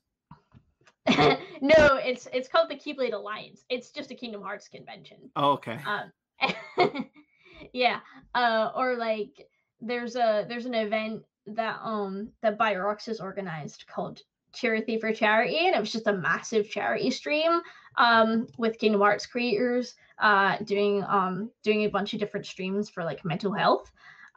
no 1.62 1.98
it's 1.98 2.28
it's 2.34 2.48
called 2.48 2.70
the 2.70 2.76
keyblade 2.76 3.14
alliance 3.14 3.64
it's 3.70 3.92
just 3.92 4.12
a 4.12 4.16
kingdom 4.16 4.42
hearts 4.42 4.68
convention 4.68 5.18
Oh, 5.36 5.52
okay. 5.54 5.80
um 5.86 6.12
yeah 7.74 8.00
uh 8.34 8.72
or 8.76 8.96
like 8.96 9.48
there's 9.82 10.16
a 10.16 10.46
there's 10.50 10.66
an 10.66 10.74
event 10.74 11.24
that 11.48 11.80
um 11.84 12.30
that 12.42 12.58
BioRoxas 12.58 13.06
has 13.06 13.20
organized 13.20 13.86
called 13.88 14.22
charity 14.52 14.98
for 15.00 15.12
charity 15.12 15.68
and 15.68 15.76
it 15.76 15.80
was 15.80 15.92
just 15.92 16.08
a 16.08 16.14
massive 16.14 16.70
charity 16.70 17.12
stream 17.12 17.62
um 17.98 18.48
with 18.58 18.80
kingdom 18.80 19.02
hearts 19.02 19.26
creators 19.26 19.96
uh 20.20 20.58
doing 20.64 21.04
um 21.04 21.52
doing 21.62 21.84
a 21.84 21.90
bunch 21.90 22.14
of 22.14 22.20
different 22.20 22.46
streams 22.46 22.90
for 22.90 23.04
like 23.04 23.24
mental 23.26 23.52
health 23.54 23.92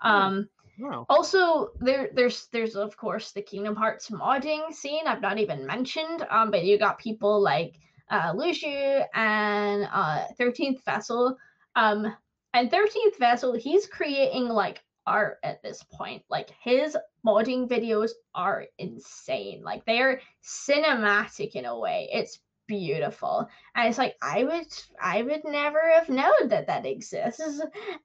Nice. 0.05 0.13
um 0.13 0.49
Wow. 0.79 1.07
Also, 1.09 1.71
there 1.81 2.11
there's 2.15 2.47
there's 2.53 2.77
of 2.77 2.97
course 2.97 3.33
the 3.33 3.43
Kingdom 3.43 3.75
Hearts 3.75 4.11
modding 4.11 4.73
scene 4.73 5.07
I've 5.07 5.21
not 5.21 5.39
even 5.39 5.67
mentioned. 5.67 6.27
Um, 6.31 6.51
but 6.51 6.65
you 6.65 6.79
got 6.79 6.99
people 6.99 7.41
like 7.41 7.81
uh 8.11 8.33
Luciu 8.33 9.05
and 9.15 9.89
uh 9.93 10.27
13th 10.39 10.85
Vessel. 10.85 11.37
Um, 11.75 12.15
and 12.55 12.71
13th 12.71 13.19
Vessel, 13.19 13.55
he's 13.55 13.87
creating 13.87 14.49
like 14.49 14.83
art 15.07 15.39
at 15.43 15.63
this 15.63 15.83
point. 15.83 16.23
Like 16.29 16.51
his 16.63 16.97
modding 17.27 17.69
videos 17.69 18.11
are 18.35 18.67
insane. 18.79 19.63
Like 19.65 19.85
they're 19.85 20.21
cinematic 20.45 21.53
in 21.53 21.65
a 21.65 21.79
way. 21.79 22.09
It's 22.13 22.39
beautiful. 22.69 23.49
And 23.75 23.89
it's 23.89 23.99
like 23.99 24.17
i 24.23 24.45
would 24.45 24.67
i 25.03 25.23
would 25.23 25.43
never 25.45 25.81
have 25.93 26.09
known 26.09 26.49
that 26.49 26.69
that 26.69 26.87
exists 26.87 27.61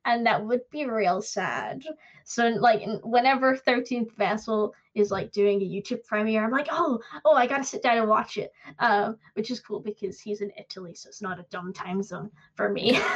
and 0.05 0.25
that 0.25 0.43
would 0.43 0.61
be 0.71 0.85
real 0.85 1.21
sad. 1.21 1.83
So 2.23 2.47
like 2.47 2.81
whenever 3.03 3.55
13th 3.55 4.15
vessel 4.15 4.73
is 4.95 5.11
like 5.11 5.31
doing 5.31 5.59
a 5.59 5.65
youtube 5.65 6.03
premiere 6.05 6.43
i'm 6.43 6.51
like 6.51 6.67
oh 6.69 6.99
oh 7.25 7.33
i 7.35 7.47
gotta 7.47 7.63
sit 7.63 7.81
down 7.81 7.97
and 7.97 8.07
watch 8.07 8.37
it 8.37 8.53
uh, 8.77 9.13
which 9.33 9.49
is 9.49 9.59
cool 9.59 9.79
because 9.79 10.19
he's 10.19 10.41
in 10.41 10.51
italy 10.55 10.93
so 10.93 11.09
it's 11.09 11.21
not 11.21 11.39
a 11.39 11.45
dumb 11.49 11.73
time 11.73 12.01
zone 12.01 12.31
for 12.55 12.69
me. 12.69 12.99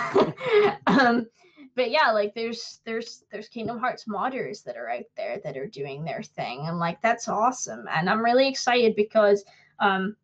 Um, 0.88 1.28
but 1.76 1.92
yeah 1.92 2.12
like 2.12 2.34
there's 2.34 2.80
there's 2.86 3.24
there's 3.32 3.48
kingdom 3.48 3.80
hearts 3.80 4.06
modders 4.06 4.64
that 4.64 4.78
are 4.78 4.90
out 4.90 5.06
there 5.16 5.40
that 5.44 5.56
are 5.56 5.68
doing 5.68 6.04
their 6.04 6.24
thing 6.24 6.66
and 6.68 6.80
like 6.80 7.02
that's 7.02 7.28
awesome 7.28 7.86
and 7.92 8.10
i'm 8.10 8.24
really 8.24 8.48
excited 8.48 8.96
because 8.96 9.46
um 9.80 10.16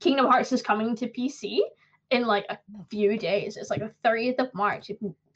Kingdom 0.00 0.26
Hearts 0.26 0.52
is 0.52 0.62
coming 0.62 0.94
to 0.96 1.08
PC 1.08 1.58
in 2.10 2.26
like 2.26 2.46
a 2.48 2.58
few 2.90 3.18
days. 3.18 3.56
It's 3.56 3.70
like 3.70 3.80
the 3.80 3.92
30th 4.08 4.38
of 4.38 4.54
March. 4.54 4.90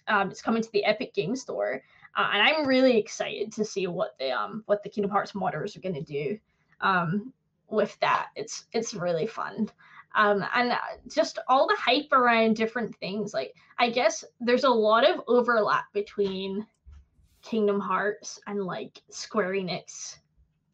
Um, 0.09 0.31
it's 0.31 0.43
coming 0.43 0.63
to 0.63 0.73
the 0.73 0.85
Epic 0.85 1.15
Game 1.15 1.37
Store, 1.37 1.83
uh, 2.17 2.31
and 2.33 2.43
I'm 2.43 2.67
really 2.67 2.99
excited 2.99 3.53
to 3.53 3.65
see 3.65 3.87
what 3.87 4.19
the 4.19 4.33
um 4.33 4.63
what 4.67 4.83
the 4.83 4.89
Kingdom 4.89 5.11
Hearts 5.11 5.33
modders 5.33 5.77
are 5.77 5.81
gonna 5.81 6.03
do 6.03 6.39
um 6.81 7.33
with 7.69 7.97
that. 8.01 8.29
It's 8.37 8.65
it's 8.73 8.95
really 8.95 9.27
fun. 9.27 9.71
Um, 10.17 10.45
and 10.55 10.73
uh, 10.73 10.79
just 11.09 11.39
all 11.47 11.69
the 11.69 11.77
hype 11.79 12.11
around 12.13 12.57
different 12.57 12.97
things. 12.97 13.33
Like 13.33 13.55
I 13.79 13.91
guess 13.91 14.25
there's 14.41 14.65
a 14.65 14.71
lot 14.71 15.09
of 15.09 15.23
overlap 15.29 15.85
between 15.93 16.67
Kingdom 17.43 17.79
Hearts 17.79 18.41
and 18.47 18.65
like 18.65 19.01
Square 19.11 19.53
Enix 19.53 20.17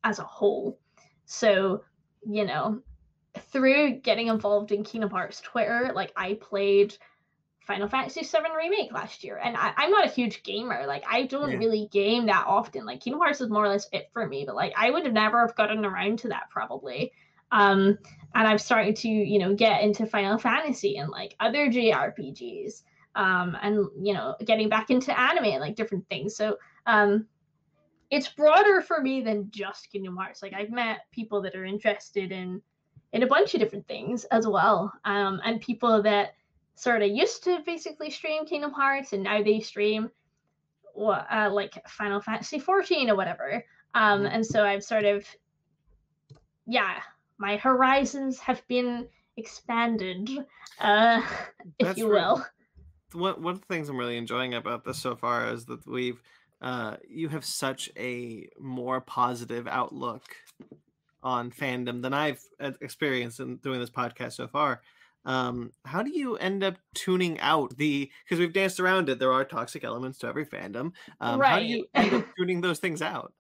as 0.05 0.19
a 0.19 0.25
whole. 0.25 0.79
So 1.27 1.83
you 2.29 2.45
know, 2.45 2.81
through 3.51 4.01
getting 4.01 4.29
involved 4.29 4.73
in 4.73 4.85
Kingdom 4.85 5.11
Hearts 5.11 5.41
Twitter, 5.41 5.93
like 5.95 6.13
I 6.17 6.35
played 6.35 6.97
Final 7.67 7.89
Fantasy 7.89 8.23
VII 8.23 8.45
Remake 8.57 8.93
last 8.93 9.25
year, 9.25 9.41
and 9.43 9.57
I, 9.57 9.73
am 9.77 9.91
not 9.91 10.07
a 10.07 10.11
huge 10.11 10.43
gamer. 10.45 10.87
Like 10.87 11.05
I 11.11 11.25
don't 11.25 11.51
yeah. 11.51 11.59
really 11.59 11.89
game 11.91 12.27
that 12.27 12.45
often. 12.47 12.87
Like 12.87 13.01
Kingdom 13.01 13.21
Hearts 13.21 13.41
is 13.41 13.51
more 13.51 13.65
or 13.65 13.69
less 13.69 13.89
it 13.93 14.09
for 14.13 14.27
me, 14.27 14.45
but 14.47 14.55
like 14.55 14.73
I 14.77 14.91
would 14.91 15.05
have 15.05 15.13
never 15.13 15.41
have 15.41 15.57
gotten 15.57 15.85
around 15.85 16.21
to 16.21 16.29
that 16.29 16.49
probably. 16.51 17.13
Um, 17.51 17.99
and 18.35 18.47
I've 18.47 18.61
started 18.61 18.97
to 18.97 19.09
you 19.09 19.39
know 19.39 19.55
get 19.55 19.83
into 19.83 20.07
Final 20.07 20.39
Fantasy 20.39 20.97
and 20.99 21.11
like 21.11 21.35
other 21.41 21.67
JRPGs, 21.69 22.83
um, 23.17 23.57
and 23.61 23.87
you 24.01 24.15
know 24.15 24.37
getting 24.45 24.69
back 24.69 24.91
into 24.91 25.19
anime 25.19 25.45
and 25.47 25.61
like 25.61 25.75
different 25.75 26.09
things. 26.09 26.37
So 26.37 26.59
um, 26.87 27.27
it's 28.11 28.29
broader 28.29 28.81
for 28.81 29.01
me 29.01 29.23
than 29.23 29.51
just 29.51 29.91
Kingdom 29.91 30.17
Hearts. 30.17 30.41
Like 30.41 30.53
I've 30.53 30.71
met 30.71 31.01
people 31.11 31.43
that 31.43 31.57
are 31.57 31.65
interested 31.65 32.31
in 32.31 32.63
in 33.13 33.23
a 33.23 33.27
bunch 33.27 33.55
of 33.55 33.61
different 33.61 33.87
things 33.87 34.25
as 34.25 34.47
well. 34.47 34.93
Um, 35.05 35.41
and 35.45 35.61
people 35.61 36.03
that 36.03 36.35
sort 36.75 37.03
of 37.03 37.11
used 37.11 37.45
to 37.45 37.61
basically 37.65 38.11
stream 38.11 38.47
Kingdom 38.47 38.73
Hearts 38.73 39.13
and 39.13 39.23
now 39.23 39.43
they 39.43 39.61
stream 39.61 40.11
uh, 40.97 41.51
like 41.53 41.75
Final 41.89 42.21
Fantasy 42.21 42.59
14 42.59 43.11
or 43.11 43.17
whatever. 43.17 43.65
Um, 43.95 44.27
and 44.27 44.45
so 44.45 44.65
I've 44.65 44.85
sort 44.85 45.05
of, 45.05 45.27
yeah, 46.67 46.97
my 47.39 47.57
horizons 47.57 48.39
have 48.41 48.67
been 48.69 49.09
expanded, 49.37 50.31
uh, 50.81 51.23
if 51.79 51.87
That's 51.87 51.99
you 51.99 52.09
will. 52.09 52.45
One, 53.13 53.43
one 53.43 53.55
of 53.55 53.61
the 53.61 53.67
things 53.67 53.89
I'm 53.89 53.97
really 53.97 54.19
enjoying 54.19 54.55
about 54.55 54.85
this 54.85 54.99
so 54.99 55.17
far 55.17 55.49
is 55.49 55.65
that 55.67 55.87
we've 55.87 56.21
uh, 56.61 56.97
you 57.07 57.29
have 57.29 57.45
such 57.45 57.91
a 57.99 58.49
more 58.59 59.01
positive 59.01 59.69
outlook 59.69 60.23
on 61.27 61.51
fandom 61.51 62.03
than 62.03 62.15
I've 62.15 62.41
uh, 62.61 62.71
experienced 62.81 63.41
in 63.41 63.57
doing 63.57 63.81
this 63.81 63.91
podcast 63.91 64.35
so 64.35 64.47
far. 64.47 64.81
Um, 65.25 65.73
how 65.85 66.05
do 66.05 66.17
you 66.17 66.37
end 66.37 66.63
up 66.63 66.77
tuning 66.95 67.41
out 67.41 67.77
the 67.77 68.09
because 68.25 68.39
we've 68.39 68.53
danced 68.53 68.79
around 68.79 69.09
it? 69.09 69.19
There 69.19 69.33
are 69.33 69.45
toxic 69.45 69.83
elements 69.83 70.19
to 70.19 70.29
every 70.29 70.47
fandom. 70.47 70.93
Um, 71.21 71.41
right. 71.41 71.51
How 71.51 71.59
do 71.59 71.65
you 71.65 71.87
end 71.95 72.15
up 72.15 72.27
tuning 72.39 72.61
those 72.61 72.79
things 72.79 73.03
out? 73.03 73.33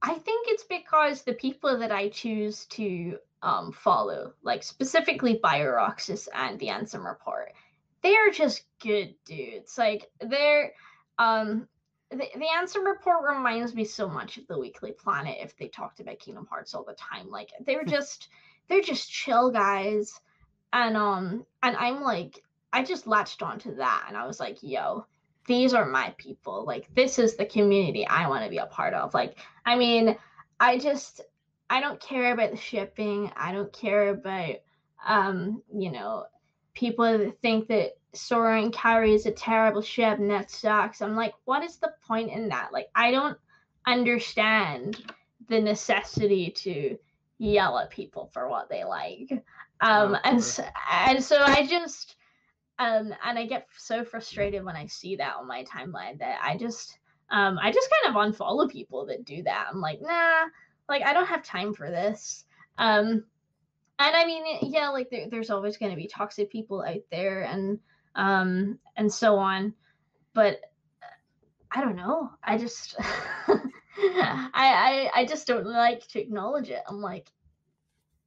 I 0.00 0.14
think 0.14 0.46
it's 0.48 0.62
because 0.62 1.22
the 1.22 1.32
people 1.32 1.76
that 1.76 1.90
I 1.90 2.10
choose 2.10 2.66
to 2.66 3.18
um, 3.42 3.72
follow, 3.72 4.34
like 4.44 4.62
specifically 4.62 5.40
BioRoxas 5.42 6.28
and 6.32 6.60
the 6.60 6.68
Ansem 6.68 7.04
Report, 7.04 7.52
they 8.04 8.14
are 8.14 8.30
just 8.30 8.62
good 8.80 9.16
dudes. 9.24 9.76
Like 9.76 10.08
they're 10.20 10.72
um 11.18 11.66
the, 12.10 12.16
the 12.16 12.46
Ansem 12.56 12.84
report 12.84 13.28
reminds 13.28 13.74
me 13.74 13.84
so 13.84 14.08
much 14.08 14.38
of 14.38 14.46
the 14.46 14.58
Weekly 14.58 14.92
Planet 14.92 15.36
if 15.40 15.56
they 15.56 15.68
talked 15.68 16.00
about 16.00 16.18
Kingdom 16.18 16.46
Hearts 16.46 16.74
all 16.74 16.84
the 16.84 16.94
time. 16.94 17.30
Like 17.30 17.50
they're 17.66 17.82
hmm. 17.82 17.90
just 17.90 18.28
they're 18.68 18.80
just 18.80 19.10
chill 19.10 19.50
guys. 19.50 20.18
And 20.72 20.96
um 20.96 21.46
and 21.62 21.76
I'm 21.76 22.02
like 22.02 22.42
I 22.72 22.82
just 22.82 23.06
latched 23.06 23.42
onto 23.42 23.76
that 23.76 24.06
and 24.08 24.16
I 24.16 24.26
was 24.26 24.40
like, 24.40 24.58
yo, 24.62 25.06
these 25.46 25.74
are 25.74 25.86
my 25.86 26.14
people. 26.18 26.64
Like 26.64 26.92
this 26.94 27.18
is 27.18 27.36
the 27.36 27.46
community 27.46 28.06
I 28.06 28.28
want 28.28 28.44
to 28.44 28.50
be 28.50 28.58
a 28.58 28.66
part 28.66 28.94
of. 28.94 29.14
Like, 29.14 29.38
I 29.64 29.76
mean, 29.76 30.16
I 30.60 30.78
just 30.78 31.20
I 31.70 31.80
don't 31.80 32.00
care 32.00 32.32
about 32.32 32.50
the 32.52 32.56
shipping. 32.56 33.30
I 33.36 33.52
don't 33.52 33.72
care 33.72 34.08
about 34.08 34.56
um, 35.06 35.62
you 35.72 35.90
know, 35.90 36.24
people 36.78 37.04
that 37.04 37.40
think 37.42 37.66
that 37.66 37.94
Sora 38.14 38.62
and 38.62 38.72
Kairi 38.72 39.12
is 39.12 39.26
a 39.26 39.32
terrible 39.32 39.82
ship 39.82 40.18
and 40.18 40.30
that 40.30 40.50
sucks. 40.50 41.02
I'm 41.02 41.16
like, 41.16 41.34
what 41.44 41.64
is 41.64 41.76
the 41.76 41.92
point 42.06 42.30
in 42.30 42.48
that? 42.48 42.72
Like, 42.72 42.88
I 42.94 43.10
don't 43.10 43.36
understand 43.84 45.12
the 45.48 45.60
necessity 45.60 46.50
to 46.50 46.96
yell 47.38 47.78
at 47.78 47.90
people 47.90 48.30
for 48.32 48.48
what 48.48 48.68
they 48.70 48.84
like. 48.84 49.32
Um, 49.80 50.14
oh, 50.14 50.20
and 50.24 50.42
so, 50.42 50.64
and 50.90 51.22
so 51.22 51.40
I 51.40 51.66
just 51.66 52.16
um, 52.78 53.12
and 53.24 53.38
I 53.38 53.46
get 53.46 53.66
so 53.76 54.04
frustrated 54.04 54.64
when 54.64 54.76
I 54.76 54.86
see 54.86 55.16
that 55.16 55.36
on 55.36 55.48
my 55.48 55.64
timeline 55.64 56.18
that 56.20 56.38
I 56.42 56.56
just 56.56 56.98
um, 57.30 57.58
I 57.60 57.72
just 57.72 57.90
kind 58.02 58.16
of 58.16 58.22
unfollow 58.22 58.70
people 58.70 59.04
that 59.06 59.24
do 59.24 59.42
that. 59.42 59.66
I'm 59.70 59.80
like, 59.80 60.00
nah, 60.00 60.46
like 60.88 61.02
I 61.02 61.12
don't 61.12 61.26
have 61.26 61.42
time 61.42 61.74
for 61.74 61.90
this. 61.90 62.44
Um, 62.78 63.24
and 63.98 64.16
I 64.16 64.24
mean, 64.24 64.44
yeah, 64.62 64.90
like 64.90 65.10
there, 65.10 65.28
there's 65.28 65.50
always 65.50 65.76
going 65.76 65.90
to 65.90 65.96
be 65.96 66.06
toxic 66.06 66.50
people 66.50 66.82
out 66.82 67.02
there, 67.10 67.42
and 67.42 67.78
um, 68.14 68.78
and 68.96 69.12
so 69.12 69.36
on. 69.36 69.74
But 70.34 70.60
I 71.70 71.80
don't 71.80 71.96
know. 71.96 72.30
I 72.42 72.58
just 72.58 72.96
I, 72.98 74.50
I 74.54 75.10
I 75.14 75.26
just 75.26 75.46
don't 75.46 75.66
like 75.66 76.06
to 76.08 76.20
acknowledge 76.20 76.70
it. 76.70 76.82
I'm 76.88 77.00
like, 77.00 77.30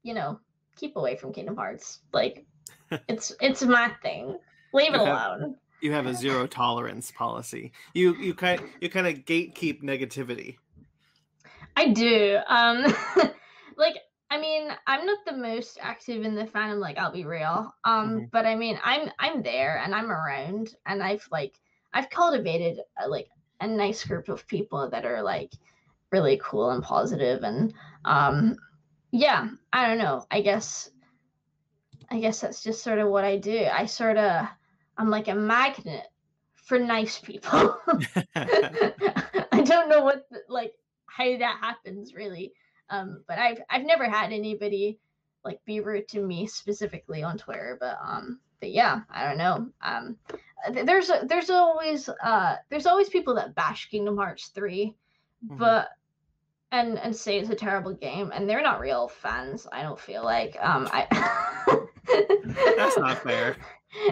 you 0.04 0.14
know, 0.14 0.40
keep 0.76 0.96
away 0.96 1.16
from 1.16 1.34
Kingdom 1.34 1.56
Hearts. 1.56 2.00
Like 2.12 2.46
it's 3.08 3.34
it's 3.42 3.64
my 3.64 3.92
thing. 4.02 4.38
Leave 4.74 4.94
it 4.94 5.00
alone. 5.00 5.56
You 5.82 5.94
have 5.94 6.06
a 6.06 6.14
zero 6.14 6.48
tolerance 6.48 7.12
policy. 7.12 7.72
You 7.94 8.16
you 8.18 8.34
kind 8.34 8.62
you 8.82 8.90
kind 8.90 9.08
of 9.08 9.26
gatekeep 9.26 9.82
negativity. 9.84 10.58
I 11.76 11.88
do. 11.90 12.40
Um 12.48 12.94
like 13.78 13.96
I 14.32 14.40
mean, 14.40 14.70
I'm 14.88 15.06
not 15.06 15.20
the 15.26 15.34
most 15.34 15.78
active 15.82 16.24
in 16.24 16.36
the 16.36 16.46
fandom, 16.46 16.80
like 16.80 16.98
I'll 16.98 17.12
be 17.12 17.26
real. 17.26 17.76
Um, 17.84 18.10
mm-hmm. 18.10 18.26
but 18.32 18.46
I 18.46 18.56
mean, 18.56 18.80
I'm 18.82 19.12
I'm 19.20 19.44
there 19.44 19.82
and 19.84 19.94
I'm 19.94 20.10
around, 20.10 20.74
and 20.86 21.04
I've 21.04 21.28
like 21.32 21.60
I've 21.94 22.10
cultivated 22.10 22.80
a, 22.98 23.10
like 23.10 23.28
a 23.60 23.68
nice 23.68 24.06
group 24.06 24.30
of 24.30 24.48
people 24.48 24.90
that 24.90 25.06
are 25.06 25.22
like 25.22 25.52
really 26.14 26.40
cool 26.42 26.72
and 26.72 26.82
positive, 26.82 27.44
and 27.44 27.74
um, 28.06 28.56
yeah, 29.12 29.50
I 29.74 29.86
don't 29.86 29.98
know. 29.98 30.26
I 30.32 30.40
guess 30.40 30.90
I 32.10 32.22
guess 32.22 32.40
that's 32.40 32.64
just 32.64 32.84
sort 32.84 33.00
of 33.00 33.10
what 33.10 33.26
I 33.26 33.36
do. 33.36 33.66
I 33.66 33.86
sort 33.86 34.18
of 34.18 34.48
I'm 34.98 35.10
like 35.10 35.28
a 35.28 35.36
magnet 35.36 36.08
for 36.56 36.80
nice 36.80 37.20
people. 37.20 37.78
I 38.36 39.62
don't 39.66 39.90
know 39.90 40.06
what 40.06 40.26
like 40.48 40.72
how 41.08 41.38
that 41.38 41.58
happens 41.60 42.16
really. 42.16 42.54
Um, 42.92 43.24
but 43.28 43.40
I've 43.40 43.60
I've 43.70 43.86
never 43.86 44.08
had 44.08 44.32
anybody 44.32 45.00
like 45.44 45.60
be 45.66 45.80
rude 45.80 46.08
to 46.10 46.22
me 46.22 46.46
specifically 46.46 47.24
on 47.24 47.38
Twitter, 47.38 47.78
but 47.80 47.98
um, 48.04 48.40
but 48.60 48.72
yeah, 48.72 49.02
I 49.10 49.28
don't 49.28 49.38
know. 49.38 49.70
Um, 49.82 50.18
there's 50.86 51.10
there's 51.28 51.50
always 51.50 52.10
uh 52.24 52.58
there's 52.70 52.86
always 52.86 53.10
people 53.10 53.34
that 53.36 53.56
bash 53.56 53.90
Kingdom 53.90 54.18
Hearts 54.18 54.50
3 54.50 54.94
mm-hmm. 55.44 55.58
but 55.58 55.90
and 56.72 57.00
and 57.00 57.16
say 57.16 57.40
it's 57.40 57.50
a 57.50 57.56
terrible 57.56 57.94
game, 57.94 58.32
and 58.34 58.50
they're 58.50 58.62
not 58.62 58.80
real 58.80 59.08
fans. 59.08 59.68
I 59.72 59.82
don't 59.82 60.00
feel 60.00 60.24
like 60.24 60.56
um 60.62 60.88
I. 60.92 61.08
that's 62.78 62.98
not 62.98 63.24
fair. 63.24 63.58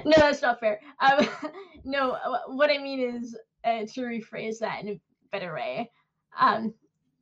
No, 0.05 0.13
that's 0.17 0.41
not 0.41 0.59
fair. 0.59 0.79
Um, 0.99 1.27
no, 1.85 2.17
what 2.47 2.69
I 2.69 2.77
mean 2.77 3.15
is 3.15 3.37
uh, 3.63 3.85
to 3.93 4.01
rephrase 4.01 4.59
that 4.59 4.81
in 4.83 4.89
a 4.89 5.01
better 5.31 5.53
way. 5.53 5.89
Um, 6.37 6.73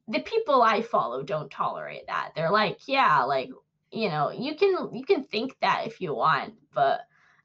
the 0.08 0.20
people 0.22 0.62
I 0.62 0.82
follow 0.82 1.22
don't 1.24 1.51
tolerate 1.51 2.08
that. 2.08 2.32
They're 2.36 2.51
like, 2.51 2.80
yeah, 2.88 3.24
like 3.24 3.49
you 3.91 4.10
know, 4.10 4.32
you 4.32 4.55
can 4.55 4.93
you 4.93 5.03
can 5.05 5.24
think 5.24 5.58
that 5.62 5.84
if 5.88 6.01
you 6.01 6.14
want, 6.14 6.53
but 6.74 7.01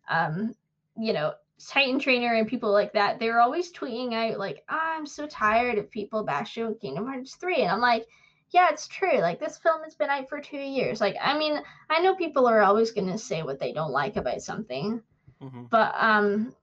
um, 0.08 0.54
you 0.96 1.12
know, 1.12 1.34
Titan 1.68 1.98
Trainer 1.98 2.34
and 2.34 2.48
people 2.48 2.72
like 2.72 2.92
that, 2.94 3.18
they're 3.18 3.40
always 3.40 3.72
tweeting 3.72 4.12
out 4.14 4.38
like, 4.38 4.64
oh, 4.68 4.78
"I'm 4.80 5.06
so 5.06 5.26
tired 5.26 5.78
of 5.78 5.90
people 5.90 6.24
bashing 6.24 6.64
on 6.64 6.74
Kingdom 6.78 7.06
Hearts 7.06 7.36
3," 7.36 7.62
and 7.62 7.70
I'm 7.70 7.80
like, 7.80 8.06
"Yeah, 8.50 8.68
it's 8.70 8.88
true. 8.88 9.18
Like 9.20 9.40
this 9.40 9.58
film 9.58 9.82
has 9.84 9.94
been 9.94 10.10
out 10.10 10.28
for 10.28 10.40
two 10.40 10.56
years. 10.58 11.00
Like, 11.00 11.16
I 11.20 11.38
mean, 11.38 11.60
I 11.90 12.00
know 12.00 12.14
people 12.14 12.46
are 12.46 12.62
always 12.62 12.90
gonna 12.92 13.18
say 13.18 13.42
what 13.42 13.58
they 13.60 13.72
don't 13.72 13.92
like 13.92 14.16
about 14.16 14.42
something, 14.42 15.02
Mhm. 15.40 15.68
but 15.70 15.94
um, 15.96 16.54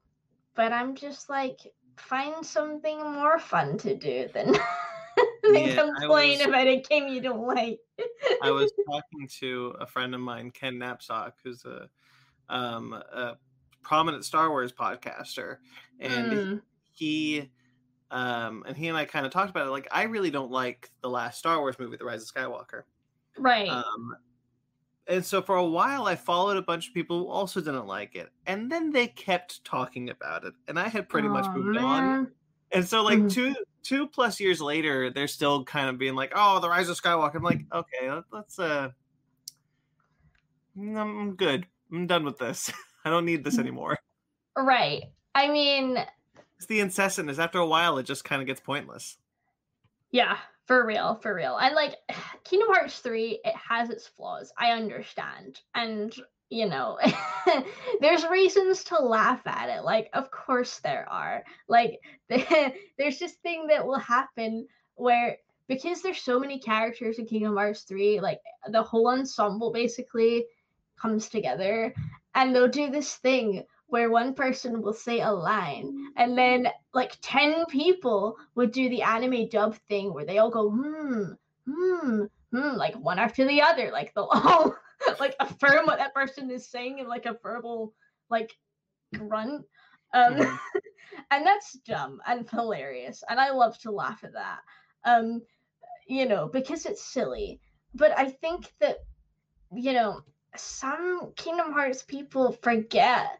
but 0.54 0.72
I'm 0.72 0.94
just 0.94 1.28
like, 1.30 1.58
find 1.96 2.44
something 2.44 2.98
more 3.12 3.38
fun 3.38 3.78
to 3.78 3.96
do 3.96 4.28
than 4.34 4.54
than 5.54 5.54
Yeah, 5.54 5.72
I 5.96 6.00
complain 6.00 6.38
was- 6.38 6.46
about 6.46 6.66
a 6.66 6.80
came 6.80 7.08
you 7.08 7.20
don't 7.20 7.46
like." 7.46 7.78
I 8.42 8.50
was 8.50 8.72
talking 8.90 9.28
to 9.40 9.74
a 9.80 9.86
friend 9.86 10.14
of 10.14 10.20
mine, 10.20 10.50
Ken 10.50 10.78
Knapsack, 10.78 11.34
who's 11.44 11.64
a, 11.64 11.88
um, 12.48 12.92
a 12.92 13.36
prominent 13.82 14.24
Star 14.24 14.50
Wars 14.50 14.72
podcaster, 14.72 15.58
and 15.98 16.32
Mm, 16.32 16.62
he, 16.92 17.50
um, 18.10 18.64
and 18.66 18.76
he 18.76 18.88
and 18.88 18.96
I 18.96 19.04
kind 19.04 19.24
of 19.26 19.32
talked 19.32 19.50
about 19.50 19.66
it. 19.66 19.70
Like, 19.70 19.88
I 19.90 20.04
really 20.04 20.30
don't 20.30 20.50
like 20.50 20.90
the 21.02 21.08
last 21.10 21.38
Star 21.38 21.58
Wars 21.60 21.78
movie, 21.78 21.96
The 21.96 22.04
Rise 22.04 22.22
of 22.22 22.28
Skywalker. 22.34 22.82
right. 23.38 23.68
Um, 23.68 24.16
and 25.06 25.24
so 25.24 25.42
for 25.42 25.56
a 25.56 25.66
while, 25.66 26.06
I 26.06 26.14
followed 26.14 26.56
a 26.56 26.62
bunch 26.62 26.88
of 26.88 26.94
people 26.94 27.18
who 27.18 27.28
also 27.28 27.60
didn't 27.60 27.86
like 27.86 28.14
it, 28.14 28.30
and 28.46 28.70
then 28.70 28.90
they 28.92 29.08
kept 29.08 29.64
talking 29.64 30.10
about 30.10 30.44
it, 30.44 30.54
and 30.68 30.78
I 30.78 30.88
had 30.88 31.08
pretty 31.08 31.28
much 31.28 31.46
moved 31.54 31.76
on. 31.78 32.30
And 32.72 32.86
so, 32.86 33.02
like 33.02 33.18
Mhm. 33.18 33.30
two 33.30 33.54
two 33.82 34.06
plus 34.08 34.40
years 34.40 34.60
later, 34.60 35.10
they're 35.10 35.26
still 35.28 35.64
kind 35.64 35.88
of 35.88 35.98
being 35.98 36.14
like, 36.14 36.32
"Oh, 36.34 36.60
the 36.60 36.68
Rise 36.68 36.88
of 36.88 37.00
Skywalker." 37.00 37.36
I'm 37.36 37.42
like, 37.42 37.64
okay, 37.72 38.10
let, 38.10 38.24
let's 38.32 38.58
uh, 38.58 38.90
mm, 40.76 40.96
I'm 40.98 41.34
good. 41.36 41.66
I'm 41.92 42.06
done 42.06 42.24
with 42.24 42.38
this. 42.38 42.72
I 43.04 43.10
don't 43.10 43.24
need 43.24 43.44
this 43.44 43.56
Mm. 43.56 43.60
anymore. 43.60 43.98
Right. 44.56 45.04
I 45.34 45.48
mean, 45.48 45.96
It's 46.56 46.66
the 46.66 46.80
incessant. 46.80 47.30
Is 47.30 47.38
after 47.38 47.58
a 47.58 47.66
while, 47.66 47.98
it 47.98 48.04
just 48.04 48.24
kind 48.24 48.42
of 48.42 48.46
gets 48.46 48.60
pointless. 48.60 49.16
yeah, 50.10 50.38
for 50.66 50.84
real, 50.84 51.14
for 51.22 51.34
real. 51.34 51.56
And 51.56 51.74
like 51.74 51.96
Kingdom 52.44 52.68
Hearts 52.72 52.98
3, 52.98 53.40
it 53.44 53.54
has 53.56 53.90
its 53.90 54.06
flaws. 54.06 54.52
I 54.58 54.72
understand. 54.72 55.60
And 55.74 56.14
you 56.50 56.68
know, 56.68 56.98
there's 58.00 58.26
reasons 58.26 58.84
to 58.84 58.98
laugh 58.98 59.40
at 59.46 59.68
it. 59.70 59.84
Like, 59.84 60.10
of 60.12 60.30
course 60.30 60.80
there 60.80 61.08
are. 61.08 61.44
Like, 61.68 62.00
there's 62.28 63.18
this 63.18 63.34
thing 63.42 63.68
that 63.68 63.86
will 63.86 63.98
happen 63.98 64.66
where 64.96 65.38
because 65.68 66.02
there's 66.02 66.20
so 66.20 66.40
many 66.40 66.58
characters 66.58 67.20
in 67.20 67.26
Kingdom 67.26 67.56
Hearts 67.56 67.82
3, 67.82 68.18
like 68.20 68.40
the 68.70 68.82
whole 68.82 69.08
ensemble 69.08 69.72
basically 69.72 70.44
comes 71.00 71.28
together 71.28 71.94
and 72.34 72.54
they'll 72.54 72.68
do 72.68 72.90
this 72.90 73.14
thing 73.16 73.64
where 73.86 74.10
one 74.10 74.34
person 74.34 74.82
will 74.82 74.92
say 74.92 75.20
a 75.20 75.30
line 75.30 76.12
and 76.16 76.36
then 76.36 76.68
like 76.92 77.16
10 77.22 77.66
people 77.66 78.36
would 78.54 78.72
do 78.72 78.88
the 78.88 79.02
anime 79.02 79.48
dub 79.48 79.76
thing 79.88 80.12
where 80.12 80.24
they 80.24 80.38
all 80.38 80.50
go 80.50 80.70
hmm 80.70 81.32
hmm 81.66 82.24
hmm 82.52 82.76
like 82.76 82.94
one 82.96 83.18
after 83.18 83.46
the 83.46 83.60
other 83.62 83.90
like 83.90 84.12
they'll 84.14 84.24
all 84.30 84.74
like 85.20 85.36
affirm 85.40 85.86
what 85.86 85.98
that 85.98 86.14
person 86.14 86.50
is 86.50 86.68
saying 86.68 86.98
in 86.98 87.08
like 87.08 87.26
a 87.26 87.38
verbal 87.42 87.94
like 88.30 88.56
grunt 89.16 89.64
um 90.14 90.36
Mhm. 90.36 90.58
and 91.30 91.46
that's 91.46 91.72
dumb 91.86 92.20
and 92.26 92.48
hilarious 92.50 93.22
and 93.28 93.40
i 93.40 93.50
love 93.50 93.78
to 93.78 93.90
laugh 93.90 94.22
at 94.24 94.32
that 94.34 94.60
um 95.04 95.42
you 96.06 96.26
know 96.26 96.48
because 96.48 96.86
it's 96.86 97.04
silly 97.04 97.60
but 97.94 98.16
i 98.18 98.28
think 98.28 98.72
that 98.80 98.98
you 99.72 99.92
know 99.92 100.20
some 100.56 101.32
kingdom 101.36 101.72
hearts 101.72 102.02
people 102.02 102.52
forget 102.52 103.38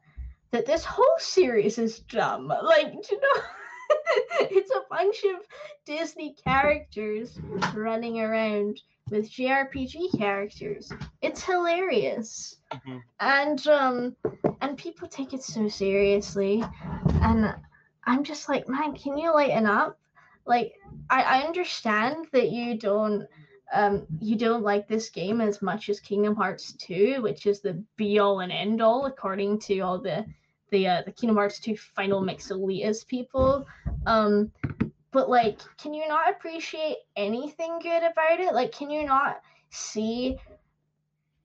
that 0.52 0.66
this 0.66 0.84
whole 0.84 1.16
series 1.18 1.78
is 1.78 2.00
dumb 2.00 2.48
like 2.48 2.92
you 3.11 3.20
know 3.20 3.42
it's 4.50 4.70
a 4.70 4.82
bunch 4.90 5.22
of 5.24 5.40
disney 5.86 6.34
characters 6.46 7.40
running 7.72 8.20
around 8.20 8.80
with 9.11 9.30
jrpg 9.30 10.18
characters. 10.18 10.92
It's 11.22 11.42
hilarious. 11.44 12.56
Mhm. 12.72 13.02
and 13.20 13.66
um 13.66 14.16
and 14.61 14.76
people 14.78 15.08
take 15.08 15.32
it 15.34 15.42
so 15.42 15.68
seriously. 15.68 16.62
And 17.22 17.54
i'm 18.04 18.24
just 18.24 18.48
like 18.48 18.68
man 18.68 18.94
can 18.94 19.18
you 19.18 19.32
lighten 19.34 19.66
up? 19.66 19.98
Like 20.46 20.72
i, 21.11 21.22
I 21.22 21.46
understand 21.46 22.26
that 22.32 22.50
you 22.50 22.78
don't 22.78 23.24
um 23.72 24.06
you 24.20 24.36
don't 24.36 24.62
like 24.62 24.88
this 24.88 25.11
game 25.11 25.40
as 25.40 25.62
much 25.62 25.88
as 25.88 26.00
kingdom 26.00 26.34
hearts 26.34 26.72
2 26.74 27.22
which 27.22 27.46
is 27.46 27.61
the 27.61 27.82
be 27.96 28.18
all 28.18 28.40
and 28.40 28.52
end 28.52 28.80
all 28.82 29.06
according 29.06 29.58
to 29.61 29.80
all 29.80 29.98
the 30.00 30.24
the 30.70 30.86
uh, 30.86 31.02
the 31.04 31.12
kingdom 31.12 31.36
hearts 31.36 31.58
2 31.61 31.76
final 31.76 32.20
mix 32.20 32.48
elitist 32.48 33.06
people. 33.08 33.66
Um 34.06 34.52
but 35.12 35.28
like 35.28 35.61
can 35.78 35.94
you 35.94 36.06
not 36.08 36.30
appreciate 36.30 36.98
anything 37.16 37.78
good 37.80 38.02
about 38.02 38.40
it? 38.40 38.54
Like 38.54 38.72
can 38.72 38.90
you 38.90 39.04
not 39.04 39.40
see 39.70 40.38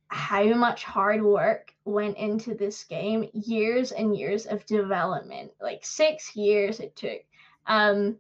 how 0.08 0.44
much 0.54 0.84
hard 0.84 1.24
work 1.24 1.74
went 1.84 2.18
into 2.18 2.54
this 2.56 2.84
game 2.84 3.28
years 3.34 3.92
and 3.92 4.16
years 4.16 4.46
of 4.46 4.66
development? 4.66 5.52
Like 5.62 5.86
six 5.86 6.36
years 6.36 6.80
it 6.80 6.96
took. 6.96 7.22
Um 7.68 8.18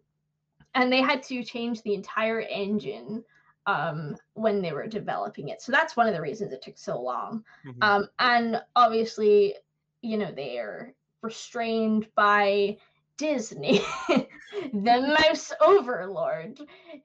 and 0.73 0.91
they 0.91 1.01
had 1.01 1.23
to 1.23 1.43
change 1.43 1.81
the 1.81 1.93
entire 1.93 2.41
engine 2.41 3.23
um 3.67 4.15
when 4.33 4.61
they 4.61 4.73
were 4.73 4.87
developing 4.87 5.49
it. 5.49 5.61
So 5.61 5.71
that's 5.71 5.95
one 5.95 6.07
of 6.07 6.13
the 6.13 6.21
reasons 6.21 6.51
it 6.53 6.61
took 6.61 6.77
so 6.77 6.99
long. 7.01 7.43
Mhm. 7.65 7.77
um 7.81 8.07
and 8.19 8.61
obviously 8.75 9.55
you 10.01 10.17
know 10.17 10.31
they 10.31 10.57
are 10.59 10.93
restrained 11.21 12.07
by 12.15 12.77
disney 13.17 13.79
the 14.73 15.17
mouse 15.19 15.51
overlord 15.61 16.59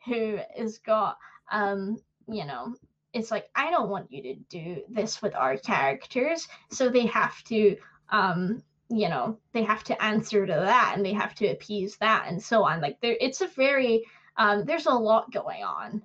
who 0.06 0.38
is 0.56 0.78
got 0.78 1.18
um 1.50 1.96
you 2.28 2.44
know 2.44 2.74
it's 3.12 3.30
like 3.30 3.48
i 3.54 3.70
don't 3.70 3.90
want 3.90 4.10
you 4.10 4.22
to 4.22 4.34
do 4.48 4.82
this 4.88 5.20
with 5.22 5.34
our 5.34 5.56
characters. 5.56 6.46
So 6.70 6.88
they 6.88 7.06
have 7.06 7.42
to 7.44 7.76
um 8.10 8.62
you 8.88 9.08
know 9.08 9.38
they 9.52 9.62
have 9.62 9.84
to 9.84 10.02
answer 10.02 10.46
to 10.46 10.52
that 10.52 10.94
and 10.96 11.04
they 11.04 11.12
have 11.12 11.34
to 11.36 11.46
appease 11.48 11.96
that 11.98 12.26
and 12.28 12.42
so 12.42 12.64
on. 12.64 12.80
Like 12.80 13.00
there 13.00 13.16
it's 13.20 13.40
a 13.40 13.48
very 13.48 14.04
um 14.36 14.64
there's 14.64 14.86
a 14.86 14.90
lot 14.90 15.32
going 15.32 15.62
on. 15.62 16.02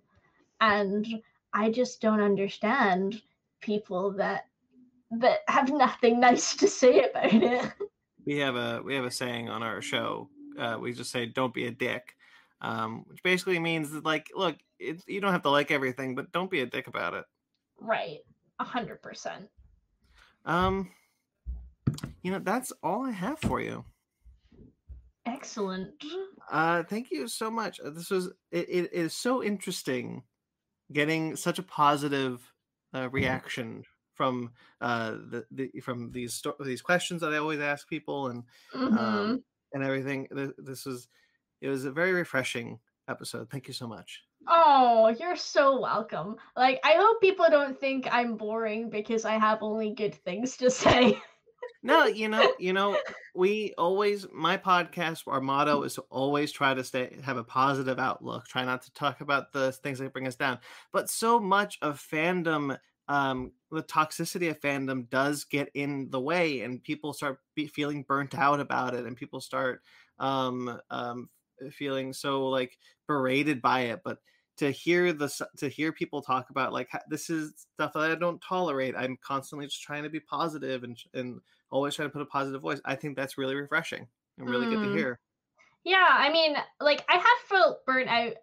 And 0.62 1.08
i 1.54 1.70
just 1.72 2.02
don't 2.02 2.22
understand 2.22 3.22
people 3.62 4.12
that 4.14 4.46
that 5.12 5.40
have 5.48 5.72
nothing 5.72 6.20
nice 6.20 6.56
to 6.56 6.68
say 6.68 7.10
about 7.10 7.34
it. 7.34 7.72
We 8.26 8.38
have 8.40 8.56
a 8.56 8.82
we 8.84 8.96
have 8.96 9.06
a 9.06 9.12
saying 9.12 9.50
on 9.50 9.62
our 9.62 9.82
show. 9.82 10.30
Uh, 10.58 10.78
we 10.80 10.94
just 10.94 11.12
say, 11.12 11.26
"Don't 11.26 11.54
be 11.54 11.66
a 11.68 11.72
dick," 11.72 12.16
um, 12.62 13.04
which 13.08 13.24
basically 13.24 13.60
means 13.60 13.92
that, 13.92 14.06
like, 14.06 14.30
look, 14.36 14.58
it, 14.80 15.04
you 15.08 15.22
don't 15.22 15.34
have 15.34 15.44
to 15.44 15.50
like 15.50 15.72
everything, 15.72 16.16
but 16.16 16.32
don't 16.32 16.52
be 16.52 16.62
a 16.62 16.66
dick 16.66 16.88
about 16.88 17.14
it. 17.14 17.26
right 17.80 18.20
a 18.60 18.64
hundred 18.64 19.02
percent 19.02 19.50
Um, 20.46 20.92
you 22.24 22.32
know, 22.32 22.40
that's 22.40 22.72
all 22.84 23.06
I 23.06 23.12
have 23.12 23.40
for 23.40 23.62
you. 23.62 23.86
excellent 25.26 26.02
Uh, 26.52 26.84
thank 26.84 27.12
you 27.12 27.28
so 27.28 27.50
much. 27.50 27.80
Uh, 27.80 27.90
This 27.90 28.10
was 28.10 28.28
it, 28.52 28.70
it 28.70 28.94
is 28.94 29.14
so 29.14 29.44
interesting 29.44 30.24
getting 30.94 31.36
such 31.36 31.60
a 31.60 31.64
positive 31.64 32.54
uh, 32.94 33.10
reaction 33.12 33.84
from 34.14 34.54
uh 34.82 35.12
the, 35.12 35.46
the 35.52 35.82
from 35.82 36.12
these 36.12 36.44
these 36.62 36.82
questions 36.82 37.22
that 37.22 37.34
I 37.34 37.38
always 37.38 37.60
ask 37.62 37.88
people 37.90 38.28
and 38.30 38.46
Mhm. 38.74 38.98
um 38.98 39.44
and 39.76 39.84
everything. 39.84 40.28
This 40.58 40.86
was 40.86 41.08
it 41.62 41.68
was 41.68 41.86
a 41.86 41.92
very 41.92 42.14
refreshing 42.14 42.80
episode. 43.08 43.50
Thank 43.52 43.68
you 43.68 43.74
so 43.74 43.88
much. 43.88 44.24
Oh, 44.48 45.14
you're 45.20 45.36
so 45.36 45.80
welcome. 45.80 46.38
Like, 46.56 46.80
I 46.84 46.94
hope 46.94 47.22
people 47.22 47.46
don't 47.50 47.80
think 47.80 48.08
I'm 48.12 48.38
boring 48.38 48.90
because 48.90 49.26
I 49.26 49.38
have 49.38 49.62
only 49.62 49.94
good 49.94 50.16
things 50.16 50.58
to 50.58 50.72
say. 50.72 51.20
No, 51.84 52.06
you 52.06 52.30
know, 52.30 52.54
you 52.60 52.74
know, 52.74 52.98
we 53.36 53.74
always 53.78 54.26
my 54.34 54.58
podcast, 54.58 55.24
our 55.28 55.42
motto 55.42 55.84
is 55.84 55.96
to 55.96 56.02
always 56.10 56.52
try 56.52 56.74
to 56.74 56.84
stay 56.84 57.16
have 57.24 57.38
a 57.38 57.44
positive 57.44 58.00
outlook, 58.00 58.48
try 58.48 58.66
not 58.66 58.82
to 58.84 58.94
talk 58.94 59.22
about 59.22 59.52
the 59.52 59.72
things 59.72 60.00
that 60.00 60.14
bring 60.14 60.28
us 60.28 60.36
down. 60.36 60.60
But 60.92 61.10
so 61.10 61.40
much 61.40 61.78
of 61.82 62.00
fandom, 62.00 62.78
um, 63.08 63.52
the 63.72 63.84
toxicity 63.84 64.50
of 64.50 64.60
fandom 64.60 65.10
does 65.10 65.44
get 65.44 65.70
in 65.74 66.10
the 66.10 66.20
way, 66.20 66.62
and 66.62 66.84
people 66.84 67.14
start 67.14 67.40
be, 67.56 67.68
feeling 67.68 68.04
burnt 68.04 68.36
out 68.38 68.60
about 68.60 68.94
it, 68.96 69.06
and 69.06 69.16
people 69.16 69.42
start 69.42 69.82
um, 70.20 70.80
um, 70.90 71.30
feeling 71.72 72.14
so 72.14 72.48
like 72.48 72.78
berated 73.08 73.62
by 73.62 73.82
it. 73.82 74.02
But 74.04 74.20
to 74.58 74.72
hear 74.72 75.12
the 75.14 75.30
to 75.58 75.68
hear 75.68 75.92
people 75.92 76.22
talk 76.22 76.50
about 76.50 76.74
like 76.74 76.90
this 77.10 77.30
is 77.30 77.68
stuff 77.76 77.94
that 77.94 78.12
I 78.12 78.16
don't 78.16 78.42
tolerate. 78.42 78.96
I'm 78.98 79.18
constantly 79.18 79.66
just 79.68 79.82
trying 79.82 80.04
to 80.04 80.10
be 80.10 80.20
positive 80.20 80.84
and 80.84 80.98
and 81.14 81.42
always 81.70 81.96
trying 81.96 82.10
to 82.10 82.14
put 82.14 82.22
a 82.22 82.26
positive 82.26 82.62
voice. 82.62 82.80
I 82.86 82.96
think 82.96 83.16
that's 83.16 83.38
really 83.38 83.56
refreshing 83.56 84.08
and 84.38 84.50
really 84.50 84.68
good 84.68 84.82
to 84.82 84.88
Mm. 84.88 84.92
hear. 84.92 85.20
Yeah, 85.84 86.08
I 86.10 86.32
mean, 86.32 86.56
like 86.80 87.06
I 87.10 87.16
have 87.18 87.48
felt 87.48 87.86
burnt 87.86 88.10
out, 88.10 88.34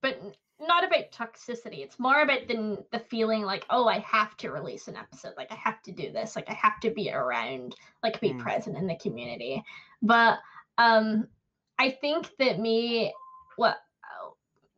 but 0.00 0.36
not 0.60 0.84
about 0.84 1.12
toxicity. 1.12 1.78
It's 1.78 1.98
more 1.98 2.22
about 2.22 2.48
the 2.48 2.84
the 2.90 2.98
feeling 2.98 3.42
like, 3.42 3.66
oh, 3.70 3.86
I 3.86 3.98
have 4.00 4.36
to 4.38 4.50
release 4.50 4.88
an 4.88 4.96
episode. 4.96 5.34
Like 5.36 5.52
I 5.52 5.56
have 5.56 5.82
to 5.82 5.92
do 5.92 6.10
this. 6.12 6.36
Like 6.36 6.48
I 6.48 6.54
have 6.54 6.80
to 6.80 6.90
be 6.90 7.10
around, 7.12 7.74
like 8.02 8.20
be 8.20 8.32
mm. 8.32 8.38
present 8.38 8.76
in 8.76 8.86
the 8.86 8.96
community. 8.96 9.62
But 10.02 10.38
um 10.78 11.28
I 11.78 11.90
think 11.90 12.30
that 12.38 12.58
me 12.58 13.12
what 13.56 13.76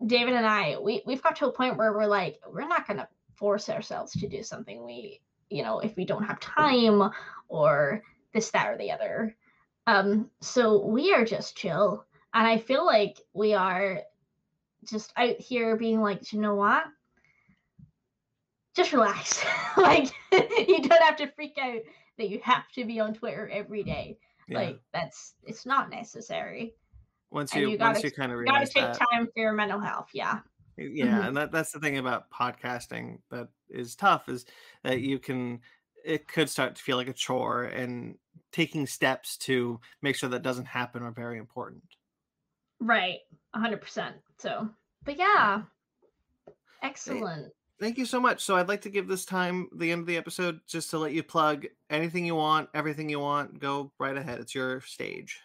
David 0.05 0.35
and 0.35 0.47
I, 0.47 0.79
we 0.79 1.03
we've 1.07 1.23
got 1.23 1.37
to 1.37 1.47
a 1.47 1.53
point 1.53 1.77
where 1.77 1.93
we're 1.93 2.07
like, 2.07 2.41
we're 2.49 2.69
not 2.69 2.87
gonna 2.87 3.09
force 3.35 3.69
ourselves 3.69 4.13
to 4.13 4.29
do 4.29 4.43
something 4.43 4.85
we, 4.85 5.21
you 5.51 5.63
know, 5.63 5.81
if 5.81 5.97
we 5.97 6.05
don't 6.05 6.25
have 6.25 6.41
time 6.41 7.11
or 7.49 8.03
this, 8.33 8.51
that, 8.51 8.69
or 8.69 8.79
the 8.79 8.93
other. 8.93 9.37
Um, 9.87 10.31
so 10.41 10.85
we 10.87 11.13
are 11.15 11.25
just 11.25 11.57
chill. 11.57 12.05
And 12.35 12.47
I 12.47 12.59
feel 12.59 12.85
like 12.85 13.21
we 13.33 13.55
are 13.55 14.03
just 14.91 15.13
out 15.17 15.39
here 15.39 15.77
being 15.77 16.01
like, 16.01 16.33
you 16.33 16.41
know 16.41 16.55
what? 16.55 16.85
Just 18.75 18.93
relax. 18.93 19.45
like 19.77 20.11
you 20.33 20.83
don't 20.83 21.03
have 21.03 21.17
to 21.17 21.31
freak 21.35 21.59
out 21.61 21.81
that 22.19 22.29
you 22.29 22.41
have 22.43 22.69
to 22.75 22.85
be 22.85 23.01
on 23.01 23.15
Twitter 23.15 23.49
every 23.53 23.83
day. 23.83 24.19
Yeah. 24.49 24.59
Like 24.59 24.81
that's 24.93 25.35
it's 25.45 25.67
not 25.67 25.91
necessary. 25.91 26.75
Once 27.31 27.55
you, 27.55 27.69
you 27.69 27.79
gotta, 27.79 27.95
once 27.95 28.05
you 28.05 28.11
kind 28.11 28.33
of 28.33 28.39
realize 28.39 28.73
gotta 28.73 28.87
take 28.89 28.99
that. 28.99 29.07
time 29.13 29.27
for 29.27 29.41
your 29.41 29.53
mental 29.53 29.81
health. 29.81 30.09
Yeah. 30.13 30.41
Yeah, 30.81 31.07
mm-hmm. 31.07 31.27
and 31.27 31.37
that 31.37 31.51
that's 31.51 31.73
the 31.73 31.81
thing 31.81 31.99
about 31.99 32.31
podcasting 32.31 33.19
that 33.33 33.49
is 33.69 33.97
tough 33.97 34.29
is 34.29 34.47
that 34.85 35.01
you 35.01 35.19
can 35.19 35.59
it 36.05 36.29
could 36.29 36.49
start 36.49 36.77
to 36.77 36.83
feel 36.83 36.97
like 36.97 37.09
a 37.09 37.13
chore 37.13 37.65
and 37.65 38.15
taking 38.53 38.87
steps 38.87 39.37
to 39.39 39.81
make 40.03 40.15
sure 40.15 40.29
that 40.29 40.43
doesn't 40.43 40.67
happen 40.67 41.03
are 41.03 41.11
very 41.11 41.39
important. 41.39 41.83
Right. 42.81 43.19
100%. 43.55 44.13
So, 44.39 44.69
but 45.05 45.19
yeah. 45.19 45.63
Excellent. 46.83 47.53
Thank 47.81 47.97
you 47.97 48.07
so 48.07 48.21
much. 48.21 48.43
So 48.43 48.57
I'd 48.57 48.69
like 48.69 48.83
to 48.83 48.91
give 48.91 49.07
this 49.07 49.25
time 49.25 49.69
the 49.77 49.93
end 49.93 50.01
of 50.01 50.07
the 50.07 50.17
episode 50.17 50.61
just 50.67 50.91
to 50.91 50.99
let 50.99 51.13
you 51.13 51.23
plug 51.23 51.67
anything 51.91 52.25
you 52.25 52.35
want, 52.35 52.69
everything 52.75 53.09
you 53.09 53.21
want. 53.21 53.61
Go 53.61 53.93
right 53.99 54.17
ahead. 54.17 54.41
It's 54.41 54.55
your 54.55 54.81
stage. 54.81 55.41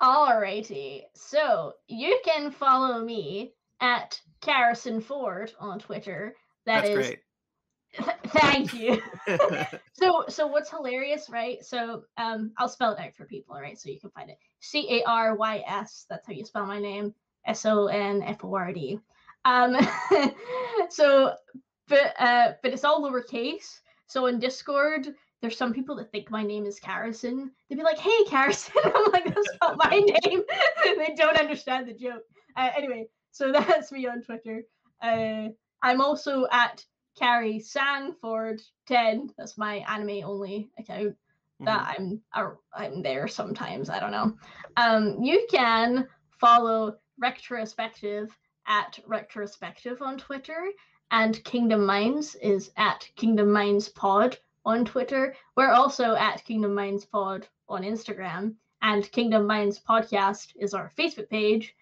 Alrighty. 0.00 1.02
So 1.14 1.74
you 1.88 2.20
can 2.24 2.50
follow 2.50 3.04
me 3.04 3.52
at 3.80 4.20
Carrison 4.40 5.00
Ford 5.00 5.52
on 5.60 5.78
Twitter. 5.78 6.34
That 6.66 6.82
That's 6.82 6.88
is, 6.90 6.94
great. 6.94 7.18
Thank 8.28 8.74
you. 8.74 9.02
so 9.92 10.24
so 10.28 10.46
what's 10.46 10.70
hilarious, 10.70 11.28
right? 11.30 11.64
So 11.64 12.04
um 12.16 12.52
I'll 12.58 12.68
spell 12.68 12.92
it 12.92 13.00
out 13.00 13.14
for 13.14 13.24
people, 13.24 13.56
right? 13.56 13.78
So 13.78 13.90
you 13.90 14.00
can 14.00 14.10
find 14.10 14.30
it. 14.30 14.38
C 14.60 15.00
A 15.00 15.04
R 15.08 15.36
Y 15.36 15.62
S. 15.66 16.06
That's 16.08 16.26
how 16.26 16.32
you 16.32 16.44
spell 16.44 16.66
my 16.66 16.78
name. 16.78 17.14
S 17.46 17.64
O 17.66 17.86
N 17.86 18.22
F 18.22 18.44
O 18.44 18.54
R 18.54 18.72
D. 18.72 18.98
Um 19.44 19.76
so 20.90 21.34
but 21.88 22.14
uh 22.18 22.52
but 22.62 22.72
it's 22.72 22.84
all 22.84 23.02
lowercase. 23.02 23.80
So 24.08 24.26
in 24.26 24.38
Discord, 24.38 25.08
there's 25.42 25.58
some 25.58 25.72
people 25.74 25.96
that 25.96 26.10
think 26.10 26.30
my 26.30 26.42
name 26.42 26.64
is 26.66 26.80
Carrison. 26.80 27.50
They'd 27.68 27.76
be 27.76 27.82
like, 27.82 27.98
"Hey, 27.98 28.24
Carrison." 28.28 28.74
I'm 28.84 29.12
like, 29.12 29.24
"That's 29.24 29.48
not 29.60 29.76
my 29.76 29.98
name." 30.24 30.42
they 30.84 31.14
don't 31.16 31.36
understand 31.36 31.88
the 31.88 31.92
joke. 31.92 32.22
Uh, 32.56 32.70
anyway, 32.76 33.06
so 33.32 33.52
that's 33.52 33.92
me 33.92 34.06
on 34.06 34.22
Twitter. 34.22 34.62
Uh, 35.02 35.48
I'm 35.82 36.00
also 36.00 36.46
at 36.50 36.84
Carrie 37.16 37.60
Sanford 37.60 38.62
10. 38.86 39.30
That's 39.36 39.58
my 39.58 39.84
anime 39.88 40.24
only 40.24 40.70
account 40.78 41.16
that 41.60 41.96
mm-hmm. 41.98 42.20
I'm 42.34 42.56
I'm 42.74 43.02
there 43.02 43.28
sometimes. 43.28 43.88
I 43.88 43.98
don't 43.98 44.10
know. 44.10 44.36
Um, 44.76 45.22
you 45.22 45.46
can 45.50 46.06
follow 46.30 46.96
Retrospective 47.18 48.36
at 48.66 48.98
Retrospective 49.06 50.02
on 50.02 50.18
Twitter, 50.18 50.70
and 51.10 51.42
Kingdom 51.44 51.86
Minds 51.86 52.34
is 52.36 52.70
at 52.76 53.08
Kingdom 53.16 53.50
Minds 53.50 53.88
Pod 53.88 54.36
on 54.64 54.84
Twitter. 54.84 55.34
We're 55.56 55.72
also 55.72 56.14
at 56.16 56.44
Kingdom 56.44 56.74
Minds 56.74 57.06
Pod 57.06 57.48
on 57.68 57.82
Instagram, 57.82 58.54
and 58.82 59.10
Kingdom 59.12 59.46
Minds 59.46 59.80
Podcast 59.88 60.52
is 60.56 60.74
our 60.74 60.90
Facebook 60.98 61.30
page. 61.30 61.74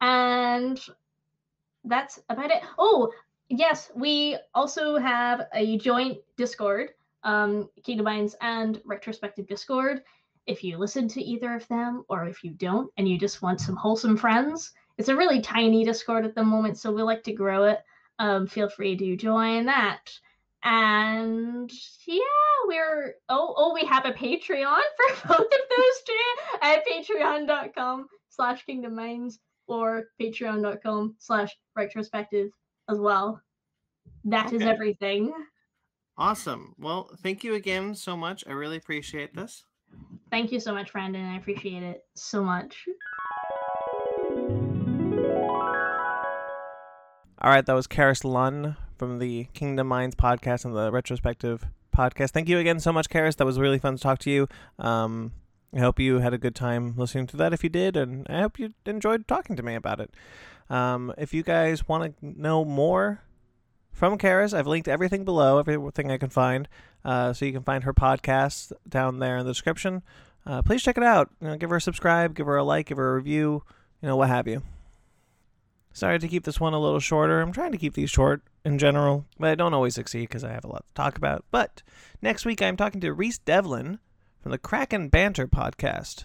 And 0.00 0.78
that's 1.84 2.20
about 2.28 2.50
it. 2.50 2.62
Oh, 2.78 3.10
yes, 3.48 3.90
we 3.94 4.36
also 4.54 4.96
have 4.96 5.46
a 5.54 5.78
joint 5.78 6.18
Discord, 6.36 6.90
um, 7.22 7.68
Kingdom 7.82 8.04
Minds 8.04 8.36
and 8.40 8.80
Retrospective 8.84 9.46
Discord. 9.46 10.02
If 10.46 10.62
you 10.62 10.78
listen 10.78 11.08
to 11.08 11.22
either 11.22 11.54
of 11.54 11.66
them, 11.68 12.04
or 12.08 12.24
if 12.26 12.44
you 12.44 12.52
don't 12.52 12.90
and 12.96 13.08
you 13.08 13.18
just 13.18 13.42
want 13.42 13.60
some 13.60 13.76
wholesome 13.76 14.16
friends, 14.16 14.72
it's 14.98 15.08
a 15.08 15.16
really 15.16 15.40
tiny 15.40 15.84
Discord 15.84 16.24
at 16.24 16.34
the 16.34 16.44
moment, 16.44 16.78
so 16.78 16.92
we 16.92 17.02
like 17.02 17.24
to 17.24 17.32
grow 17.32 17.64
it. 17.64 17.80
Um, 18.18 18.46
feel 18.46 18.68
free 18.68 18.96
to 18.96 19.16
join 19.16 19.66
that. 19.66 20.10
And 20.62 21.70
yeah, 22.06 22.20
we're 22.66 23.14
oh 23.28 23.54
oh 23.56 23.74
we 23.74 23.84
have 23.84 24.06
a 24.06 24.12
Patreon 24.12 24.80
for 24.96 25.28
both 25.28 25.38
of 25.38 25.48
those 25.76 26.02
two 26.06 26.58
at 26.62 26.84
patreon.com 26.86 28.08
slash 28.30 28.64
kingdom 28.64 28.96
minds 28.96 29.38
or 29.66 30.04
patreon.com 30.20 31.14
slash 31.18 31.56
retrospective 31.76 32.50
as 32.88 32.98
well. 32.98 33.40
That 34.24 34.46
okay. 34.46 34.56
is 34.56 34.62
everything. 34.62 35.32
Awesome. 36.18 36.74
Well, 36.78 37.10
thank 37.22 37.44
you 37.44 37.54
again 37.54 37.94
so 37.94 38.16
much. 38.16 38.44
I 38.46 38.52
really 38.52 38.76
appreciate 38.76 39.34
this. 39.34 39.64
Thank 40.30 40.50
you 40.50 40.60
so 40.60 40.72
much, 40.72 40.92
Brandon. 40.92 41.24
I 41.24 41.36
appreciate 41.36 41.82
it 41.82 42.04
so 42.14 42.42
much. 42.42 42.86
All 47.38 47.52
right, 47.52 47.64
that 47.64 47.74
was 47.74 47.86
Carys 47.86 48.24
Lunn 48.24 48.76
from 48.96 49.18
the 49.18 49.44
Kingdom 49.52 49.86
Minds 49.86 50.16
podcast 50.16 50.64
and 50.64 50.74
the 50.74 50.90
retrospective 50.90 51.66
podcast. 51.94 52.30
Thank 52.30 52.48
you 52.48 52.58
again 52.58 52.80
so 52.80 52.92
much, 52.92 53.08
Carys. 53.08 53.36
That 53.36 53.44
was 53.44 53.58
really 53.58 53.78
fun 53.78 53.96
to 53.96 54.02
talk 54.02 54.18
to 54.20 54.30
you. 54.30 54.48
Um, 54.78 55.32
I 55.74 55.80
hope 55.80 56.00
you 56.00 56.20
had 56.20 56.32
a 56.32 56.38
good 56.38 56.54
time 56.54 56.94
listening 56.96 57.26
to 57.28 57.36
that 57.36 57.52
if 57.52 57.62
you 57.62 57.68
did, 57.68 57.96
and 57.96 58.26
I 58.28 58.40
hope 58.40 58.58
you 58.58 58.72
enjoyed 58.86 59.28
talking 59.28 59.54
to 59.56 59.62
me 59.62 59.74
about 59.74 60.00
it. 60.00 60.14
Um, 60.68 61.12
if 61.16 61.32
you 61.32 61.42
guys 61.42 61.86
want 61.86 62.18
to 62.20 62.40
know 62.40 62.64
more 62.64 63.22
from 63.92 64.18
Carys, 64.18 64.52
I've 64.52 64.66
linked 64.66 64.88
everything 64.88 65.24
below, 65.24 65.58
everything 65.58 66.10
I 66.10 66.18
can 66.18 66.30
find, 66.30 66.68
uh, 67.04 67.32
so 67.32 67.44
you 67.44 67.52
can 67.52 67.62
find 67.62 67.84
her 67.84 67.94
podcast 67.94 68.72
down 68.88 69.18
there 69.18 69.38
in 69.38 69.46
the 69.46 69.52
description. 69.52 70.02
Uh, 70.44 70.62
please 70.62 70.82
check 70.82 70.96
it 70.96 71.02
out. 71.02 71.30
You 71.40 71.48
know, 71.48 71.56
give 71.56 71.70
her 71.70 71.76
a 71.76 71.80
subscribe, 71.80 72.34
give 72.34 72.46
her 72.46 72.56
a 72.56 72.64
like, 72.64 72.86
give 72.86 72.98
her 72.98 73.12
a 73.12 73.14
review, 73.14 73.62
you 74.02 74.08
know, 74.08 74.16
what 74.16 74.28
have 74.28 74.46
you. 74.46 74.62
Sorry 75.92 76.18
to 76.18 76.28
keep 76.28 76.44
this 76.44 76.60
one 76.60 76.74
a 76.74 76.78
little 76.78 77.00
shorter. 77.00 77.40
I'm 77.40 77.52
trying 77.52 77.72
to 77.72 77.78
keep 77.78 77.94
these 77.94 78.10
short 78.10 78.42
in 78.64 78.78
general, 78.78 79.24
but 79.38 79.48
I 79.48 79.54
don't 79.54 79.72
always 79.72 79.94
succeed 79.94 80.28
because 80.28 80.44
I 80.44 80.52
have 80.52 80.64
a 80.64 80.68
lot 80.68 80.84
to 80.86 80.94
talk 80.94 81.16
about. 81.16 81.44
But 81.50 81.82
next 82.20 82.44
week, 82.44 82.60
I'm 82.60 82.76
talking 82.76 83.00
to 83.00 83.14
Reese 83.14 83.38
Devlin 83.38 83.98
from 84.42 84.52
the 84.52 84.58
Kraken 84.58 85.08
Banter 85.08 85.48
podcast. 85.48 86.24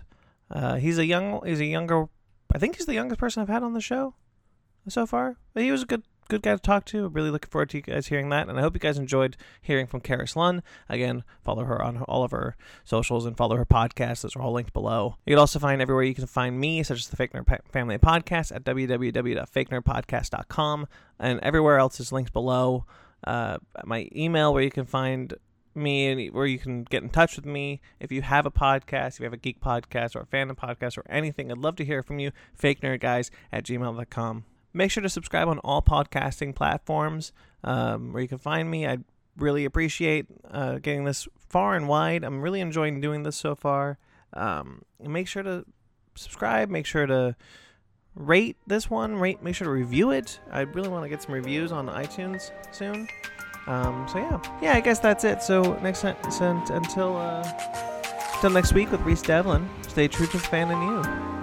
Uh, 0.49 0.75
he's 0.75 0.97
a 0.97 1.05
young, 1.05 1.41
he's 1.45 1.61
a 1.61 1.65
younger, 1.65 2.09
I 2.53 2.57
think 2.57 2.75
he's 2.75 2.85
the 2.85 2.93
youngest 2.93 3.19
person 3.19 3.41
I've 3.41 3.47
had 3.47 3.63
on 3.63 3.73
the 3.73 3.79
show 3.79 4.13
so 4.87 5.05
far. 5.05 5.37
He 5.55 5.71
was 5.71 5.83
a 5.83 5.85
good 5.85 6.03
good 6.31 6.41
guy 6.43 6.53
to 6.53 6.59
talk 6.59 6.85
to. 6.85 7.09
Really 7.09 7.29
looking 7.29 7.49
forward 7.49 7.71
to 7.71 7.77
you 7.77 7.83
guys 7.83 8.07
hearing 8.07 8.29
that, 8.29 8.47
and 8.47 8.57
I 8.57 8.61
hope 8.61 8.73
you 8.73 8.79
guys 8.79 8.97
enjoyed 8.97 9.35
hearing 9.61 9.85
from 9.85 9.99
Carys 9.99 10.37
Lunn. 10.37 10.63
Again, 10.87 11.25
follow 11.43 11.65
her 11.65 11.81
on 11.81 12.03
all 12.03 12.23
of 12.23 12.31
her 12.31 12.55
socials 12.85 13.25
and 13.25 13.35
follow 13.35 13.57
her 13.57 13.65
podcast. 13.65 14.21
Those 14.21 14.37
are 14.37 14.41
all 14.41 14.53
linked 14.53 14.71
below. 14.71 15.17
You 15.25 15.33
can 15.33 15.39
also 15.39 15.59
find 15.59 15.81
everywhere 15.81 16.05
you 16.05 16.15
can 16.15 16.27
find 16.27 16.57
me, 16.57 16.83
such 16.83 16.99
as 16.99 17.09
the 17.09 17.17
Fake 17.17 17.33
Nerd 17.33 17.59
Family 17.69 17.97
Podcast 17.97 18.55
at 18.55 18.63
www.fakenerdpodcast.com, 18.63 20.87
and 21.19 21.41
everywhere 21.41 21.77
else 21.77 21.99
is 21.99 22.13
linked 22.13 22.31
below. 22.31 22.85
Uh, 23.25 23.57
my 23.83 24.07
email 24.15 24.53
where 24.53 24.63
you 24.63 24.71
can 24.71 24.85
find 24.85 25.33
me 25.75 26.07
and 26.07 26.33
where 26.33 26.45
you 26.45 26.59
can 26.59 26.83
get 26.83 27.03
in 27.03 27.09
touch 27.09 27.35
with 27.35 27.45
me 27.45 27.81
if 27.99 28.09
you 28.11 28.21
have 28.21 28.45
a 28.45 28.51
podcast 28.51 29.13
if 29.13 29.19
you 29.19 29.25
have 29.25 29.31
a 29.31 29.37
geek 29.37 29.61
podcast 29.61 30.17
or 30.17 30.21
a 30.21 30.25
fandom 30.25 30.53
podcast 30.53 30.97
or 30.97 31.03
anything 31.09 31.49
i'd 31.49 31.57
love 31.57 31.77
to 31.77 31.85
hear 31.85 32.03
from 32.03 32.19
you 32.19 32.29
fake 32.53 32.81
nerd 32.81 32.99
guys 32.99 33.31
at 33.53 33.63
gmail.com 33.63 34.43
Make 34.73 34.91
sure 34.91 35.03
to 35.03 35.09
subscribe 35.09 35.47
on 35.47 35.59
all 35.59 35.81
podcasting 35.81 36.55
platforms 36.55 37.33
um, 37.63 38.13
where 38.13 38.21
you 38.21 38.27
can 38.27 38.37
find 38.37 38.69
me. 38.69 38.87
I 38.87 38.99
really 39.37 39.65
appreciate 39.65 40.27
uh, 40.49 40.79
getting 40.79 41.03
this 41.03 41.27
far 41.49 41.75
and 41.75 41.87
wide. 41.87 42.23
I'm 42.23 42.41
really 42.41 42.61
enjoying 42.61 43.01
doing 43.01 43.23
this 43.23 43.35
so 43.35 43.55
far. 43.55 43.97
Um, 44.33 44.83
make 44.99 45.27
sure 45.27 45.43
to 45.43 45.65
subscribe. 46.15 46.69
Make 46.69 46.85
sure 46.85 47.05
to 47.05 47.35
rate 48.15 48.57
this 48.67 48.89
one. 48.89 49.15
Rate. 49.15 49.43
Make 49.43 49.55
sure 49.55 49.65
to 49.65 49.71
review 49.71 50.11
it. 50.11 50.39
I 50.51 50.61
really 50.61 50.89
want 50.89 51.03
to 51.03 51.09
get 51.09 51.21
some 51.21 51.33
reviews 51.33 51.71
on 51.71 51.87
iTunes 51.87 52.51
soon. 52.71 53.07
Um, 53.67 54.07
so 54.11 54.17
yeah, 54.17 54.59
yeah. 54.61 54.73
I 54.73 54.79
guess 54.79 54.99
that's 54.99 55.23
it. 55.23 55.41
So 55.43 55.77
next 55.81 56.01
time, 56.01 56.15
until 56.71 57.17
uh, 57.17 57.43
until 58.35 58.49
next 58.49 58.73
week 58.73 58.91
with 58.91 59.01
Reese 59.01 59.21
Devlin. 59.21 59.69
Stay 59.87 60.07
true 60.07 60.25
to 60.25 60.37
the 60.37 60.43
fan 60.43 60.71
and 60.71 60.81
you. 60.81 61.40